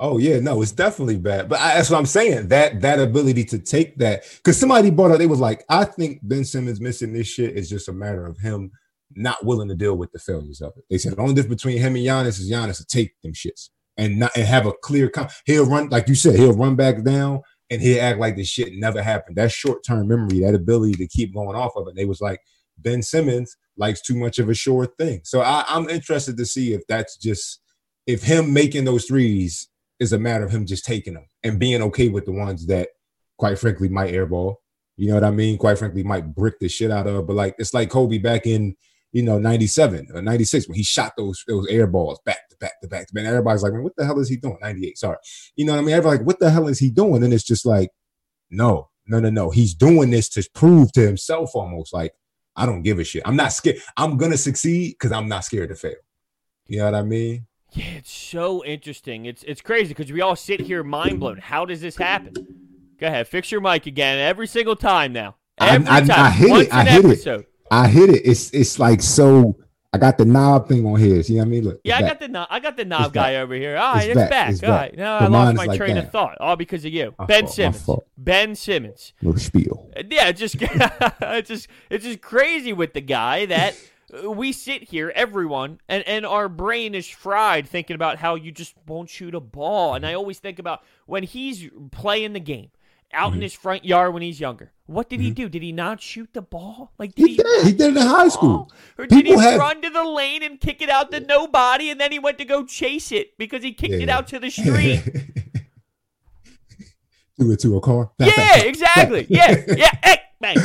Oh 0.00 0.18
yeah, 0.18 0.38
no, 0.38 0.62
it's 0.62 0.72
definitely 0.72 1.16
bad. 1.16 1.48
But 1.48 1.60
I, 1.60 1.74
that's 1.74 1.90
what 1.90 1.98
I'm 1.98 2.06
saying. 2.06 2.48
That 2.48 2.80
that 2.82 3.00
ability 3.00 3.44
to 3.46 3.58
take 3.58 3.96
that 3.98 4.22
because 4.36 4.58
somebody 4.58 4.90
brought 4.90 5.10
up, 5.10 5.18
they 5.18 5.26
was 5.26 5.40
like, 5.40 5.64
I 5.68 5.84
think 5.84 6.20
Ben 6.22 6.44
Simmons 6.44 6.80
missing 6.80 7.12
this 7.12 7.26
shit 7.26 7.56
is 7.56 7.68
just 7.68 7.88
a 7.88 7.92
matter 7.92 8.24
of 8.24 8.38
him 8.38 8.70
not 9.16 9.44
willing 9.44 9.68
to 9.68 9.74
deal 9.74 9.96
with 9.96 10.12
the 10.12 10.18
failures 10.18 10.60
of 10.60 10.72
it. 10.76 10.84
They 10.88 10.98
said 10.98 11.14
the 11.14 11.20
only 11.20 11.34
difference 11.34 11.62
between 11.62 11.78
him 11.78 11.96
and 11.96 12.04
Giannis 12.04 12.38
is 12.38 12.50
Giannis 12.50 12.76
to 12.76 12.86
take 12.86 13.20
them 13.22 13.32
shits 13.32 13.70
and 13.96 14.20
not 14.20 14.36
and 14.36 14.46
have 14.46 14.66
a 14.66 14.72
clear. 14.72 15.08
Com- 15.08 15.28
he'll 15.46 15.66
run 15.66 15.88
like 15.88 16.08
you 16.08 16.14
said. 16.14 16.36
He'll 16.36 16.52
run 16.52 16.76
back 16.76 17.02
down 17.02 17.42
and 17.70 17.82
he'll 17.82 18.00
act 18.00 18.20
like 18.20 18.36
this 18.36 18.48
shit 18.48 18.74
never 18.74 19.02
happened. 19.02 19.36
That 19.36 19.50
short 19.50 19.82
term 19.84 20.06
memory, 20.06 20.40
that 20.40 20.54
ability 20.54 20.94
to 20.94 21.08
keep 21.08 21.34
going 21.34 21.56
off 21.56 21.72
of 21.76 21.88
it. 21.88 21.96
They 21.96 22.04
was 22.04 22.20
like 22.20 22.40
Ben 22.78 23.02
Simmons 23.02 23.56
likes 23.76 24.00
too 24.00 24.16
much 24.16 24.38
of 24.38 24.48
a 24.48 24.54
sure 24.54 24.86
thing. 24.86 25.22
So 25.24 25.40
I, 25.40 25.64
I'm 25.68 25.88
interested 25.88 26.36
to 26.36 26.46
see 26.46 26.72
if 26.72 26.82
that's 26.88 27.16
just 27.16 27.60
if 28.06 28.22
him 28.22 28.52
making 28.52 28.84
those 28.84 29.04
threes 29.04 29.68
is 30.00 30.12
a 30.12 30.18
matter 30.18 30.44
of 30.44 30.50
him 30.50 30.66
just 30.66 30.84
taking 30.84 31.14
them 31.14 31.26
and 31.42 31.58
being 31.58 31.82
okay 31.82 32.08
with 32.08 32.24
the 32.24 32.32
ones 32.32 32.66
that, 32.66 32.88
quite 33.36 33.58
frankly, 33.58 33.88
might 33.88 34.12
airball. 34.12 34.56
You 34.96 35.08
know 35.08 35.14
what 35.14 35.24
I 35.24 35.30
mean? 35.30 35.58
Quite 35.58 35.78
frankly, 35.78 36.02
might 36.02 36.34
brick 36.34 36.58
the 36.58 36.68
shit 36.68 36.90
out 36.90 37.06
of. 37.06 37.26
But 37.26 37.36
like 37.36 37.54
it's 37.58 37.74
like 37.74 37.90
Kobe 37.90 38.18
back 38.18 38.46
in 38.46 38.76
you 39.12 39.22
know 39.22 39.38
97 39.38 40.08
or 40.12 40.20
96 40.20 40.68
when 40.68 40.76
he 40.76 40.82
shot 40.82 41.12
those 41.16 41.42
those 41.46 41.66
air 41.68 41.86
balls 41.86 42.20
back 42.24 42.48
to 42.50 42.56
back 42.56 42.80
to 42.80 42.88
back 42.88 43.06
to 43.06 43.14
back. 43.14 43.20
And 43.20 43.28
everybody's 43.28 43.62
like, 43.62 43.72
man, 43.72 43.82
what 43.82 43.94
the 43.96 44.04
hell 44.04 44.18
is 44.18 44.28
he 44.28 44.36
doing? 44.36 44.58
98, 44.60 44.98
sorry. 44.98 45.16
You 45.56 45.64
know 45.64 45.72
what 45.72 45.78
I 45.78 45.82
mean? 45.82 45.94
Everybody's 45.94 46.20
like, 46.20 46.26
what 46.26 46.40
the 46.40 46.50
hell 46.50 46.68
is 46.68 46.78
he 46.78 46.90
doing? 46.90 47.22
And 47.22 47.32
it's 47.32 47.44
just 47.44 47.64
like, 47.64 47.90
no, 48.50 48.90
no, 49.06 49.20
no, 49.20 49.30
no. 49.30 49.50
He's 49.50 49.74
doing 49.74 50.10
this 50.10 50.28
to 50.30 50.48
prove 50.54 50.92
to 50.92 51.00
himself 51.00 51.50
almost 51.54 51.92
like 51.92 52.12
I 52.56 52.66
don't 52.66 52.82
give 52.82 52.98
a 52.98 53.04
shit. 53.04 53.22
I'm 53.24 53.36
not 53.36 53.52
scared. 53.52 53.78
I'm 53.96 54.16
gonna 54.16 54.36
succeed 54.36 54.94
because 54.94 55.12
I'm 55.12 55.28
not 55.28 55.44
scared 55.44 55.68
to 55.70 55.76
fail. 55.76 55.94
You 56.66 56.78
know 56.78 56.84
what 56.86 56.94
I 56.96 57.02
mean? 57.02 57.46
Yeah, 57.72 57.84
it's 57.98 58.10
so 58.12 58.64
interesting. 58.64 59.26
It's 59.26 59.42
it's 59.44 59.60
crazy 59.60 59.88
because 59.94 60.10
we 60.10 60.20
all 60.20 60.36
sit 60.36 60.60
here 60.60 60.82
mind 60.82 61.20
blown. 61.20 61.36
How 61.38 61.64
does 61.64 61.80
this 61.80 61.96
happen? 61.96 62.34
Go 62.98 63.06
ahead, 63.06 63.28
fix 63.28 63.52
your 63.52 63.60
mic 63.60 63.86
again 63.86 64.18
every 64.18 64.46
single 64.46 64.74
time 64.76 65.12
now. 65.12 65.36
Every 65.58 65.86
I, 65.86 65.96
I, 65.96 66.00
time. 66.00 66.10
I 66.26 66.30
hit 66.30 66.50
it. 66.50 66.72
I 66.74 66.84
hit 66.84 67.04
episode. 67.04 67.40
it. 67.40 67.48
I 67.70 67.88
hit 67.88 68.10
it. 68.10 68.22
It's 68.24 68.50
it's 68.52 68.78
like 68.78 69.02
so. 69.02 69.56
I 69.92 69.96
got 69.98 70.18
the 70.18 70.24
knob 70.26 70.68
thing 70.68 70.84
on 70.86 70.98
here. 71.00 71.22
See 71.22 71.36
what 71.36 71.42
I 71.42 71.44
mean? 71.46 71.64
Look. 71.64 71.80
Yeah, 71.82 71.96
I 71.96 72.00
it's 72.00 72.08
got 72.08 72.20
the 72.20 72.28
knob. 72.28 72.48
I 72.50 72.60
got 72.60 72.76
the 72.76 72.84
knob 72.84 73.06
It's 73.06 73.12
guy 73.14 73.32
back. 73.34 73.42
over 73.42 73.54
here. 73.54 73.76
All 73.78 73.94
right, 73.94 74.08
It's 74.08 74.08
it's, 74.08 74.16
back. 74.16 74.30
back. 74.30 74.50
It's 74.50 74.62
All 74.62 74.68
back. 74.68 74.80
right, 74.80 74.96
no, 74.98 75.14
I 75.14 75.26
lost 75.28 75.56
my 75.56 75.64
like 75.64 75.78
train 75.78 75.94
that. 75.94 76.04
of 76.04 76.10
thought, 76.12 76.36
all 76.40 76.56
because 76.56 76.84
of 76.84 76.92
you, 76.92 77.14
My 77.18 77.24
Ben 77.26 77.44
fault, 77.46 77.54
Simmons. 77.54 77.86
Ben 78.18 78.54
Simmons. 78.54 79.12
little 79.22 79.40
spiel. 79.40 79.90
Yeah, 80.10 80.28
it's 80.28 80.40
just 80.40 80.56
it's 80.60 81.48
just 81.48 81.68
it's 81.90 82.04
just 82.04 82.20
crazy 82.20 82.72
with 82.74 82.92
the 82.92 83.00
guy 83.00 83.46
that 83.46 83.76
we 84.24 84.52
sit 84.52 84.84
here, 84.84 85.12
everyone, 85.14 85.80
and 85.88 86.02
and 86.06 86.24
our 86.24 86.48
brain 86.48 86.94
is 86.94 87.06
fried 87.08 87.68
thinking 87.68 87.94
about 87.94 88.18
how 88.18 88.34
you 88.36 88.50
just 88.52 88.74
won't 88.86 89.10
shoot 89.10 89.34
a 89.34 89.40
ball. 89.40 89.94
And 89.94 90.06
I 90.06 90.14
always 90.14 90.38
think 90.38 90.58
about 90.58 90.82
when 91.06 91.22
he's 91.22 91.68
playing 91.90 92.32
the 92.32 92.40
game 92.40 92.70
out 93.12 93.28
Mm-hmm. 93.28 93.36
in 93.36 93.42
his 93.42 93.54
front 93.54 93.84
yard 93.86 94.12
when 94.12 94.22
he's 94.22 94.38
younger. 94.38 94.70
What 94.86 95.08
did 95.08 95.20
he 95.20 95.30
do? 95.30 95.48
Did 95.48 95.62
he 95.62 95.72
not 95.72 96.00
shoot 96.00 96.30
the 96.34 96.42
ball? 96.42 96.92
Like 96.98 97.14
did 97.14 97.28
He 97.28 97.36
did. 97.36 97.66
He 97.66 97.72
did 97.72 97.96
it 97.96 98.00
in 98.00 98.06
high 98.06 98.28
school. 98.28 98.70
Or 98.98 99.06
did 99.06 99.26
he 99.26 99.32
have- 99.32 99.58
run 99.60 99.80
to 99.82 99.90
the 99.90 100.04
lane 100.04 100.42
and 100.42 100.60
kick 100.60 100.80
it 100.82 100.88
out 100.90 101.10
to 101.12 101.20
nobody 101.20 101.90
and 101.90 101.98
then 102.00 102.12
he 102.12 102.18
went 102.18 102.36
to 102.38 102.44
go 102.44 102.64
chase 102.64 103.10
it 103.12 103.36
because 103.38 103.62
he 103.62 103.72
kicked 103.72 103.94
Yeah, 103.94 104.00
it 104.04 104.08
out 104.10 104.28
to 104.28 104.38
the 104.38 104.50
street? 104.50 105.02
Do 107.38 107.52
it 107.52 107.60
to 107.60 107.76
a 107.76 107.80
car. 107.80 108.10
yeah, 108.18 108.58
exactly. 108.62 109.26
Yeah, 109.28 109.56
yeah. 109.68 109.90
Hey, 110.02 110.18
bang. 110.40 110.56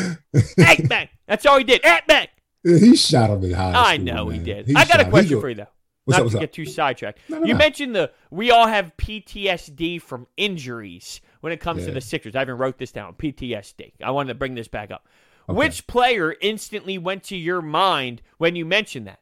Hey, 0.57 0.77
bang. 0.87 1.07
That's 1.27 1.45
all 1.45 1.57
he 1.59 1.63
did. 1.63 1.81
Hey, 1.83 1.99
bang. 2.07 2.27
He 2.63 2.95
shot 2.95 3.29
him 3.29 3.43
in 3.43 3.51
high 3.53 3.73
I 3.75 3.95
school, 3.95 4.05
know 4.05 4.29
he 4.29 4.39
did. 4.39 4.67
He 4.67 4.75
I 4.75 4.85
got 4.85 5.01
a 5.01 5.09
question 5.09 5.39
for 5.41 5.49
you 5.49 5.55
though. 5.55 5.67
What's 6.05 6.17
Not 6.17 6.19
up, 6.19 6.23
what's 6.25 6.31
to 6.33 6.37
up? 6.39 6.41
get 6.41 6.53
too 6.53 6.65
sidetracked. 6.65 7.19
No, 7.29 7.39
no, 7.39 7.45
you 7.45 7.53
no. 7.53 7.57
mentioned 7.59 7.95
the 7.95 8.11
we 8.29 8.51
all 8.51 8.67
have 8.67 8.95
PTSD 8.97 10.01
from 10.01 10.27
injuries 10.37 11.21
when 11.41 11.53
it 11.53 11.59
comes 11.59 11.85
to 11.85 11.91
the 11.91 12.01
Sixers. 12.01 12.35
I 12.35 12.41
even 12.41 12.57
wrote 12.57 12.77
this 12.77 12.91
down. 12.91 13.13
PTSD. 13.13 13.93
I 14.03 14.11
wanted 14.11 14.29
to 14.29 14.35
bring 14.35 14.55
this 14.55 14.67
back 14.67 14.91
up. 14.91 15.07
Okay. 15.49 15.57
Which 15.57 15.87
player 15.87 16.35
instantly 16.41 16.97
went 16.97 17.23
to 17.25 17.37
your 17.37 17.61
mind 17.61 18.21
when 18.37 18.55
you 18.55 18.65
mentioned 18.65 19.07
that? 19.07 19.19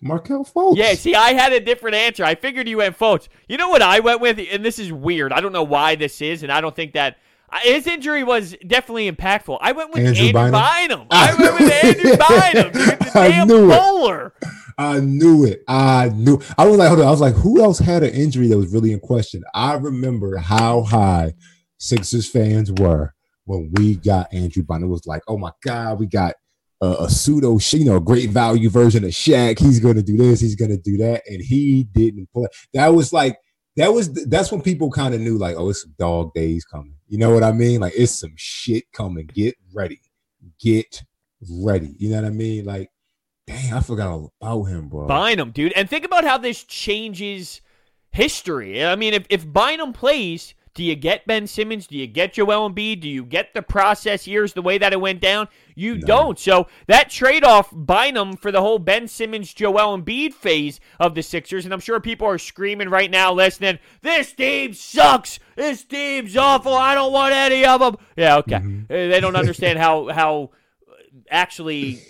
Markelle 0.00 0.44
Fultz. 0.44 0.76
Yeah, 0.76 0.94
see, 0.94 1.14
I 1.14 1.32
had 1.32 1.52
a 1.52 1.60
different 1.60 1.96
answer. 1.96 2.24
I 2.24 2.34
figured 2.34 2.68
you 2.68 2.76
went 2.78 2.98
Fultz. 2.98 3.28
You 3.48 3.56
know 3.56 3.68
what 3.70 3.80
I 3.82 4.00
went 4.00 4.20
with, 4.20 4.38
and 4.52 4.64
this 4.64 4.78
is 4.78 4.92
weird. 4.92 5.32
I 5.32 5.40
don't 5.40 5.52
know 5.52 5.62
why 5.62 5.94
this 5.94 6.20
is, 6.20 6.42
and 6.42 6.52
I 6.52 6.60
don't 6.60 6.76
think 6.76 6.92
that 6.92 7.16
his 7.62 7.86
injury 7.86 8.24
was 8.24 8.54
definitely 8.66 9.10
impactful. 9.10 9.58
I 9.60 9.72
went 9.72 9.90
with 9.92 10.04
Andrew 10.04 10.26
Andrew, 10.26 10.32
Bynum? 10.32 10.52
Bynum. 10.52 11.06
I 11.10 11.34
went 11.34 11.60
with 11.60 11.84
Andrew 11.84 12.16
Bynum, 12.16 12.98
I 13.14 13.28
damn 13.28 13.48
knew 13.48 13.70
it. 13.70 13.78
bowler. 13.78 14.34
I 14.76 15.00
knew 15.00 15.44
it. 15.44 15.62
I 15.68 16.08
knew. 16.08 16.40
I 16.58 16.66
was 16.66 16.78
like, 16.78 16.88
hold 16.88 17.00
on. 17.00 17.06
I 17.06 17.10
was 17.10 17.20
like, 17.20 17.34
who 17.34 17.62
else 17.62 17.78
had 17.78 18.02
an 18.02 18.12
injury 18.12 18.48
that 18.48 18.56
was 18.56 18.72
really 18.72 18.92
in 18.92 19.00
question? 19.00 19.44
I 19.54 19.74
remember 19.74 20.36
how 20.36 20.82
high 20.82 21.34
Sixers 21.78 22.28
fans 22.28 22.72
were 22.72 23.14
when 23.44 23.70
we 23.74 23.96
got 23.96 24.32
Andrew 24.32 24.62
Bynum. 24.62 24.84
It 24.84 24.88
was 24.88 25.06
like, 25.06 25.22
oh 25.28 25.38
my 25.38 25.52
god, 25.62 26.00
we 26.00 26.06
got 26.06 26.34
a, 26.80 26.96
a 27.00 27.10
pseudo, 27.10 27.58
you 27.70 27.84
know, 27.84 28.00
great 28.00 28.30
value 28.30 28.68
version 28.68 29.04
of 29.04 29.10
Shaq. 29.10 29.58
He's 29.58 29.80
going 29.80 29.96
to 29.96 30.02
do 30.02 30.16
this. 30.16 30.40
He's 30.40 30.56
going 30.56 30.70
to 30.70 30.76
do 30.76 30.96
that, 30.98 31.22
and 31.26 31.40
he 31.40 31.84
didn't 31.84 32.30
play. 32.32 32.46
That 32.72 32.88
was 32.88 33.12
like. 33.12 33.36
That 33.76 33.92
was 33.92 34.12
that's 34.26 34.52
when 34.52 34.62
people 34.62 34.90
kind 34.90 35.14
of 35.14 35.20
knew 35.20 35.36
like 35.36 35.56
oh 35.56 35.70
it's 35.70 35.82
some 35.82 35.94
dog 35.98 36.32
days 36.34 36.64
coming. 36.64 36.94
You 37.08 37.18
know 37.18 37.34
what 37.34 37.42
I 37.42 37.52
mean? 37.52 37.80
Like 37.80 37.94
it's 37.96 38.12
some 38.12 38.34
shit 38.36 38.84
coming. 38.92 39.26
Get 39.26 39.56
ready. 39.72 40.00
Get 40.60 41.02
ready. 41.50 41.94
You 41.98 42.10
know 42.10 42.22
what 42.22 42.26
I 42.26 42.30
mean? 42.30 42.64
Like 42.64 42.90
dang 43.46 43.72
I 43.72 43.80
forgot 43.80 44.08
all 44.08 44.32
about 44.40 44.64
him 44.64 44.88
bro. 44.88 45.06
Bynum, 45.06 45.50
dude. 45.50 45.72
And 45.72 45.90
think 45.90 46.04
about 46.04 46.24
how 46.24 46.38
this 46.38 46.62
changes 46.62 47.60
history. 48.14 48.84
I 48.84 48.96
mean, 48.96 49.12
if, 49.12 49.26
if 49.28 49.52
Bynum 49.52 49.92
plays, 49.92 50.54
do 50.74 50.82
you 50.82 50.96
get 50.96 51.26
Ben 51.26 51.46
Simmons? 51.46 51.86
Do 51.86 51.96
you 51.96 52.06
get 52.08 52.32
Joel 52.34 52.68
Embiid? 52.68 53.00
Do 53.00 53.08
you 53.08 53.24
get 53.24 53.54
the 53.54 53.62
process 53.62 54.26
years 54.26 54.52
the 54.52 54.62
way 54.62 54.76
that 54.78 54.92
it 54.92 55.00
went 55.00 55.20
down? 55.20 55.48
You 55.76 55.96
No. 55.98 56.06
don't. 56.06 56.38
So 56.38 56.66
that 56.88 57.10
trade 57.10 57.44
off, 57.44 57.70
Bynum, 57.72 58.36
for 58.36 58.50
the 58.50 58.60
whole 58.60 58.78
Ben 58.80 59.06
Simmons, 59.08 59.54
Joel 59.54 59.96
Embiid 59.96 60.34
phase 60.34 60.80
of 60.98 61.14
the 61.14 61.22
Sixers, 61.22 61.64
and 61.64 61.72
I'm 61.72 61.80
sure 61.80 62.00
people 62.00 62.26
are 62.26 62.38
screaming 62.38 62.88
right 62.88 63.10
now 63.10 63.32
listening, 63.32 63.78
this 64.02 64.32
team 64.32 64.72
sucks. 64.74 65.38
This 65.56 65.84
team's 65.84 66.36
awful. 66.36 66.74
I 66.74 66.94
don't 66.94 67.12
want 67.12 67.32
any 67.34 67.64
of 67.64 67.80
them. 67.80 67.96
Yeah, 68.16 68.36
okay. 68.38 68.56
Mhm. 68.56 68.84
Uh, 68.90 69.08
They 69.10 69.20
don't 69.20 69.36
understand 69.36 69.78
how, 69.78 70.08
how 70.08 70.50
actually 71.30 72.00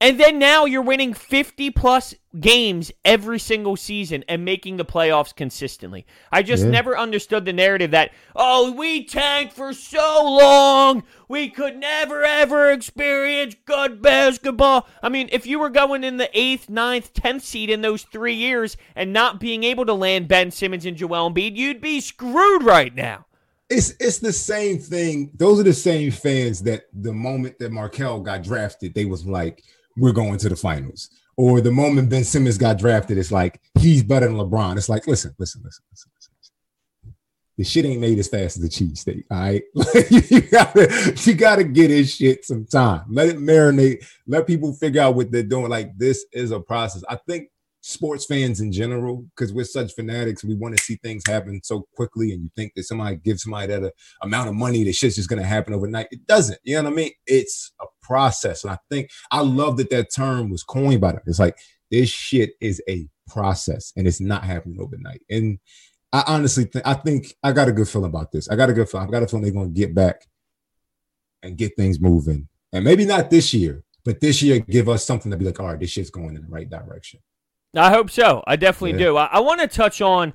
And 0.00 0.20
then 0.20 0.38
now 0.38 0.64
you're 0.66 0.82
winning 0.82 1.14
50 1.14 1.70
plus 1.70 2.14
games 2.38 2.92
every 3.04 3.38
single 3.38 3.76
season 3.76 4.24
and 4.28 4.44
making 4.44 4.76
the 4.76 4.84
playoffs 4.84 5.34
consistently. 5.34 6.04
I 6.30 6.42
just 6.42 6.64
yeah. 6.64 6.70
never 6.70 6.98
understood 6.98 7.44
the 7.44 7.52
narrative 7.52 7.92
that, 7.92 8.10
oh, 8.34 8.72
we 8.72 9.04
tanked 9.04 9.54
for 9.54 9.72
so 9.72 10.22
long. 10.24 11.04
We 11.28 11.48
could 11.48 11.76
never, 11.76 12.22
ever 12.22 12.70
experience 12.70 13.54
good 13.64 14.02
basketball. 14.02 14.88
I 15.02 15.08
mean, 15.08 15.28
if 15.32 15.46
you 15.46 15.58
were 15.58 15.70
going 15.70 16.04
in 16.04 16.16
the 16.16 16.28
eighth, 16.38 16.68
ninth, 16.68 17.14
tenth 17.14 17.44
seed 17.44 17.70
in 17.70 17.80
those 17.80 18.02
three 18.02 18.34
years 18.34 18.76
and 18.94 19.12
not 19.12 19.40
being 19.40 19.64
able 19.64 19.86
to 19.86 19.94
land 19.94 20.28
Ben 20.28 20.50
Simmons 20.50 20.84
and 20.84 20.96
Joel 20.96 21.30
Embiid, 21.30 21.56
you'd 21.56 21.80
be 21.80 22.00
screwed 22.00 22.62
right 22.62 22.94
now. 22.94 23.26
It's 23.70 23.94
it's 23.98 24.18
the 24.18 24.32
same 24.32 24.78
thing. 24.78 25.30
Those 25.34 25.58
are 25.58 25.64
the 25.64 25.72
same 25.72 26.10
fans 26.10 26.62
that 26.64 26.82
the 26.92 27.14
moment 27.14 27.58
that 27.58 27.72
Markelle 27.72 28.20
got 28.20 28.42
drafted, 28.42 28.92
they 28.92 29.06
was 29.06 29.24
like, 29.24 29.64
we're 29.96 30.12
going 30.12 30.38
to 30.38 30.48
the 30.48 30.56
finals. 30.56 31.10
Or 31.36 31.60
the 31.60 31.72
moment 31.72 32.10
Ben 32.10 32.24
Simmons 32.24 32.58
got 32.58 32.78
drafted, 32.78 33.18
it's 33.18 33.32
like 33.32 33.60
he's 33.78 34.04
better 34.04 34.26
than 34.26 34.36
LeBron. 34.36 34.76
It's 34.76 34.88
like, 34.88 35.06
listen, 35.06 35.34
listen, 35.38 35.62
listen, 35.64 35.82
listen, 35.90 36.10
listen. 36.14 36.34
The 37.56 37.64
shit 37.64 37.84
ain't 37.84 38.00
made 38.00 38.18
as 38.18 38.28
fast 38.28 38.56
as 38.56 38.62
the 38.62 38.68
cheese 38.68 39.00
steak. 39.00 39.24
All 39.30 39.38
right. 39.38 39.62
you 40.10 40.40
gotta 40.42 41.14
you 41.24 41.34
gotta 41.34 41.64
get 41.64 41.90
his 41.90 42.12
shit 42.14 42.44
some 42.44 42.66
time. 42.66 43.04
Let 43.08 43.28
it 43.28 43.38
marinate. 43.38 44.04
Let 44.26 44.46
people 44.46 44.72
figure 44.72 45.02
out 45.02 45.14
what 45.14 45.30
they're 45.30 45.44
doing. 45.44 45.68
Like 45.68 45.96
this 45.96 46.26
is 46.32 46.50
a 46.50 46.58
process. 46.58 47.04
I 47.08 47.16
think 47.16 47.48
sports 47.86 48.24
fans 48.24 48.62
in 48.62 48.72
general, 48.72 49.26
because 49.36 49.52
we're 49.52 49.62
such 49.62 49.92
fanatics, 49.92 50.42
we 50.42 50.54
want 50.54 50.74
to 50.74 50.82
see 50.82 50.96
things 50.96 51.22
happen 51.26 51.60
so 51.62 51.86
quickly, 51.94 52.32
and 52.32 52.42
you 52.42 52.50
think 52.56 52.72
that 52.74 52.84
somebody 52.84 53.16
gives 53.16 53.42
somebody 53.42 53.66
that 53.66 53.82
a, 53.82 53.92
amount 54.22 54.48
of 54.48 54.54
money, 54.54 54.84
that 54.84 54.94
shit's 54.94 55.16
just 55.16 55.28
gonna 55.28 55.44
happen 55.44 55.74
overnight. 55.74 56.08
It 56.10 56.26
doesn't. 56.26 56.58
You 56.62 56.76
know 56.76 56.84
what 56.84 56.92
I 56.94 56.96
mean? 56.96 57.10
It's 57.26 57.72
a 57.82 57.84
process, 58.02 58.64
and 58.64 58.72
I 58.72 58.78
think 58.90 59.10
I 59.30 59.42
love 59.42 59.76
that 59.76 59.90
that 59.90 60.14
term 60.14 60.48
was 60.48 60.62
coined 60.62 61.02
by 61.02 61.12
them. 61.12 61.20
It's 61.26 61.38
like 61.38 61.58
this 61.90 62.08
shit 62.08 62.54
is 62.58 62.82
a 62.88 63.06
process, 63.28 63.92
and 63.96 64.08
it's 64.08 64.20
not 64.20 64.44
happening 64.44 64.80
overnight. 64.80 65.20
And 65.28 65.58
I 66.10 66.24
honestly 66.26 66.64
think 66.64 66.86
I 66.86 66.94
think 66.94 67.34
I 67.42 67.52
got 67.52 67.68
a 67.68 67.72
good 67.72 67.88
feeling 67.88 68.08
about 68.08 68.32
this. 68.32 68.48
I 68.48 68.56
got 68.56 68.70
a 68.70 68.72
good 68.72 68.88
feeling. 68.88 69.08
I 69.08 69.10
got 69.10 69.22
a 69.22 69.26
feeling 69.26 69.42
they're 69.42 69.52
gonna 69.52 69.68
get 69.68 69.94
back 69.94 70.26
and 71.42 71.58
get 71.58 71.76
things 71.76 72.00
moving, 72.00 72.48
and 72.72 72.82
maybe 72.82 73.04
not 73.04 73.28
this 73.28 73.52
year, 73.52 73.84
but 74.06 74.20
this 74.20 74.40
year 74.40 74.58
give 74.60 74.88
us 74.88 75.04
something 75.04 75.30
to 75.30 75.36
be 75.36 75.44
like, 75.44 75.60
all 75.60 75.66
right, 75.66 75.78
this 75.78 75.90
shit's 75.90 76.08
going 76.08 76.34
in 76.34 76.40
the 76.40 76.48
right 76.48 76.70
direction. 76.70 77.20
I 77.76 77.90
hope 77.90 78.10
so. 78.10 78.42
I 78.46 78.56
definitely 78.56 78.92
yeah. 78.92 79.06
do. 79.06 79.16
I, 79.16 79.24
I 79.26 79.40
want 79.40 79.60
to 79.60 79.68
touch 79.68 80.00
on 80.00 80.32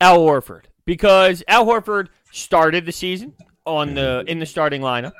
Al 0.00 0.18
Horford 0.20 0.64
because 0.84 1.42
Al 1.48 1.66
Horford 1.66 2.08
started 2.32 2.86
the 2.86 2.92
season 2.92 3.34
on 3.66 3.94
the 3.94 4.00
mm-hmm. 4.00 4.28
in 4.28 4.38
the 4.38 4.46
starting 4.46 4.80
lineup. 4.80 5.12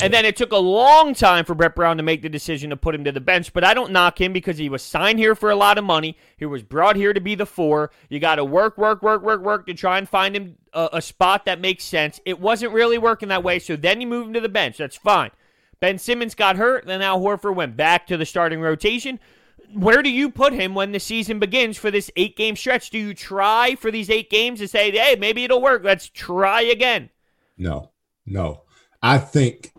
And 0.00 0.12
then 0.12 0.24
it 0.24 0.34
took 0.36 0.50
a 0.50 0.58
long 0.58 1.14
time 1.14 1.44
for 1.44 1.54
Brett 1.54 1.76
Brown 1.76 1.98
to 1.98 2.02
make 2.02 2.20
the 2.20 2.28
decision 2.28 2.70
to 2.70 2.76
put 2.76 2.96
him 2.96 3.04
to 3.04 3.12
the 3.12 3.20
bench. 3.20 3.52
But 3.52 3.62
I 3.62 3.74
don't 3.74 3.92
knock 3.92 4.20
him 4.20 4.32
because 4.32 4.58
he 4.58 4.68
was 4.68 4.82
signed 4.82 5.20
here 5.20 5.36
for 5.36 5.50
a 5.50 5.56
lot 5.56 5.78
of 5.78 5.84
money. 5.84 6.16
He 6.36 6.46
was 6.46 6.64
brought 6.64 6.96
here 6.96 7.12
to 7.12 7.20
be 7.20 7.36
the 7.36 7.46
four. 7.46 7.92
You 8.08 8.18
got 8.18 8.36
to 8.36 8.44
work, 8.44 8.76
work, 8.76 9.02
work, 9.02 9.22
work, 9.22 9.40
work 9.40 9.66
to 9.66 9.74
try 9.74 9.98
and 9.98 10.08
find 10.08 10.34
him 10.34 10.56
a, 10.72 10.88
a, 10.94 11.02
spot 11.02 11.44
that 11.44 11.60
makes 11.60 11.84
sense. 11.84 12.20
It 12.24 12.40
wasn't 12.40 12.72
really 12.72 12.98
working 12.98 13.28
that 13.28 13.44
way. 13.44 13.60
So 13.60 13.76
then 13.76 14.00
you 14.00 14.08
move 14.08 14.26
him 14.26 14.32
to 14.32 14.40
the 14.40 14.48
bench. 14.48 14.78
That's 14.78 14.96
fine. 14.96 15.30
Ben 15.78 15.98
Simmons 15.98 16.34
got 16.34 16.56
hurt. 16.56 16.86
Then 16.86 17.00
Al 17.00 17.20
Horford 17.20 17.54
went 17.54 17.76
back 17.76 18.08
to 18.08 18.16
the 18.16 18.26
starting 18.26 18.60
rotation 18.60 19.20
where 19.72 20.02
do 20.02 20.10
you 20.10 20.30
put 20.30 20.52
him 20.52 20.74
when 20.74 20.92
the 20.92 21.00
season 21.00 21.38
begins 21.38 21.76
for 21.76 21.90
this 21.90 22.10
eight 22.16 22.36
game 22.36 22.56
stretch? 22.56 22.90
Do 22.90 22.98
you 22.98 23.14
try 23.14 23.74
for 23.74 23.90
these 23.90 24.10
eight 24.10 24.30
games 24.30 24.60
to 24.60 24.68
say, 24.68 24.90
hey, 24.90 25.16
maybe 25.18 25.44
it'll 25.44 25.62
work? 25.62 25.82
Let's 25.84 26.08
try 26.08 26.62
again. 26.62 27.10
No, 27.56 27.90
no. 28.26 28.62
I 29.02 29.18
think 29.18 29.72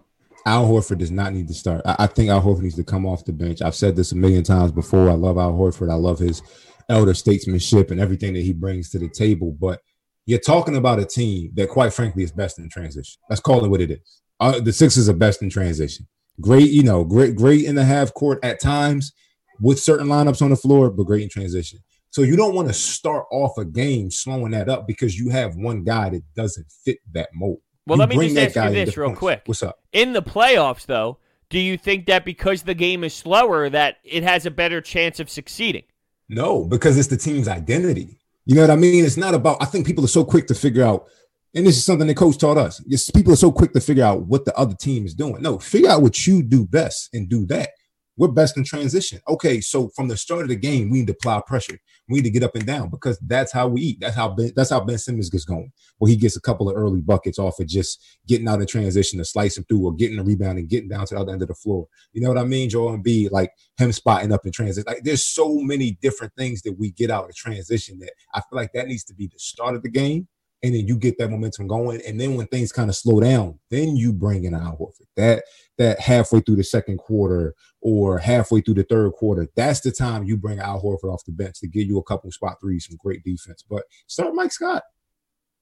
Al 0.45 0.67
Horford 0.67 0.99
does 0.99 1.11
not 1.11 1.33
need 1.33 1.47
to 1.47 1.53
start. 1.53 1.81
I, 1.85 2.07
think 2.07 2.29
Al 2.29 2.41
Horford 2.41 2.61
needs 2.61 2.75
to 2.75 2.83
come 2.83 3.05
off 3.05 3.25
the 3.25 3.33
bench. 3.33 3.61
I've 3.61 3.75
said 3.75 3.95
this 3.95 4.11
a 4.11 4.15
million 4.15 4.43
times 4.43 4.71
before. 4.71 5.09
I 5.09 5.13
love 5.13 5.37
Al 5.37 5.53
Horford. 5.53 5.91
I 5.91 5.95
love 5.95 6.19
his 6.19 6.41
elder 6.89 7.13
statesmanship 7.13 7.89
and 7.91 7.99
everything 7.99 8.33
that 8.33 8.43
he 8.43 8.53
brings 8.53 8.89
to 8.91 8.99
the 8.99 9.09
table. 9.09 9.51
But 9.59 9.81
you're 10.25 10.39
talking 10.39 10.75
about 10.75 10.99
a 10.99 11.05
team 11.05 11.51
that, 11.55 11.69
quite 11.69 11.93
frankly, 11.93 12.23
is 12.23 12.31
best 12.31 12.59
in 12.59 12.69
transition. 12.69 13.19
Let's 13.29 13.41
call 13.41 13.65
it 13.65 13.69
what 13.69 13.81
it 13.81 13.91
is. 13.91 14.21
Uh, 14.39 14.59
the 14.59 14.73
Sixers 14.73 15.09
are 15.09 15.13
best 15.13 15.41
in 15.41 15.49
transition. 15.49 16.07
Great, 16.41 16.69
you 16.69 16.83
know, 16.83 17.03
great, 17.03 17.35
great 17.35 17.65
in 17.65 17.75
the 17.75 17.85
half 17.85 18.13
court 18.13 18.39
at 18.43 18.59
times 18.59 19.13
with 19.59 19.79
certain 19.79 20.07
lineups 20.07 20.41
on 20.41 20.49
the 20.49 20.55
floor, 20.55 20.89
but 20.89 21.03
great 21.03 21.23
in 21.23 21.29
transition. 21.29 21.79
So 22.09 22.21
you 22.21 22.37
don't 22.37 22.55
want 22.55 22.69
to 22.69 22.73
start 22.73 23.25
off 23.31 23.57
a 23.57 23.65
game 23.65 24.09
slowing 24.09 24.51
that 24.51 24.69
up 24.69 24.87
because 24.87 25.19
you 25.19 25.29
have 25.29 25.55
one 25.55 25.83
guy 25.83 26.09
that 26.09 26.23
doesn't 26.33 26.71
fit 26.71 26.99
that 27.11 27.29
mold. 27.33 27.59
Well, 27.87 27.97
you 27.97 28.05
let 28.05 28.09
me 28.09 28.33
just 28.33 28.57
ask 28.57 28.69
you 28.69 28.85
this 28.85 28.97
real 28.97 29.13
quick. 29.13 29.43
What's 29.45 29.61
up? 29.61 29.79
In 29.91 30.13
the 30.13 30.21
playoffs, 30.23 30.85
though, 30.85 31.17
do 31.49 31.59
you 31.59 31.77
think 31.77 32.05
that 32.07 32.25
because 32.25 32.63
the 32.63 32.73
game 32.73 33.03
is 33.03 33.13
slower, 33.13 33.69
that 33.69 33.97
it 34.03 34.23
has 34.23 34.45
a 34.45 34.51
better 34.51 34.81
chance 34.81 35.19
of 35.19 35.29
succeeding? 35.29 35.83
No, 36.29 36.65
because 36.65 36.97
it's 36.97 37.09
the 37.09 37.17
team's 37.17 37.47
identity. 37.47 38.17
You 38.45 38.55
know 38.55 38.61
what 38.61 38.71
I 38.71 38.75
mean? 38.75 39.05
It's 39.05 39.17
not 39.17 39.33
about. 39.33 39.57
I 39.61 39.65
think 39.65 39.85
people 39.85 40.03
are 40.05 40.07
so 40.07 40.23
quick 40.23 40.47
to 40.47 40.55
figure 40.55 40.83
out, 40.83 41.07
and 41.53 41.65
this 41.65 41.77
is 41.77 41.85
something 41.85 42.07
the 42.07 42.15
coach 42.15 42.37
taught 42.37 42.57
us. 42.57 42.81
It's, 42.87 43.11
people 43.11 43.33
are 43.33 43.37
so 43.37 43.51
quick 43.51 43.73
to 43.73 43.81
figure 43.81 44.03
out 44.03 44.25
what 44.25 44.45
the 44.45 44.55
other 44.57 44.75
team 44.75 45.05
is 45.05 45.13
doing. 45.13 45.41
No, 45.41 45.59
figure 45.59 45.89
out 45.89 46.01
what 46.01 46.25
you 46.25 46.41
do 46.41 46.65
best 46.65 47.09
and 47.13 47.29
do 47.29 47.45
that. 47.47 47.71
We're 48.17 48.29
best 48.29 48.55
in 48.55 48.63
transition. 48.63 49.19
Okay, 49.27 49.59
so 49.59 49.89
from 49.89 50.07
the 50.07 50.15
start 50.15 50.43
of 50.43 50.47
the 50.47 50.55
game, 50.55 50.89
we 50.89 50.99
need 50.99 51.07
to 51.07 51.13
apply 51.13 51.41
pressure. 51.45 51.77
We 52.07 52.15
need 52.15 52.23
to 52.23 52.29
get 52.29 52.43
up 52.43 52.55
and 52.55 52.65
down 52.65 52.89
because 52.89 53.19
that's 53.19 53.51
how 53.51 53.67
we 53.67 53.81
eat. 53.81 53.97
That's 53.99 54.15
how 54.15 54.29
Ben, 54.29 54.51
that's 54.55 54.69
how 54.69 54.79
Ben 54.79 54.97
Simmons 54.97 55.29
gets 55.29 55.43
going. 55.43 55.71
Where 55.97 56.09
he 56.09 56.15
gets 56.15 56.37
a 56.37 56.41
couple 56.41 56.69
of 56.69 56.77
early 56.77 57.01
buckets 57.01 57.39
off 57.39 57.59
of 57.59 57.67
just 57.67 58.01
getting 58.27 58.47
out 58.47 58.61
of 58.61 58.67
transition 58.67 59.19
to 59.19 59.25
slice 59.25 59.57
him 59.57 59.65
through 59.65 59.85
or 59.85 59.93
getting 59.93 60.17
a 60.17 60.23
rebound 60.23 60.57
and 60.57 60.69
getting 60.69 60.87
down 60.87 61.05
to 61.07 61.15
the 61.15 61.19
other 61.19 61.33
end 61.33 61.41
of 61.41 61.49
the 61.49 61.55
floor. 61.55 61.87
You 62.13 62.21
know 62.21 62.29
what 62.29 62.37
I 62.37 62.45
mean? 62.45 62.69
Joel 62.69 62.97
Embiid, 62.97 63.31
like 63.31 63.51
him 63.77 63.91
spotting 63.91 64.31
up 64.31 64.45
in 64.45 64.53
transition. 64.53 64.85
Like 64.87 65.03
there's 65.03 65.25
so 65.25 65.55
many 65.55 65.97
different 66.01 66.33
things 66.37 66.61
that 66.61 66.79
we 66.79 66.91
get 66.91 67.11
out 67.11 67.27
of 67.27 67.35
transition 67.35 67.99
that 67.99 68.13
I 68.33 68.39
feel 68.39 68.57
like 68.57 68.71
that 68.73 68.87
needs 68.87 69.03
to 69.05 69.13
be 69.13 69.27
the 69.27 69.39
start 69.39 69.75
of 69.75 69.83
the 69.83 69.89
game 69.89 70.27
and 70.65 70.73
then 70.73 70.87
you 70.87 70.97
get 70.97 71.17
that 71.19 71.29
momentum 71.29 71.67
going. 71.67 72.01
And 72.07 72.19
then 72.19 72.33
when 72.33 72.47
things 72.47 72.71
kind 72.71 72.89
of 72.89 72.95
slow 72.95 73.19
down, 73.19 73.59
then 73.69 73.95
you 73.95 74.11
bring 74.11 74.45
in 74.45 74.55
Al 74.55 74.75
Horford. 74.77 75.05
That 75.15 75.43
that 75.77 75.99
halfway 75.99 76.39
through 76.39 76.55
the 76.55 76.63
second 76.63 76.97
quarter 76.97 77.53
or 77.81 78.17
halfway 78.17 78.61
through 78.61 78.73
the 78.73 78.83
third 78.83 79.11
quarter, 79.13 79.47
that's 79.55 79.81
the 79.81 79.91
time 79.91 80.23
you 80.23 80.37
bring 80.37 80.59
Al 80.59 80.81
Horford 80.81 81.13
off 81.13 81.23
the 81.25 81.31
bench 81.31 81.59
to 81.59 81.67
give 81.67 81.87
you 81.87 81.99
a 81.99 82.03
couple 82.03 82.31
spot 82.31 82.57
threes, 82.59 82.87
some 82.87 82.97
great 82.97 83.23
defense. 83.23 83.63
But 83.69 83.83
start 84.07 84.33
Mike 84.33 84.51
Scott. 84.51 84.81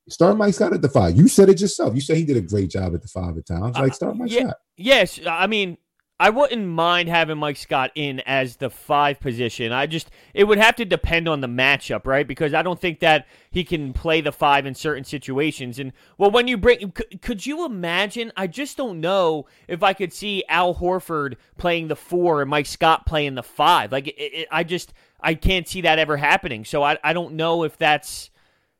Start 0.08 0.38
Mike 0.38 0.54
Scott 0.54 0.74
at 0.74 0.82
the 0.82 0.90
five. 0.90 1.18
You 1.18 1.28
said 1.28 1.50
it 1.50 1.60
yourself. 1.60 1.96
You 1.96 2.02
said 2.02 2.18
he 2.18 2.26
did 2.26 2.38
a 2.38 2.42
great 2.42 2.70
job 2.70 2.96
at 2.96 3.02
the 3.02 3.08
five 3.10 3.38
at 3.38 3.46
times. 3.46 3.78
Like 3.78 3.94
start 3.94 4.16
Mike 4.16 4.32
uh, 4.32 4.34
yeah, 4.34 4.42
Scott. 4.42 4.58
Yes, 4.78 5.20
I 5.28 5.48
mean 5.48 5.78
I 6.24 6.30
wouldn't 6.30 6.66
mind 6.66 7.10
having 7.10 7.38
Mike 7.38 7.58
Scott 7.58 7.92
in 7.96 8.22
as 8.22 8.56
the 8.56 8.70
five 8.70 9.20
position. 9.20 9.74
I 9.74 9.88
just 9.88 10.10
it 10.34 10.46
would 10.46 10.58
have 10.58 10.78
to 10.78 10.86
depend 10.86 11.28
on 11.28 11.42
the 11.42 11.48
matchup, 11.48 12.06
right? 12.06 12.26
Because 12.26 12.54
I 12.54 12.62
don't 12.62 12.80
think 12.80 13.02
that 13.02 13.28
he 13.52 13.66
can 13.66 13.92
play 13.92 14.22
the 14.22 14.32
five 14.32 14.66
in 14.66 14.74
certain 14.74 15.04
situations. 15.04 15.80
And 15.80 15.92
well, 16.18 16.32
when 16.32 16.48
you 16.48 16.56
bring, 16.56 16.94
could, 17.22 17.46
you 17.46 17.66
imagine? 17.66 18.32
I 18.38 18.48
just 18.48 18.78
don't 18.78 19.02
know 19.02 19.48
if 19.68 19.84
I 19.84 19.92
could 19.92 20.14
see 20.14 20.46
Al 20.48 20.76
Horford 20.76 21.36
playing 21.58 21.90
the 21.90 21.98
four 21.98 22.40
and 22.40 22.50
Mike 22.50 22.68
Scott 22.68 23.06
playing 23.06 23.36
the 23.36 23.44
five. 23.44 23.92
Like 23.92 24.08
it, 24.08 24.16
it, 24.18 24.48
I 24.50 24.64
just 24.64 24.94
I 25.20 25.34
can't 25.34 25.68
see 25.68 25.82
that 25.82 26.00
ever 26.00 26.16
happening. 26.16 26.64
So 26.64 26.84
I 26.84 26.98
I 27.04 27.12
don't 27.12 27.34
know 27.34 27.64
if 27.64 27.78
that's 27.78 28.30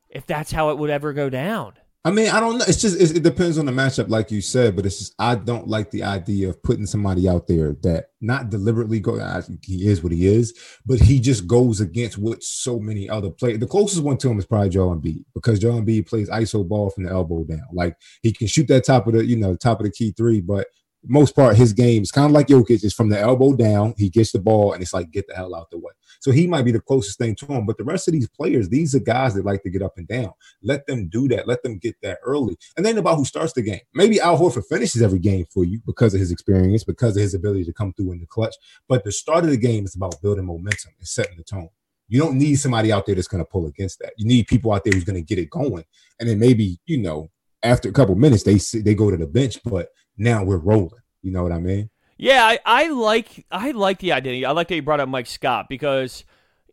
if 0.08 0.24
that's 0.24 0.50
how 0.50 0.70
it 0.70 0.78
would 0.78 0.88
ever 0.88 1.12
go 1.12 1.28
down. 1.28 1.74
I 2.06 2.10
mean, 2.10 2.28
I 2.28 2.38
don't 2.38 2.58
know. 2.58 2.66
It's 2.68 2.82
just 2.82 3.00
it 3.00 3.22
depends 3.22 3.56
on 3.56 3.64
the 3.64 3.72
matchup, 3.72 4.10
like 4.10 4.30
you 4.30 4.42
said. 4.42 4.76
But 4.76 4.84
it's 4.84 4.98
just 4.98 5.14
I 5.18 5.36
don't 5.36 5.68
like 5.68 5.90
the 5.90 6.02
idea 6.02 6.50
of 6.50 6.62
putting 6.62 6.84
somebody 6.84 7.26
out 7.26 7.46
there 7.46 7.76
that 7.82 8.08
not 8.20 8.50
deliberately 8.50 9.00
go. 9.00 9.18
I 9.18 9.40
think 9.40 9.64
he 9.64 9.88
is 9.88 10.02
what 10.02 10.12
he 10.12 10.26
is, 10.26 10.52
but 10.84 11.00
he 11.00 11.18
just 11.18 11.46
goes 11.46 11.80
against 11.80 12.18
what 12.18 12.42
so 12.42 12.78
many 12.78 13.08
other 13.08 13.30
players. 13.30 13.58
The 13.58 13.66
closest 13.66 14.02
one 14.02 14.18
to 14.18 14.28
him 14.28 14.38
is 14.38 14.44
probably 14.44 14.68
Joel 14.68 14.96
Embiid 14.96 15.24
because 15.34 15.58
Joel 15.58 15.80
Embiid 15.80 16.06
plays 16.06 16.28
iso 16.28 16.68
ball 16.68 16.90
from 16.90 17.04
the 17.04 17.10
elbow 17.10 17.42
down. 17.44 17.62
Like 17.72 17.96
he 18.22 18.32
can 18.32 18.48
shoot 18.48 18.68
that 18.68 18.84
top 18.84 19.06
of 19.06 19.14
the 19.14 19.24
you 19.24 19.36
know 19.36 19.56
top 19.56 19.80
of 19.80 19.84
the 19.84 19.90
key 19.90 20.12
three, 20.14 20.42
but 20.42 20.66
most 21.06 21.34
part, 21.34 21.56
his 21.56 21.72
game 21.72 22.02
is 22.02 22.10
kind 22.10 22.26
of 22.26 22.32
like 22.32 22.48
Jokic. 22.48 22.82
It's 22.82 22.94
from 22.94 23.08
the 23.08 23.20
elbow 23.20 23.54
down. 23.54 23.94
He 23.96 24.08
gets 24.08 24.32
the 24.32 24.38
ball 24.38 24.72
and 24.72 24.82
it's 24.82 24.92
like, 24.92 25.10
get 25.10 25.26
the 25.26 25.34
hell 25.34 25.54
out 25.54 25.70
the 25.70 25.78
way. 25.78 25.92
So 26.20 26.30
he 26.32 26.46
might 26.46 26.64
be 26.64 26.72
the 26.72 26.80
closest 26.80 27.18
thing 27.18 27.34
to 27.36 27.46
him. 27.46 27.66
But 27.66 27.78
the 27.78 27.84
rest 27.84 28.08
of 28.08 28.12
these 28.12 28.28
players, 28.28 28.68
these 28.68 28.94
are 28.94 29.00
guys 29.00 29.34
that 29.34 29.44
like 29.44 29.62
to 29.62 29.70
get 29.70 29.82
up 29.82 29.98
and 29.98 30.08
down. 30.08 30.32
Let 30.62 30.86
them 30.86 31.08
do 31.08 31.28
that. 31.28 31.46
Let 31.46 31.62
them 31.62 31.78
get 31.78 31.96
that 32.02 32.18
early. 32.24 32.56
And 32.76 32.86
then 32.86 32.98
about 32.98 33.16
who 33.16 33.24
starts 33.24 33.52
the 33.52 33.62
game. 33.62 33.80
Maybe 33.94 34.20
Al 34.20 34.38
Horford 34.38 34.64
finishes 34.66 35.02
every 35.02 35.18
game 35.18 35.46
for 35.52 35.64
you 35.64 35.80
because 35.86 36.14
of 36.14 36.20
his 36.20 36.32
experience, 36.32 36.84
because 36.84 37.16
of 37.16 37.22
his 37.22 37.34
ability 37.34 37.64
to 37.64 37.72
come 37.72 37.92
through 37.92 38.12
in 38.12 38.20
the 38.20 38.26
clutch. 38.26 38.54
But 38.88 39.04
the 39.04 39.12
start 39.12 39.44
of 39.44 39.50
the 39.50 39.56
game 39.56 39.84
is 39.84 39.96
about 39.96 40.20
building 40.22 40.46
momentum 40.46 40.92
and 40.98 41.06
setting 41.06 41.36
the 41.36 41.44
tone. 41.44 41.68
You 42.08 42.20
don't 42.20 42.38
need 42.38 42.56
somebody 42.56 42.92
out 42.92 43.06
there 43.06 43.14
that's 43.14 43.28
going 43.28 43.44
to 43.44 43.50
pull 43.50 43.66
against 43.66 43.98
that. 44.00 44.12
You 44.16 44.26
need 44.26 44.46
people 44.46 44.72
out 44.72 44.84
there 44.84 44.92
who's 44.92 45.04
going 45.04 45.16
to 45.16 45.22
get 45.22 45.38
it 45.38 45.50
going. 45.50 45.84
And 46.20 46.28
then 46.28 46.38
maybe, 46.38 46.78
you 46.86 46.98
know, 46.98 47.30
after 47.62 47.88
a 47.88 47.92
couple 47.92 48.14
minutes, 48.14 48.42
they 48.42 48.58
they 48.80 48.94
go 48.94 49.10
to 49.10 49.16
the 49.16 49.26
bench, 49.26 49.58
but 49.64 49.88
now 50.16 50.44
we're 50.44 50.58
rolling. 50.58 51.00
You 51.22 51.32
know 51.32 51.42
what 51.42 51.52
I 51.52 51.58
mean? 51.58 51.90
Yeah, 52.16 52.44
I, 52.44 52.58
I 52.64 52.88
like 52.88 53.44
I 53.50 53.72
like 53.72 53.98
the 53.98 54.12
identity. 54.12 54.44
I 54.44 54.52
like 54.52 54.68
that 54.68 54.76
you 54.76 54.82
brought 54.82 55.00
up 55.00 55.08
Mike 55.08 55.26
Scott 55.26 55.68
because 55.68 56.24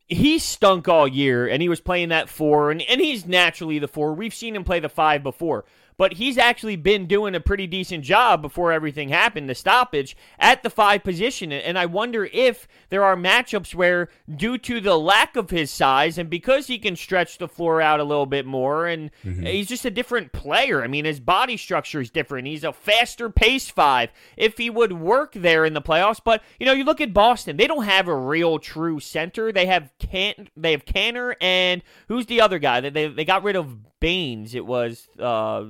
he 0.07 0.39
stunk 0.39 0.87
all 0.87 1.07
year 1.07 1.47
and 1.47 1.61
he 1.61 1.69
was 1.69 1.79
playing 1.79 2.09
that 2.09 2.29
four 2.29 2.69
and, 2.69 2.81
and 2.81 2.99
he's 3.01 3.25
naturally 3.25 3.79
the 3.79 3.87
four. 3.87 4.13
We've 4.13 4.33
seen 4.33 4.55
him 4.55 4.63
play 4.63 4.79
the 4.79 4.89
five 4.89 5.23
before 5.23 5.65
but 6.01 6.13
he's 6.13 6.39
actually 6.39 6.75
been 6.75 7.05
doing 7.05 7.35
a 7.35 7.39
pretty 7.39 7.67
decent 7.67 8.03
job 8.03 8.41
before 8.41 8.71
everything 8.71 9.09
happened, 9.09 9.47
the 9.47 9.53
stoppage, 9.53 10.17
at 10.39 10.63
the 10.63 10.69
five 10.71 11.03
position. 11.03 11.51
And 11.51 11.77
I 11.77 11.85
wonder 11.85 12.27
if 12.33 12.67
there 12.89 13.03
are 13.03 13.15
matchups 13.15 13.75
where, 13.75 14.09
due 14.35 14.57
to 14.57 14.81
the 14.81 14.97
lack 14.97 15.35
of 15.35 15.51
his 15.51 15.69
size 15.69 16.17
and 16.17 16.27
because 16.27 16.65
he 16.65 16.79
can 16.79 16.95
stretch 16.95 17.37
the 17.37 17.47
floor 17.47 17.83
out 17.83 17.99
a 17.99 18.03
little 18.03 18.25
bit 18.25 18.47
more, 18.47 18.87
and 18.87 19.11
mm-hmm. 19.23 19.45
he's 19.45 19.67
just 19.67 19.85
a 19.85 19.91
different 19.91 20.31
player. 20.31 20.83
I 20.83 20.87
mean, 20.87 21.05
his 21.05 21.19
body 21.19 21.55
structure 21.55 22.01
is 22.01 22.09
different. 22.09 22.47
He's 22.47 22.63
a 22.63 22.73
faster 22.73 23.29
pace 23.29 23.69
five. 23.69 24.09
If 24.37 24.57
he 24.57 24.71
would 24.71 24.93
work 24.93 25.33
there 25.33 25.65
in 25.65 25.75
the 25.75 25.83
playoffs, 25.83 26.19
but 26.25 26.41
you 26.59 26.65
know, 26.65 26.73
you 26.73 26.83
look 26.83 26.99
at 26.99 27.13
Boston, 27.13 27.57
they 27.57 27.67
don't 27.67 27.83
have 27.85 28.07
a 28.07 28.15
real 28.15 28.57
true 28.57 28.99
center. 28.99 29.51
They 29.51 29.67
have 29.67 29.91
Can 29.99 30.49
they 30.57 30.71
have 30.71 30.83
Kanter 30.83 31.35
and 31.39 31.83
who's 32.07 32.25
the 32.25 32.41
other 32.41 32.57
guy? 32.57 32.81
They 32.81 33.07
they 33.07 33.23
got 33.23 33.43
rid 33.43 33.55
of 33.55 33.99
Baynes. 33.99 34.55
It 34.55 34.65
was 34.65 35.07
uh 35.19 35.65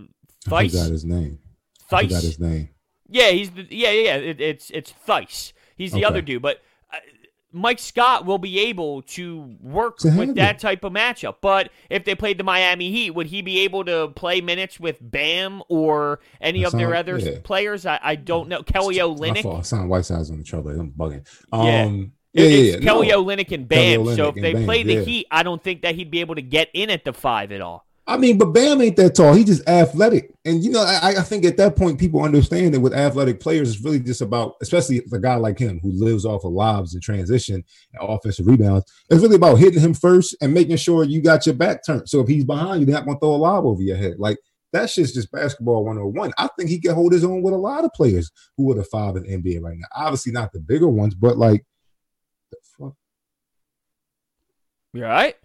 Theis. 0.46 0.76
I 0.76 0.78
forgot 0.78 0.92
his 0.92 1.06
name. 1.06 1.40
Theis. 1.90 1.94
I 1.94 2.04
forgot 2.04 2.24
his 2.24 2.40
name. 2.40 2.70
Yeah, 3.10 3.32
he's 3.32 3.52
the 3.52 3.68
yeah 3.70 3.92
yeah. 3.92 4.16
It, 4.16 4.42
it's 4.42 4.70
it's 4.72 4.94
Theis. 5.08 5.54
He's 5.76 5.92
the 5.92 6.00
okay. 6.00 6.06
other 6.06 6.22
dude, 6.22 6.42
but. 6.42 6.62
Uh, 6.92 6.98
Mike 7.54 7.80
Scott 7.80 8.26
will 8.26 8.38
be 8.38 8.60
able 8.60 9.02
to 9.02 9.58
work 9.60 9.98
to 10.00 10.18
with 10.18 10.36
that 10.36 10.60
type 10.60 10.86
of 10.86 10.94
matchup. 10.94 11.36
But 11.42 11.70
if 11.90 12.06
they 12.06 12.16
played 12.16 12.38
the 12.38 12.46
Miami 12.46 12.92
Heat, 12.92 13.12
would 13.12 13.28
he 13.28 13.42
be 13.42 13.60
able 13.60 13.84
to 13.84 14.08
play 14.10 14.40
minutes 14.40 14.80
with 14.80 14.98
Bam 15.02 15.62
or 15.68 16.22
any 16.40 16.64
of 16.64 16.72
their 16.72 16.96
other 16.96 17.18
yeah. 17.18 17.40
players? 17.44 17.86
I, 17.86 18.00
I, 18.02 18.16
don't 18.16 18.48
know. 18.48 18.64
Kelly 18.64 18.98
Olynyk. 18.98 19.60
I 19.60 19.62
sound 19.64 19.90
Whiteside's 19.90 20.32
on 20.32 20.38
the 20.38 20.46
trouble. 20.46 20.72
I'm 20.72 20.92
bugging. 20.92 21.28
Um, 21.52 21.66
yeah. 21.66 21.92
Yeah, 22.34 22.46
yeah, 22.46 22.72
yeah, 22.76 22.80
Kelly 22.80 23.10
no. 23.10 23.24
Olynyk 23.24 23.52
and 23.52 23.68
Bam. 23.68 24.16
so 24.16 24.30
if 24.30 24.36
they 24.36 24.54
Bam, 24.54 24.64
play 24.64 24.84
the 24.84 24.94
yeah. 24.94 25.02
Heat, 25.02 25.28
I 25.30 25.44
don't 25.44 25.62
think 25.62 25.82
that 25.82 25.96
he'd 25.96 26.12
be 26.12 26.22
able 26.22 26.36
to 26.36 26.42
get 26.42 26.70
in 26.74 26.90
at 26.90 27.04
the 27.04 27.12
five 27.12 27.52
at 27.52 27.60
all. 27.60 27.86
I 28.12 28.18
mean, 28.18 28.38
but 28.38 28.48
Bam 28.48 28.82
ain't 28.82 28.98
that 28.98 29.16
tall. 29.16 29.34
He's 29.34 29.46
just 29.46 29.70
athletic. 29.70 30.34
And, 30.44 30.62
you 30.62 30.70
know, 30.70 30.82
I, 30.82 31.16
I 31.18 31.22
think 31.22 31.46
at 31.46 31.56
that 31.56 31.78
point, 31.78 31.98
people 31.98 32.22
understand 32.22 32.74
that 32.74 32.82
with 32.82 32.94
athletic 32.94 33.40
players, 33.40 33.74
it's 33.74 33.82
really 33.82 34.02
just 34.02 34.20
about, 34.20 34.56
especially 34.62 35.02
a 35.14 35.18
guy 35.18 35.36
like 35.36 35.58
him 35.58 35.80
who 35.82 35.94
lives 35.94 36.26
off 36.26 36.44
of 36.44 36.52
lobs 36.52 36.94
and 36.94 37.02
transition 37.02 37.56
and 37.94 38.10
offensive 38.10 38.48
rebounds, 38.48 38.84
it's 39.10 39.22
really 39.22 39.38
about 39.38 39.60
hitting 39.60 39.80
him 39.80 39.94
first 39.94 40.36
and 40.42 40.54
making 40.54 40.76
sure 40.76 41.06
you 41.06 41.22
got 41.22 41.46
your 41.46 41.56
back 41.56 41.86
turned. 41.86 42.10
So 42.10 42.20
if 42.20 42.28
he's 42.28 42.44
behind 42.44 42.82
you, 42.82 42.86
they're 42.86 42.96
not 42.96 43.06
going 43.06 43.16
to 43.16 43.22
throw 43.22 43.34
a 43.34 43.38
lob 43.38 43.66
over 43.66 43.82
your 43.82 43.96
head. 43.96 44.16
Like, 44.20 44.40
that's 44.74 44.96
just 44.96 45.14
just 45.14 45.32
basketball 45.32 45.86
101. 45.86 46.34
I 46.38 46.50
think 46.58 46.70
he 46.70 46.82
can 46.82 46.94
hold 46.94 47.14
his 47.14 47.24
own 47.24 47.42
with 47.42 47.54
a 47.54 47.58
lot 47.58 47.86
of 47.86 47.94
players 47.94 48.30
who 48.58 48.70
are 48.72 48.76
the 48.76 48.84
five 48.84 49.16
in 49.16 49.24
the 49.24 49.38
NBA 49.38 49.62
right 49.62 49.78
now. 49.78 49.88
Obviously, 49.96 50.34
not 50.34 50.52
the 50.52 50.60
bigger 50.60 50.90
ones, 50.90 51.16
but 51.16 51.38
like, 51.38 51.66
the 52.52 52.58
fuck? 52.78 52.94
You 54.92 55.06
all 55.06 55.12
right? 55.12 55.36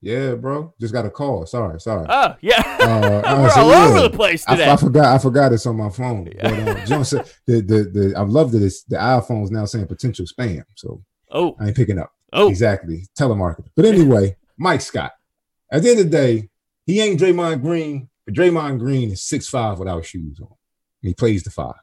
Yeah, 0.00 0.36
bro. 0.36 0.72
Just 0.80 0.92
got 0.92 1.06
a 1.06 1.10
call. 1.10 1.44
Sorry, 1.46 1.80
sorry. 1.80 2.06
Oh, 2.08 2.34
yeah. 2.40 2.62
Uh, 2.80 3.38
We're 3.42 3.50
so, 3.50 3.60
all 3.62 3.70
yeah. 3.70 3.88
over 3.88 4.00
the 4.02 4.10
place 4.10 4.44
today. 4.44 4.68
I, 4.68 4.74
I, 4.74 4.76
forgot. 4.76 5.04
I 5.06 5.18
forgot 5.18 5.52
it's 5.52 5.66
on 5.66 5.76
my 5.76 5.90
phone. 5.90 6.30
Yeah. 6.34 6.50
But 6.50 6.68
uh, 6.68 6.86
John 6.86 7.04
said 7.04 7.28
the 7.46 7.60
the 7.60 7.82
the 7.84 8.14
I 8.16 8.22
love 8.22 8.52
that 8.52 8.62
it's 8.62 8.84
the 8.84 8.96
iPhone's 8.96 9.50
now 9.50 9.64
saying 9.64 9.88
potential 9.88 10.26
spam. 10.26 10.64
So 10.76 11.02
oh, 11.32 11.56
I 11.58 11.66
ain't 11.66 11.76
picking 11.76 11.98
up. 11.98 12.12
Oh, 12.32 12.48
exactly. 12.48 13.06
Telemarketer. 13.18 13.68
But 13.74 13.86
anyway, 13.86 14.36
Mike 14.56 14.82
Scott. 14.82 15.12
At 15.70 15.82
the 15.82 15.90
end 15.90 16.00
of 16.00 16.10
the 16.10 16.16
day, 16.16 16.48
he 16.86 17.00
ain't 17.00 17.20
Draymond 17.20 17.62
Green, 17.62 18.08
but 18.24 18.34
Draymond 18.34 18.78
Green 18.78 19.10
is 19.10 19.22
six 19.22 19.48
five 19.48 19.80
without 19.80 20.04
shoes 20.04 20.38
on, 20.40 20.54
and 21.02 21.08
he 21.08 21.14
plays 21.14 21.42
the 21.42 21.50
five. 21.50 21.74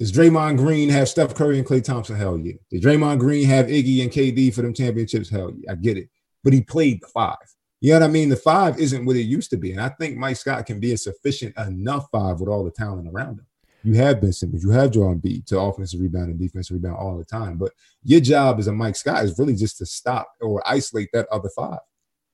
Does 0.00 0.12
Draymond 0.12 0.58
Green 0.58 0.88
have 0.88 1.08
Steph 1.08 1.34
Curry 1.34 1.58
and 1.58 1.66
Klay 1.66 1.82
Thompson? 1.82 2.16
Hell 2.16 2.38
yeah. 2.38 2.54
Does 2.70 2.82
Draymond 2.82 3.20
Green 3.20 3.46
have 3.46 3.66
Iggy 3.66 4.02
and 4.02 4.10
KD 4.10 4.52
for 4.52 4.62
them 4.62 4.74
championships? 4.74 5.30
Hell 5.30 5.52
yeah. 5.56 5.72
I 5.72 5.76
get 5.76 5.96
it 5.96 6.10
but 6.46 6.52
he 6.52 6.60
played 6.60 7.02
the 7.02 7.08
five. 7.08 7.34
You 7.80 7.92
know 7.92 7.98
what 7.98 8.08
I 8.08 8.12
mean? 8.12 8.28
The 8.28 8.36
five 8.36 8.78
isn't 8.78 9.04
what 9.04 9.16
it 9.16 9.22
used 9.22 9.50
to 9.50 9.56
be. 9.56 9.72
And 9.72 9.80
I 9.80 9.88
think 9.88 10.16
Mike 10.16 10.36
Scott 10.36 10.64
can 10.64 10.78
be 10.78 10.92
a 10.92 10.96
sufficient 10.96 11.58
enough 11.58 12.06
five 12.12 12.38
with 12.38 12.48
all 12.48 12.62
the 12.62 12.70
talent 12.70 13.08
around 13.12 13.40
him. 13.40 13.46
You 13.82 13.94
have 13.94 14.20
Ben 14.20 14.32
Simmons, 14.32 14.62
you 14.62 14.70
have 14.70 14.92
Joel 14.92 15.16
Embiid 15.16 15.46
to 15.46 15.58
offensive 15.58 16.00
rebound 16.00 16.30
and 16.30 16.38
defensive 16.38 16.76
rebound 16.76 16.98
all 16.98 17.18
the 17.18 17.24
time. 17.24 17.58
But 17.58 17.72
your 18.04 18.20
job 18.20 18.60
as 18.60 18.68
a 18.68 18.72
Mike 18.72 18.94
Scott 18.94 19.24
is 19.24 19.36
really 19.40 19.56
just 19.56 19.78
to 19.78 19.86
stop 19.86 20.28
or 20.40 20.62
isolate 20.64 21.08
that 21.14 21.26
other 21.32 21.48
five. 21.48 21.80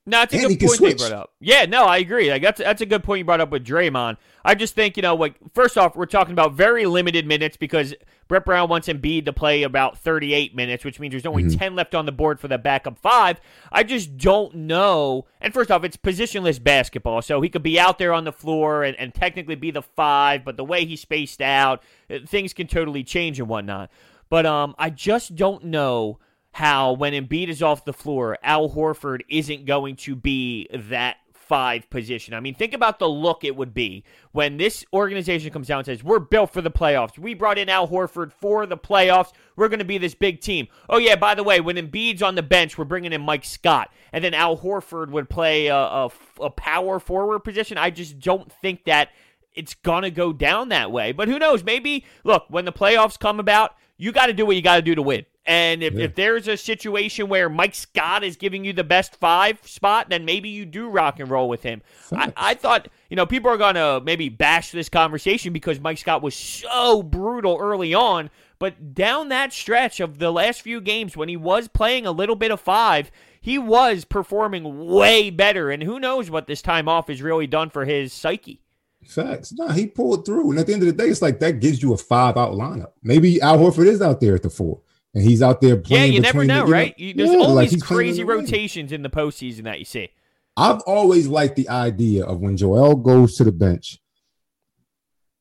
No, 0.05 0.17
that's 0.17 0.33
a 0.33 0.37
and 0.37 0.59
good 0.59 0.67
point 0.67 0.81
you 0.81 0.95
brought 0.95 1.11
up. 1.13 1.31
Yeah, 1.39 1.65
no, 1.65 1.85
I 1.85 1.97
agree. 1.97 2.29
Like 2.29 2.41
that's 2.41 2.59
that's 2.59 2.81
a 2.81 2.85
good 2.85 3.03
point 3.03 3.19
you 3.19 3.25
brought 3.25 3.39
up 3.39 3.51
with 3.51 3.65
Draymond. 3.65 4.17
I 4.43 4.53
just 4.53 4.75
think 4.75 4.97
you 4.97 5.03
know, 5.03 5.15
like 5.15 5.35
first 5.53 5.77
off, 5.77 5.95
we're 5.95 6.07
talking 6.07 6.33
about 6.33 6.53
very 6.53 6.85
limited 6.85 7.25
minutes 7.25 7.55
because 7.55 7.93
Brett 8.27 8.43
Brown 8.43 8.67
wants 8.67 8.89
Embiid 8.89 9.23
to 9.25 9.33
play 9.33 9.63
about 9.63 9.97
38 9.97 10.55
minutes, 10.55 10.83
which 10.83 10.99
means 10.99 11.11
there's 11.11 11.25
only 11.25 11.43
mm-hmm. 11.43 11.57
10 11.57 11.75
left 11.75 11.95
on 11.95 12.05
the 12.05 12.11
board 12.11 12.41
for 12.41 12.49
the 12.49 12.57
backup 12.57 12.99
five. 12.99 13.39
I 13.71 13.83
just 13.83 14.17
don't 14.17 14.53
know. 14.55 15.25
And 15.39 15.53
first 15.53 15.71
off, 15.71 15.85
it's 15.85 15.95
positionless 15.95 16.61
basketball, 16.61 17.21
so 17.21 17.39
he 17.39 17.47
could 17.47 17.63
be 17.63 17.79
out 17.79 17.97
there 17.97 18.11
on 18.11 18.25
the 18.25 18.33
floor 18.33 18.83
and, 18.83 18.97
and 18.97 19.13
technically 19.13 19.55
be 19.55 19.71
the 19.71 19.81
five, 19.81 20.43
but 20.43 20.57
the 20.57 20.65
way 20.65 20.85
he's 20.85 20.99
spaced 20.99 21.41
out, 21.41 21.81
uh, 22.09 22.19
things 22.25 22.53
can 22.53 22.67
totally 22.67 23.05
change 23.05 23.39
and 23.39 23.47
whatnot. 23.47 23.89
But 24.29 24.45
um, 24.45 24.75
I 24.77 24.89
just 24.89 25.35
don't 25.35 25.65
know 25.65 26.19
how 26.53 26.93
when 26.93 27.13
Embiid 27.13 27.49
is 27.49 27.61
off 27.61 27.83
the 27.83 27.93
floor, 27.93 28.37
Al 28.43 28.69
Horford 28.69 29.21
isn't 29.27 29.65
going 29.65 29.95
to 29.97 30.15
be 30.15 30.67
that 30.71 31.17
five 31.33 31.89
position. 31.89 32.33
I 32.33 32.39
mean, 32.39 32.55
think 32.55 32.73
about 32.73 32.99
the 32.99 33.09
look 33.09 33.43
it 33.43 33.55
would 33.55 33.73
be 33.73 34.03
when 34.31 34.57
this 34.57 34.85
organization 34.93 35.51
comes 35.51 35.69
out 35.69 35.79
and 35.79 35.85
says, 35.85 36.03
We're 36.03 36.19
built 36.19 36.53
for 36.53 36.61
the 36.61 36.71
playoffs. 36.71 37.17
We 37.17 37.33
brought 37.33 37.57
in 37.57 37.69
Al 37.69 37.87
Horford 37.87 38.31
for 38.31 38.65
the 38.65 38.77
playoffs. 38.77 39.33
We're 39.55 39.67
going 39.67 39.79
to 39.79 39.85
be 39.85 39.97
this 39.97 40.15
big 40.15 40.41
team. 40.41 40.67
Oh, 40.89 40.97
yeah, 40.97 41.15
by 41.15 41.35
the 41.35 41.43
way, 41.43 41.59
when 41.59 41.75
Embiid's 41.75 42.21
on 42.21 42.35
the 42.35 42.43
bench, 42.43 42.77
we're 42.77 42.85
bringing 42.85 43.13
in 43.13 43.21
Mike 43.21 43.45
Scott. 43.45 43.91
And 44.11 44.23
then 44.23 44.33
Al 44.33 44.57
Horford 44.57 45.09
would 45.09 45.29
play 45.29 45.67
a, 45.67 45.75
a, 45.75 46.11
a 46.39 46.49
power 46.51 46.99
forward 46.99 47.39
position. 47.39 47.77
I 47.77 47.89
just 47.89 48.19
don't 48.19 48.51
think 48.51 48.85
that 48.85 49.09
it's 49.53 49.73
going 49.73 50.03
to 50.03 50.11
go 50.11 50.33
down 50.33 50.69
that 50.69 50.91
way. 50.91 51.11
But 51.11 51.27
who 51.27 51.39
knows? 51.39 51.63
Maybe, 51.63 52.05
look, 52.23 52.45
when 52.49 52.65
the 52.65 52.71
playoffs 52.71 53.19
come 53.19 53.39
about, 53.39 53.75
you 53.97 54.11
got 54.11 54.27
to 54.27 54.33
do 54.33 54.45
what 54.45 54.55
you 54.55 54.61
got 54.61 54.77
to 54.77 54.81
do 54.81 54.95
to 54.95 55.01
win. 55.01 55.25
And 55.45 55.83
if, 55.83 55.93
yeah. 55.93 56.05
if 56.05 56.15
there's 56.15 56.47
a 56.47 56.55
situation 56.55 57.27
where 57.27 57.49
Mike 57.49 57.75
Scott 57.75 58.23
is 58.23 58.37
giving 58.37 58.63
you 58.63 58.71
the 58.71 58.83
best 58.83 59.17
five 59.17 59.59
spot, 59.67 60.09
then 60.09 60.23
maybe 60.23 60.47
you 60.47 60.65
do 60.65 60.87
rock 60.87 61.19
and 61.19 61.29
roll 61.29 61.49
with 61.49 61.63
him. 61.63 61.81
I, 62.13 62.31
I, 62.37 62.53
thought, 62.53 62.87
you 63.09 63.17
know, 63.17 63.25
people 63.25 63.51
are 63.51 63.57
going 63.57 63.75
to 63.75 64.01
maybe 64.05 64.29
bash 64.29 64.71
this 64.71 64.87
conversation 64.87 65.51
because 65.51 65.81
Mike 65.81 65.97
Scott 65.97 66.21
was 66.21 66.33
so 66.33 67.03
brutal 67.03 67.57
early 67.59 67.93
on. 67.93 68.29
But 68.57 68.93
down 68.93 69.27
that 69.29 69.51
stretch 69.51 69.99
of 69.99 70.19
the 70.19 70.31
last 70.31 70.61
few 70.61 70.79
games 70.79 71.17
when 71.17 71.27
he 71.27 71.35
was 71.35 71.67
playing 71.67 72.05
a 72.05 72.11
little 72.11 72.37
bit 72.37 72.51
of 72.51 72.61
five, 72.61 73.11
he 73.41 73.57
was 73.57 74.05
performing 74.05 74.87
way 74.87 75.29
better. 75.29 75.69
And 75.69 75.83
who 75.83 75.99
knows 75.99 76.29
what 76.29 76.47
this 76.47 76.61
time 76.61 76.87
off 76.87 77.09
has 77.09 77.21
really 77.21 77.47
done 77.47 77.69
for 77.69 77.83
his 77.83 78.13
psyche. 78.13 78.61
Facts. 79.05 79.51
No, 79.51 79.67
he 79.67 79.87
pulled 79.87 80.25
through. 80.25 80.51
And 80.51 80.59
at 80.59 80.67
the 80.67 80.73
end 80.73 80.83
of 80.83 80.87
the 80.87 80.93
day, 80.93 81.09
it's 81.09 81.21
like 81.21 81.39
that 81.39 81.59
gives 81.59 81.83
you 81.83 81.91
a 81.91 81.97
five 81.97 82.37
out 82.37 82.53
lineup. 82.53 82.93
Maybe 83.03 83.41
Al 83.41 83.57
Horford 83.57 83.87
is 83.87 84.01
out 84.01 84.21
there 84.21 84.35
at 84.35 84.43
the 84.43 84.49
four 84.49 84.79
and 85.13 85.23
he's 85.23 85.41
out 85.41 85.61
there 85.61 85.77
playing. 85.77 86.11
Yeah, 86.11 86.15
you 86.15 86.21
never 86.21 86.43
know, 86.43 86.61
the, 86.61 86.67
you 86.67 86.73
right? 86.73 86.99
Know, 86.99 87.13
There's 87.15 87.31
yeah, 87.31 87.45
always 87.45 87.73
like 87.73 87.81
crazy 87.81 88.23
rotations 88.23 88.91
in 88.91 89.03
the 89.03 89.09
postseason 89.09 89.63
that 89.63 89.79
you 89.79 89.85
see. 89.85 90.09
I've 90.55 90.81
always 90.81 91.27
liked 91.27 91.55
the 91.55 91.69
idea 91.69 92.25
of 92.25 92.39
when 92.39 92.57
Joel 92.57 92.95
goes 92.95 93.37
to 93.37 93.43
the 93.43 93.51
bench. 93.51 93.99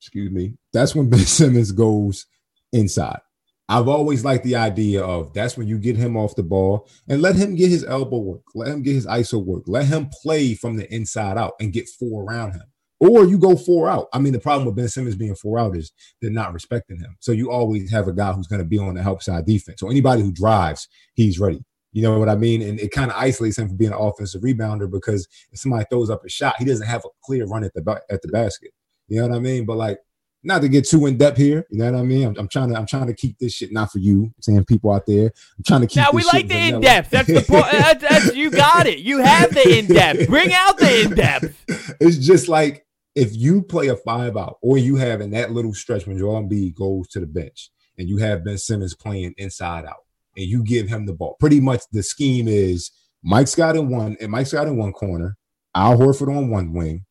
Excuse 0.00 0.30
me. 0.30 0.54
That's 0.72 0.94
when 0.94 1.08
Ben 1.10 1.20
Simmons 1.20 1.72
goes 1.72 2.26
inside. 2.72 3.20
I've 3.68 3.88
always 3.88 4.24
liked 4.24 4.44
the 4.44 4.56
idea 4.56 5.02
of 5.02 5.32
that's 5.32 5.56
when 5.56 5.66
you 5.66 5.78
get 5.78 5.96
him 5.96 6.16
off 6.16 6.34
the 6.34 6.42
ball 6.42 6.88
and 7.08 7.22
let 7.22 7.36
him 7.36 7.54
get 7.54 7.70
his 7.70 7.84
elbow 7.84 8.18
work, 8.18 8.42
let 8.54 8.68
him 8.68 8.82
get 8.82 8.94
his 8.94 9.06
ISO 9.06 9.42
work, 9.42 9.62
let 9.66 9.86
him 9.86 10.10
play 10.22 10.54
from 10.54 10.76
the 10.76 10.92
inside 10.92 11.38
out 11.38 11.54
and 11.60 11.72
get 11.72 11.88
four 11.88 12.24
around 12.24 12.52
him 12.52 12.64
or 13.02 13.24
you 13.24 13.36
go 13.36 13.56
four 13.56 13.90
out. 13.90 14.06
I 14.12 14.20
mean, 14.20 14.32
the 14.32 14.38
problem 14.38 14.64
with 14.64 14.76
Ben 14.76 14.88
Simmons 14.88 15.16
being 15.16 15.34
four 15.34 15.58
out 15.58 15.76
is 15.76 15.90
they're 16.20 16.30
not 16.30 16.52
respecting 16.52 17.00
him. 17.00 17.16
So 17.18 17.32
you 17.32 17.50
always 17.50 17.90
have 17.90 18.06
a 18.06 18.12
guy 18.12 18.32
who's 18.32 18.46
going 18.46 18.60
to 18.60 18.64
be 18.64 18.78
on 18.78 18.94
the 18.94 19.02
help 19.02 19.24
side 19.24 19.44
defense. 19.44 19.80
So 19.80 19.90
anybody 19.90 20.22
who 20.22 20.30
drives, 20.30 20.86
he's 21.14 21.40
ready. 21.40 21.64
You 21.90 22.02
know 22.02 22.16
what 22.16 22.28
I 22.28 22.36
mean? 22.36 22.62
And 22.62 22.78
it 22.78 22.92
kind 22.92 23.10
of 23.10 23.16
isolates 23.16 23.58
him 23.58 23.66
from 23.66 23.76
being 23.76 23.90
an 23.90 23.98
offensive 23.98 24.42
rebounder 24.42 24.88
because 24.88 25.26
if 25.50 25.58
somebody 25.58 25.84
throws 25.90 26.10
up 26.10 26.24
a 26.24 26.28
shot, 26.28 26.54
he 26.58 26.64
doesn't 26.64 26.86
have 26.86 27.04
a 27.04 27.08
clear 27.24 27.44
run 27.44 27.64
at 27.64 27.74
the 27.74 28.02
at 28.08 28.22
the 28.22 28.28
basket. 28.28 28.70
You 29.08 29.20
know 29.20 29.28
what 29.28 29.36
I 29.36 29.40
mean? 29.40 29.66
But 29.66 29.78
like, 29.78 29.98
not 30.44 30.62
to 30.62 30.68
get 30.68 30.86
too 30.88 31.06
in 31.06 31.18
depth 31.18 31.38
here. 31.38 31.66
You 31.70 31.78
know 31.78 31.92
what 31.92 31.98
I 32.00 32.02
mean? 32.02 32.26
I'm, 32.26 32.36
I'm, 32.38 32.48
trying 32.48 32.70
to 32.70 32.78
I'm 32.78 32.86
trying 32.86 33.08
to 33.08 33.14
keep 33.14 33.38
this 33.38 33.54
shit 33.54 33.72
not 33.72 33.92
for 33.92 33.98
you. 33.98 34.32
Saying 34.40 34.64
people 34.64 34.92
out 34.92 35.06
there. 35.06 35.26
I'm 35.26 35.64
trying 35.66 35.80
to 35.82 35.86
keep. 35.88 35.96
This. 35.96 36.04
Now 36.04 36.10
we 36.12 36.24
like 36.24 36.48
the 36.48 36.56
in 36.56 36.80
depth. 36.80 37.10
That's 37.10 37.28
the 37.28 37.42
point. 37.42 37.66
that's, 37.72 38.02
that's, 38.02 38.34
you 38.34 38.50
got 38.50 38.86
it. 38.86 39.00
You 39.00 39.18
have 39.18 39.52
the 39.52 39.78
in 39.78 39.86
depth. 39.86 40.28
Bring 40.28 40.52
out 40.52 40.78
the 40.78 41.02
in 41.02 41.10
depth. 41.14 41.58
It's 42.00 42.18
just 42.18 42.48
like 42.48 42.84
if 43.14 43.36
you 43.36 43.62
play 43.62 43.88
a 43.88 43.96
five 43.96 44.36
out, 44.36 44.58
or 44.62 44.78
you 44.78 44.96
have 44.96 45.20
in 45.20 45.30
that 45.30 45.52
little 45.52 45.74
stretch 45.74 46.06
when 46.06 46.18
Joel 46.18 46.42
Embiid 46.42 46.74
goes 46.74 47.08
to 47.08 47.20
the 47.20 47.26
bench, 47.26 47.70
and 47.98 48.08
you 48.08 48.18
have 48.18 48.44
Ben 48.44 48.58
Simmons 48.58 48.94
playing 48.94 49.34
inside 49.36 49.84
out, 49.84 50.04
and 50.36 50.46
you 50.46 50.62
give 50.62 50.88
him 50.88 51.06
the 51.06 51.12
ball, 51.12 51.36
pretty 51.38 51.60
much 51.60 51.82
the 51.92 52.02
scheme 52.02 52.48
is 52.48 52.90
Mike 53.22 53.48
Scott 53.48 53.76
in 53.76 53.88
one, 53.88 54.16
and 54.20 54.30
Mike 54.30 54.46
Scott 54.46 54.66
in 54.66 54.76
one 54.76 54.92
corner, 54.92 55.36
Al 55.74 55.98
Horford 55.98 56.34
on 56.34 56.50
one 56.50 56.72
wing, 56.72 57.04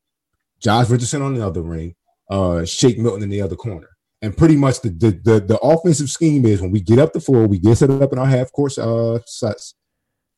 Josh 0.60 0.90
Richardson 0.90 1.22
on 1.22 1.34
the 1.34 1.46
other 1.46 1.62
ring, 1.62 1.96
uh, 2.30 2.66
Shake 2.66 2.98
Milton 2.98 3.24
in 3.24 3.30
the 3.30 3.42
other 3.42 3.56
corner. 3.56 3.90
And 4.24 4.38
pretty 4.38 4.56
much 4.56 4.82
the, 4.82 4.90
the 4.90 5.12
the 5.12 5.40
the 5.40 5.58
offensive 5.60 6.10
scheme 6.10 6.46
is 6.46 6.62
when 6.62 6.70
we 6.70 6.80
get 6.80 7.00
up 7.00 7.12
the 7.12 7.20
floor, 7.20 7.48
we 7.48 7.58
get 7.58 7.78
set 7.78 7.90
up 7.90 8.14
in 8.14 8.20
our 8.20 8.28
half 8.28 8.52
course 8.52 8.78
uh 8.78 9.20
sets, 9.26 9.74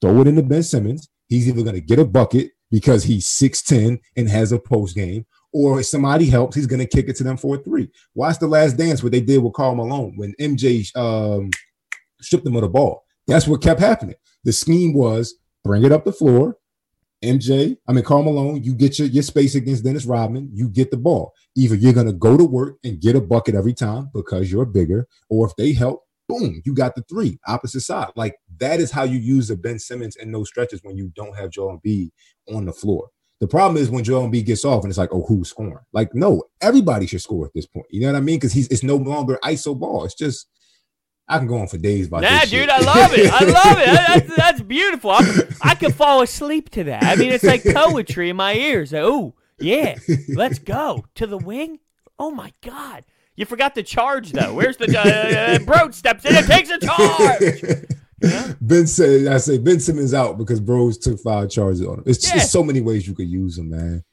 throw 0.01 0.21
it 0.21 0.27
into 0.27 0.41
Ben 0.41 0.63
Simmons. 0.63 1.09
He's 1.27 1.49
either 1.49 1.63
gonna 1.63 1.81
get 1.81 1.99
a 1.99 2.05
bucket 2.05 2.51
because 2.71 3.03
he's 3.03 3.27
6'10 3.27 3.99
and 4.15 4.29
has 4.29 4.51
a 4.51 4.57
post 4.57 4.95
game, 4.95 5.25
or 5.53 5.79
if 5.79 5.85
somebody 5.85 6.25
helps, 6.25 6.55
he's 6.55 6.67
gonna 6.67 6.85
kick 6.85 7.07
it 7.07 7.15
to 7.17 7.23
them 7.23 7.37
for 7.37 7.55
a 7.55 7.59
three. 7.59 7.89
Watch 8.15 8.39
the 8.39 8.47
last 8.47 8.77
dance 8.77 9.03
what 9.03 9.11
they 9.11 9.21
did 9.21 9.43
with 9.43 9.53
Karl 9.53 9.75
Malone 9.75 10.13
when 10.15 10.33
MJ 10.39 10.95
um 10.95 11.49
stripped 12.21 12.45
him 12.45 12.55
of 12.55 12.61
the 12.61 12.69
ball. 12.69 13.03
That's 13.27 13.47
what 13.47 13.61
kept 13.61 13.79
happening. 13.79 14.15
The 14.43 14.51
scheme 14.51 14.93
was 14.93 15.35
bring 15.63 15.83
it 15.83 15.91
up 15.91 16.03
the 16.03 16.11
floor, 16.11 16.57
MJ, 17.23 17.77
I 17.87 17.93
mean 17.93 18.03
Karl 18.03 18.23
Malone, 18.23 18.63
you 18.63 18.75
get 18.75 18.99
your, 18.99 19.07
your 19.07 19.23
space 19.23 19.55
against 19.55 19.83
Dennis 19.83 20.05
Rodman, 20.05 20.49
you 20.53 20.67
get 20.67 20.91
the 20.91 20.97
ball. 20.97 21.31
Either 21.55 21.75
you're 21.75 21.93
gonna 21.93 22.13
go 22.13 22.37
to 22.37 22.43
work 22.43 22.77
and 22.83 22.99
get 22.99 23.15
a 23.15 23.21
bucket 23.21 23.55
every 23.55 23.73
time 23.73 24.09
because 24.13 24.51
you're 24.51 24.65
bigger, 24.65 25.07
or 25.29 25.47
if 25.47 25.55
they 25.55 25.71
help, 25.71 26.03
boom, 26.27 26.61
you 26.65 26.73
got 26.73 26.95
the 26.95 27.03
three, 27.03 27.39
opposite 27.47 27.81
side. 27.81 28.09
Like 28.15 28.35
that 28.59 28.81
is 28.81 28.91
how 28.91 29.03
you 29.03 29.19
use 29.19 29.47
the 29.47 29.55
Ben 29.55 29.79
Simmons 29.79 30.17
in 30.17 30.31
those 30.31 30.49
stretches 30.49 30.81
when 30.83 30.97
you 30.97 31.11
don't 31.15 31.35
have 31.37 31.49
Joel 31.49 31.79
Embiid 31.79 32.11
on 32.53 32.65
the 32.65 32.73
floor. 32.73 33.09
The 33.39 33.47
problem 33.47 33.81
is 33.81 33.89
when 33.89 34.03
Joel 34.03 34.29
Embiid 34.29 34.45
gets 34.45 34.63
off 34.63 34.83
and 34.83 34.91
it's 34.91 34.97
like, 34.97 35.13
oh, 35.13 35.23
who's 35.27 35.49
scoring? 35.49 35.77
Like, 35.91 36.13
no, 36.13 36.43
everybody 36.61 37.07
should 37.07 37.21
score 37.21 37.45
at 37.45 37.53
this 37.53 37.65
point. 37.65 37.87
You 37.89 38.01
know 38.01 38.07
what 38.07 38.15
I 38.15 38.21
mean? 38.21 38.37
Because 38.37 38.53
he's 38.53 38.67
it's 38.69 38.83
no 38.83 38.95
longer 38.95 39.37
ISO 39.43 39.77
ball. 39.77 40.05
It's 40.05 40.15
just 40.15 40.47
I 41.27 41.37
can 41.37 41.47
go 41.47 41.57
on 41.57 41.67
for 41.67 41.77
days 41.77 42.07
about 42.07 42.21
nah, 42.21 42.41
dude, 42.41 42.49
shit. 42.49 42.69
I 42.69 42.79
love 42.79 43.13
it. 43.13 43.31
I 43.31 43.45
love 43.45 43.79
it. 43.79 43.85
That's, 44.27 44.35
that's 44.35 44.61
beautiful. 44.61 45.11
I'm, 45.11 45.25
I 45.61 45.73
could 45.73 45.95
fall 45.95 46.21
asleep 46.21 46.69
to 46.71 46.83
that. 46.85 47.03
I 47.03 47.15
mean, 47.15 47.31
it's 47.31 47.43
like 47.43 47.63
poetry 47.63 48.29
in 48.29 48.35
my 48.35 48.53
ears. 48.53 48.91
Like, 48.91 49.03
oh, 49.03 49.33
yeah, 49.59 49.97
let's 50.29 50.59
go 50.59 51.05
to 51.15 51.25
the 51.25 51.37
wing. 51.37 51.79
Oh 52.19 52.31
my 52.31 52.53
God, 52.61 53.05
you 53.35 53.45
forgot 53.45 53.73
the 53.73 53.83
charge 53.83 54.31
though. 54.31 54.53
Where's 54.53 54.77
the 54.77 54.97
uh, 54.97 55.59
Broad 55.65 55.95
steps 55.95 56.25
in 56.25 56.35
and 56.35 56.45
takes 56.45 56.69
a 56.69 56.79
charge? 56.79 57.85
Yeah. 58.21 58.53
Ben 58.61 58.87
said, 58.87 59.27
I 59.27 59.37
say 59.37 59.57
Ben 59.57 59.79
Simmons 59.79 60.13
out 60.13 60.37
because 60.37 60.59
Bros 60.59 60.97
took 60.97 61.19
five 61.19 61.49
charges 61.49 61.81
on 61.85 61.99
him. 61.99 62.03
It's 62.05 62.27
Yeah. 62.27 62.35
just 62.35 62.51
so 62.51 62.63
many 62.63 62.81
ways 62.81 63.07
you 63.07 63.13
could 63.13 63.27
use 63.29 63.57
him, 63.57 63.69
man. 63.69 64.03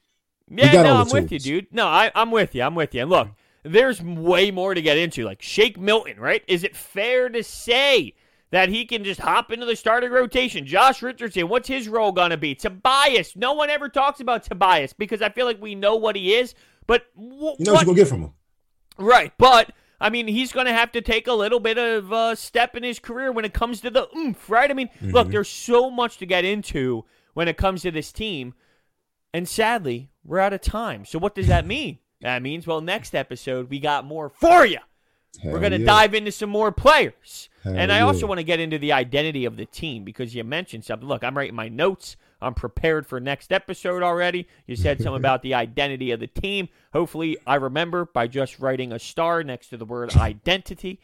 Yeah, 0.49 0.71
got 0.73 0.83
no, 0.83 0.95
I'm 0.97 1.07
the 1.07 1.13
with 1.13 1.31
you, 1.31 1.39
dude. 1.39 1.67
No, 1.71 1.87
I, 1.87 2.11
I'm 2.13 2.29
with 2.31 2.53
you. 2.55 2.63
I'm 2.63 2.75
with 2.75 2.93
you. 2.93 3.01
And 3.01 3.09
look, 3.09 3.29
there's 3.63 4.01
way 4.01 4.51
more 4.51 4.73
to 4.73 4.81
get 4.81 4.97
into. 4.97 5.23
Like 5.23 5.41
Shake 5.41 5.79
Milton, 5.79 6.19
right? 6.19 6.43
Is 6.47 6.63
it 6.65 6.75
fair 6.75 7.29
to 7.29 7.41
say 7.43 8.15
that 8.49 8.67
he 8.67 8.83
can 8.85 9.05
just 9.05 9.21
hop 9.21 9.51
into 9.53 9.65
the 9.65 9.77
starting 9.77 10.11
rotation? 10.11 10.65
Josh 10.65 11.01
Richardson, 11.01 11.47
what's 11.47 11.69
his 11.69 11.87
role 11.87 12.11
gonna 12.11 12.35
be? 12.35 12.53
Tobias, 12.53 13.37
no 13.37 13.53
one 13.53 13.69
ever 13.69 13.87
talks 13.87 14.19
about 14.19 14.43
Tobias 14.43 14.91
because 14.91 15.21
I 15.21 15.29
feel 15.29 15.45
like 15.45 15.61
we 15.61 15.73
know 15.73 15.95
what 15.95 16.17
he 16.17 16.33
is. 16.33 16.53
But 16.85 17.03
wh- 17.15 17.19
You 17.19 17.29
know 17.29 17.39
what, 17.39 17.57
what? 17.57 17.67
you're 17.67 17.85
gonna 17.85 17.95
get 17.95 18.07
from 18.09 18.21
him. 18.23 18.33
Right, 18.97 19.31
but 19.37 19.71
I 20.01 20.09
mean, 20.09 20.27
he's 20.27 20.51
going 20.51 20.65
to 20.65 20.73
have 20.73 20.91
to 20.93 21.01
take 21.01 21.27
a 21.27 21.33
little 21.33 21.59
bit 21.59 21.77
of 21.77 22.11
a 22.11 22.35
step 22.35 22.75
in 22.75 22.83
his 22.83 22.99
career 22.99 23.31
when 23.31 23.45
it 23.45 23.53
comes 23.53 23.81
to 23.81 23.89
the 23.89 24.07
oomph, 24.17 24.49
right? 24.49 24.69
I 24.69 24.73
mean, 24.73 24.89
look, 25.01 25.25
mm-hmm. 25.25 25.31
there's 25.31 25.49
so 25.49 25.91
much 25.91 26.17
to 26.17 26.25
get 26.25 26.43
into 26.43 27.05
when 27.33 27.47
it 27.47 27.57
comes 27.57 27.83
to 27.83 27.91
this 27.91 28.11
team, 28.11 28.53
and 29.33 29.47
sadly, 29.47 30.09
we're 30.23 30.39
out 30.39 30.53
of 30.53 30.61
time. 30.61 31.05
So 31.05 31.19
what 31.19 31.35
does 31.35 31.47
that 31.47 31.65
mean? 31.65 31.99
that 32.21 32.41
means, 32.41 32.67
well, 32.67 32.81
next 32.81 33.15
episode 33.15 33.69
we 33.69 33.79
got 33.79 34.05
more 34.05 34.29
for 34.29 34.65
you. 34.65 34.77
Hell 35.39 35.53
We're 35.53 35.59
going 35.59 35.71
to 35.71 35.79
yeah. 35.79 35.85
dive 35.85 36.13
into 36.13 36.31
some 36.31 36.49
more 36.49 36.71
players. 36.71 37.49
Hell 37.63 37.75
and 37.75 37.91
I 37.91 38.01
also 38.01 38.27
want 38.27 38.39
to 38.39 38.43
get 38.43 38.59
into 38.59 38.77
the 38.77 38.91
identity 38.91 39.45
of 39.45 39.55
the 39.55 39.65
team 39.65 40.03
because 40.03 40.35
you 40.35 40.43
mentioned 40.43 40.83
something. 40.83 41.07
Look, 41.07 41.23
I'm 41.23 41.37
writing 41.37 41.55
my 41.55 41.69
notes. 41.69 42.17
I'm 42.41 42.53
prepared 42.53 43.05
for 43.05 43.19
next 43.19 43.51
episode 43.51 44.03
already. 44.03 44.47
You 44.65 44.75
said 44.75 44.97
something 44.97 45.15
about 45.19 45.41
the 45.41 45.53
identity 45.53 46.11
of 46.11 46.19
the 46.19 46.27
team. 46.27 46.69
Hopefully, 46.91 47.37
I 47.45 47.55
remember 47.55 48.05
by 48.05 48.27
just 48.27 48.59
writing 48.59 48.91
a 48.91 48.99
star 48.99 49.43
next 49.43 49.69
to 49.69 49.77
the 49.77 49.85
word 49.85 50.15
identity. 50.15 50.99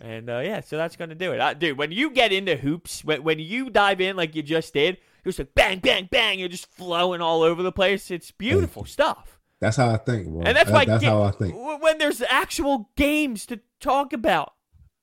and 0.00 0.28
uh, 0.28 0.40
yeah, 0.40 0.60
so 0.60 0.76
that's 0.76 0.96
going 0.96 1.10
to 1.10 1.16
do 1.16 1.32
it. 1.32 1.40
Uh, 1.40 1.54
dude, 1.54 1.78
when 1.78 1.92
you 1.92 2.10
get 2.10 2.32
into 2.32 2.56
hoops, 2.56 3.04
when, 3.04 3.22
when 3.22 3.38
you 3.38 3.70
dive 3.70 4.00
in 4.00 4.16
like 4.16 4.36
you 4.36 4.42
just 4.42 4.74
did, 4.74 4.98
you're 5.24 5.30
just 5.30 5.38
like 5.38 5.54
bang, 5.54 5.78
bang, 5.80 6.08
bang. 6.10 6.38
You're 6.38 6.48
just 6.48 6.70
flowing 6.70 7.20
all 7.20 7.42
over 7.42 7.62
the 7.62 7.72
place. 7.72 8.10
It's 8.10 8.30
beautiful 8.30 8.84
stuff. 8.84 9.39
That's 9.60 9.76
how 9.76 9.90
I 9.90 9.98
think, 9.98 10.28
bro. 10.28 10.42
And 10.42 10.56
that's 10.56 10.70
That- 10.70 10.74
why 10.74 10.84
that's 10.86 11.02
ga- 11.04 11.10
how 11.10 11.22
I 11.22 11.30
think. 11.32 11.54
when 11.82 11.98
there's 11.98 12.22
actual 12.28 12.88
games 12.96 13.44
to 13.46 13.60
talk 13.80 14.12
about, 14.12 14.52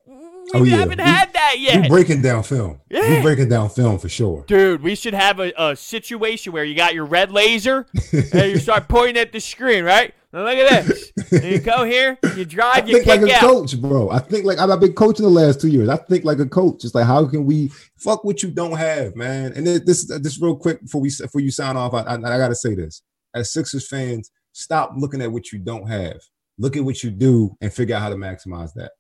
we 0.06 0.14
Oh, 0.54 0.64
yeah. 0.64 0.78
haven't 0.78 1.00
We- 1.00 1.04
had 1.04 1.34
that 1.34 1.56
yet. 1.60 1.76
We 1.76 1.82
yet. 1.84 1.90
breaking 1.90 2.22
down 2.22 2.42
film. 2.44 2.80
Yeah. 2.90 3.18
We 3.18 3.22
breaking 3.22 3.50
down 3.50 3.70
film 3.70 4.00
for 4.00 4.08
sure. 4.10 4.46
Dude, 4.48 4.82
we 4.82 4.96
should 4.96 5.14
have 5.14 5.40
a, 5.40 5.52
a 5.58 5.76
situation 5.76 6.54
where 6.54 6.64
you 6.64 6.74
got 6.76 6.94
your 6.94 7.06
red 7.06 7.32
laser 7.32 7.86
and 8.14 8.52
you 8.52 8.58
start 8.58 8.88
pointing 8.88 9.18
at 9.18 9.32
the 9.34 9.42
screen, 9.42 9.84
right? 9.84 10.14
Now 10.32 10.44
look 10.46 10.56
at 10.58 10.86
this. 10.86 11.12
And 11.32 11.44
you 11.44 11.60
go 11.60 11.84
here, 11.84 12.18
you 12.24 12.30
I 12.42 12.44
drive, 12.46 12.88
you 12.90 13.04
think 13.04 13.08
like 13.08 13.30
a 13.32 13.36
out. 13.36 13.42
coach, 13.42 13.80
bro. 13.82 14.10
I 14.10 14.20
think 14.20 14.46
like 14.46 14.58
I've 14.60 14.80
been 14.80 14.94
coaching 14.94 15.24
the 15.26 15.30
last 15.30 15.60
two 15.62 15.68
years. 15.68 15.90
I 15.90 15.98
think 15.98 16.24
like 16.26 16.40
a 16.40 16.46
coach. 16.48 16.84
It's 16.86 16.96
like 16.96 17.06
how 17.06 17.26
can 17.28 17.46
we 17.46 17.70
fuck 17.98 18.24
what 18.24 18.42
you 18.42 18.50
don't 18.50 18.78
have, 18.78 19.16
man? 19.16 19.52
And 19.54 19.68
this 19.68 20.06
this 20.20 20.42
real 20.42 20.56
quick 20.56 20.82
before 20.82 21.02
we 21.02 21.12
before 21.20 21.42
you 21.42 21.52
sign 21.52 21.76
off, 21.76 21.94
I, 21.94 22.02
I, 22.04 22.14
I 22.16 22.38
gotta 22.38 22.56
say 22.56 22.74
this. 22.76 23.02
As 23.36 23.52
Sixers 23.52 23.88
fans, 23.88 24.32
stop 24.58 24.94
looking 24.98 25.22
at 25.22 25.32
what 25.32 25.52
you 25.52 25.60
don't 25.60 25.88
have. 25.90 26.20
Look 26.58 26.76
at 26.76 26.84
what 26.84 27.04
you 27.04 27.12
do 27.12 27.56
and 27.62 27.72
figure 27.72 27.96
out 27.96 28.02
how 28.02 28.10
to 28.10 28.16
maximize 28.16 28.74
that. 28.74 28.92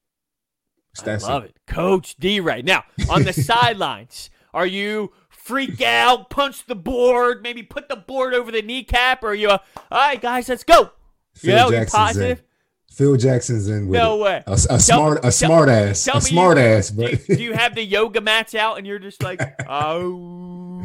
It's 0.91 1.01
I 1.03 1.11
love 1.11 1.21
simple. 1.21 1.41
it. 1.43 1.57
Coach 1.67 2.15
D 2.17 2.39
right 2.39 2.63
now 2.63 2.83
on 3.09 3.23
the 3.23 3.33
sidelines. 3.33 4.29
Are 4.53 4.65
you 4.67 5.11
freak 5.29 5.81
out, 5.81 6.29
punch 6.29 6.65
the 6.65 6.75
board, 6.75 7.41
maybe 7.43 7.63
put 7.63 7.89
the 7.89 7.95
board 7.95 8.33
over 8.33 8.51
the 8.51 8.61
kneecap, 8.61 9.23
or 9.23 9.29
are 9.29 9.35
you, 9.35 9.49
uh, 9.49 9.57
all 9.91 9.99
right, 9.99 10.21
guys, 10.21 10.49
let's 10.49 10.63
go? 10.63 10.91
You 11.41 11.51
Phil 11.51 11.55
know, 11.57 11.71
Jackson's 11.71 11.91
positive? 11.93 12.39
in. 12.39 12.43
Phil 12.95 13.15
Jackson's 13.17 13.67
in 13.69 13.87
with 13.87 13.99
No 13.99 14.15
it. 14.15 14.21
way. 14.23 14.43
A, 14.47 14.51
a 14.53 14.79
smart, 14.79 15.19
a 15.19 15.21
tell- 15.23 15.31
smart 15.31 15.69
ass, 15.69 16.03
tell 16.03 16.17
a 16.17 16.21
smart 16.21 16.57
you- 16.57 16.63
ass, 16.63 16.89
Do 16.89 17.01
but 17.03 17.29
you, 17.29 17.35
do 17.35 17.43
you 17.43 17.53
have 17.53 17.75
the 17.75 17.83
yoga 17.83 18.21
mats 18.21 18.55
out 18.55 18.77
and 18.79 18.87
you're 18.87 18.97
just 18.99 19.21
like, 19.21 19.39
oh, 19.69 20.81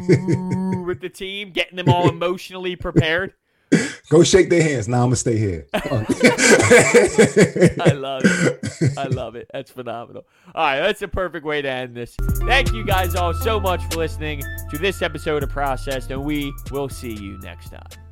with 0.85 1.01
the 1.01 1.09
team, 1.09 1.51
getting 1.51 1.75
them 1.77 1.89
all 1.89 2.09
emotionally 2.09 2.75
prepared? 2.75 3.33
Go 4.09 4.23
shake 4.23 4.49
their 4.49 4.63
hands. 4.63 4.87
Now 4.87 4.97
I'm 4.97 5.07
gonna 5.07 5.15
stay 5.15 5.37
here. 5.37 5.67
I 5.73 5.79
love 7.93 8.21
it. 8.25 8.97
I 8.97 9.07
love 9.07 9.35
it. 9.35 9.49
That's 9.53 9.71
phenomenal. 9.71 10.25
All 10.53 10.63
right, 10.63 10.79
that's 10.79 11.01
a 11.01 11.07
perfect 11.07 11.45
way 11.45 11.61
to 11.61 11.69
end 11.69 11.95
this. 11.95 12.15
Thank 12.45 12.73
you 12.73 12.85
guys 12.85 13.15
all 13.15 13.33
so 13.33 13.59
much 13.59 13.81
for 13.91 13.99
listening 13.99 14.43
to 14.71 14.77
this 14.77 15.01
episode 15.01 15.43
of 15.43 15.49
Processed, 15.49 16.11
and 16.11 16.23
we 16.23 16.53
will 16.71 16.89
see 16.89 17.13
you 17.13 17.39
next 17.39 17.69
time. 17.69 18.02